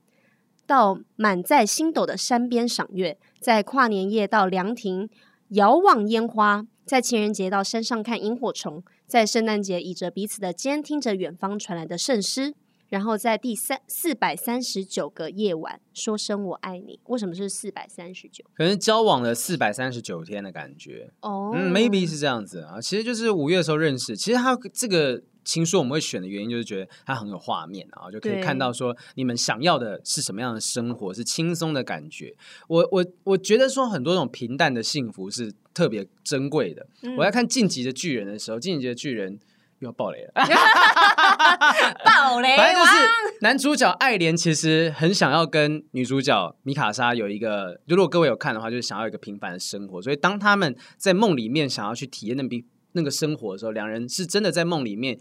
[0.65, 5.09] 到满载星斗的山边赏月，在跨年夜到凉亭
[5.49, 6.65] 遥望烟花。
[6.89, 12.55] 在情人节到山上看萤火虫，在圣诞节倚着彼此的肩，听着远方传来的圣诗，
[12.87, 16.99] 然后在第三四百三十九个夜晚说声我爱你。
[17.05, 18.43] 为什么是四百三十九？
[18.55, 21.55] 可能交往了四百三十九天的感觉哦、oh.
[21.55, 22.81] 嗯，maybe 是这样子啊。
[22.81, 25.21] 其实就是五月的时候认识，其实他这个。
[25.45, 32.35] 情书我们会选的原因就是觉得它很有画面，然后就可以看到说你们想要的是什么样的生活，是轻松的感觉。
[32.67, 36.85] 我我我觉得说很多种平淡的幸福是特别珍贵的。
[37.03, 39.37] 嗯、我在看《晋级的巨人》的时候，《晋级的巨人》
[39.79, 40.31] 又要爆雷了，
[42.03, 42.57] 爆雷！
[42.57, 43.07] 反正就是
[43.39, 50.01] 男主角爱莲其实很想要跟女主角米卡莎有一个，如果各位有看的话，就是想要一个平凡的生活。
[50.01, 52.65] 所以当他们在梦里面想要去体验那比。
[52.93, 55.15] 那个生活的时候，两人是真的在梦里面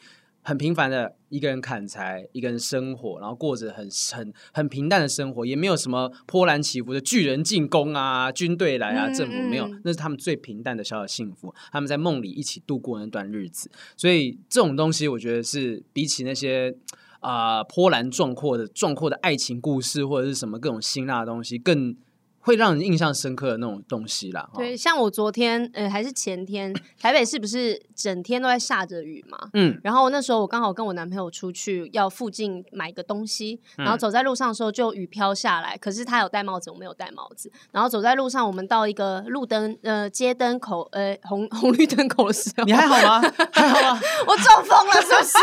[0.49, 11.55] 很平凡的一个人砍柴，一个人生活，然后过着很很很平淡的生活，也没有什么波澜起伏的巨人进攻啊，军队来啊，政府没有，那是他们最平淡的小小幸福。
[11.71, 16.75] 他们在梦里一起度过那段日子，所以这种东西，我觉得是比起那些
[17.21, 21.95] 啊、呃、波澜壮阔的壮阔的爱情故事，或者是什么各种辛辣的东西更。
[22.41, 24.49] 会让人印象深刻的那种东西啦。
[24.55, 29.39] 对，像我昨天，呃，还是前天， 台北是不是整天都在下着雨嘛？
[29.53, 29.79] 嗯。
[29.85, 35.77] 然后那时候我刚好跟我男朋友出去，要附近买个东西，然后走在路上的时候就雨飘下来。
[35.77, 37.51] 可是他有戴帽子，我没有戴帽子。
[37.73, 43.21] 然后走在路上，我们到一个路灯，呃，街灯口，呃，红 红绿灯口的时候，你还好吗？
[43.53, 44.01] 还好吗？
[44.27, 45.39] 我中风了，是不是？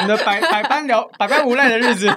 [0.02, 2.08] 你的百百般聊百般无奈的日子。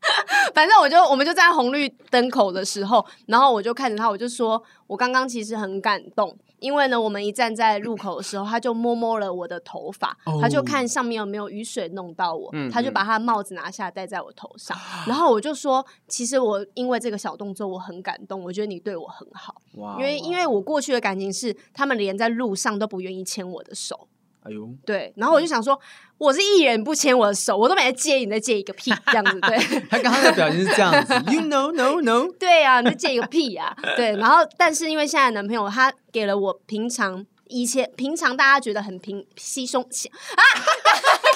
[0.54, 24.08] 反正我就我们就在红绿灯口的时候，然后我就看着他，我就说，我刚刚其实很感动，因为呢，我们一站在路口的时候，他就摸摸了我的头发，哦、他就看上面有没有雨水弄到我，嗯、他就把他的帽子拿下来戴在我头上，嗯、 然后我就说，其实我因为这个小动作我很感动，我觉得你对我很好，哇因为因为我过去的感情是，他们连在路上都不愿意牵我的手。
[24.48, 25.78] 哎呦，对，然后我就想说，
[26.16, 29.58] 我是艺人不牵我的手，我都没在借，你在借一个屁，这样子对。
[29.90, 32.28] 他刚刚的表情是这样子，You know, no, no。
[32.40, 34.16] 对呀、啊，你在借一个屁呀、啊，对。
[34.16, 40.42] 然后，但是因为现在男朋友他给了我平常以前平常大家觉得很平稀松 啊，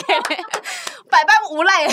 [0.09, 0.14] 给
[1.10, 1.86] 百般无赖。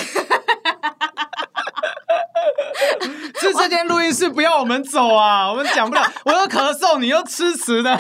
[3.40, 5.50] 是这间录音室不要我们走啊！
[5.50, 7.92] 我们讲不了，我又咳嗽，你又吃词的。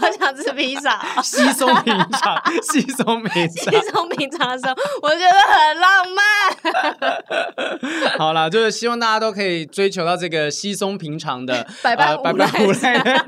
[0.00, 6.24] 我想吃披萨，稀松平常，稀松平常，稀松平常的时候，我觉得很浪漫。
[8.18, 13.24] 好啦，就是希望大家都可以追求到这个稀松平常的拜拜，拜拜无赖。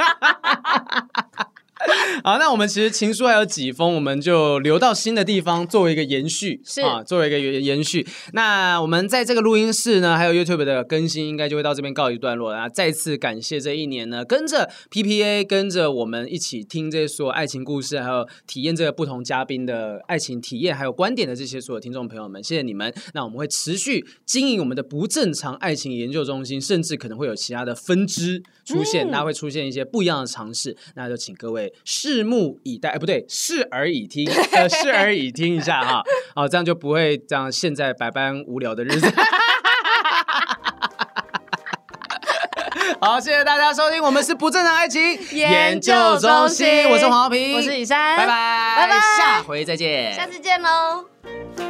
[2.23, 8.07] 好，那我们其实情书还有几封，我们就留到新的地方作为一个延续，是啊，作为一个延延续。
[8.33, 12.53] 那我们在这个录音室呢，还有 YouTube 的更新，应该就会到这边告一段落。
[12.53, 22.93] 然后再次感谢这一年呢，跟着 PPA，跟着我们一起听这些所有爱情故事，还有体验这个不同嘉宾的爱情体验，还有观点的这些所有听众朋友们，谢谢你们。
[23.15, 30.77] 那我们会持续经营我们的不正常爱情研究中心，甚至可能会有其他的分支出现，嗯、那会出现一些不一样的尝试。
[30.95, 31.70] 那就请各位。
[31.85, 36.03] 拭目以待，哎，不对，视而以听， 呃，视而以听一下哈，
[36.35, 39.13] 好， 这样就不会这样现在百般无聊的日子。
[43.01, 45.01] 好，谢谢大家收听，我们是不正常爱情
[45.33, 51.70] 研究中心，我是黄豪平，我是雨珊，拜拜，拜拜，下回再见，下次见喽。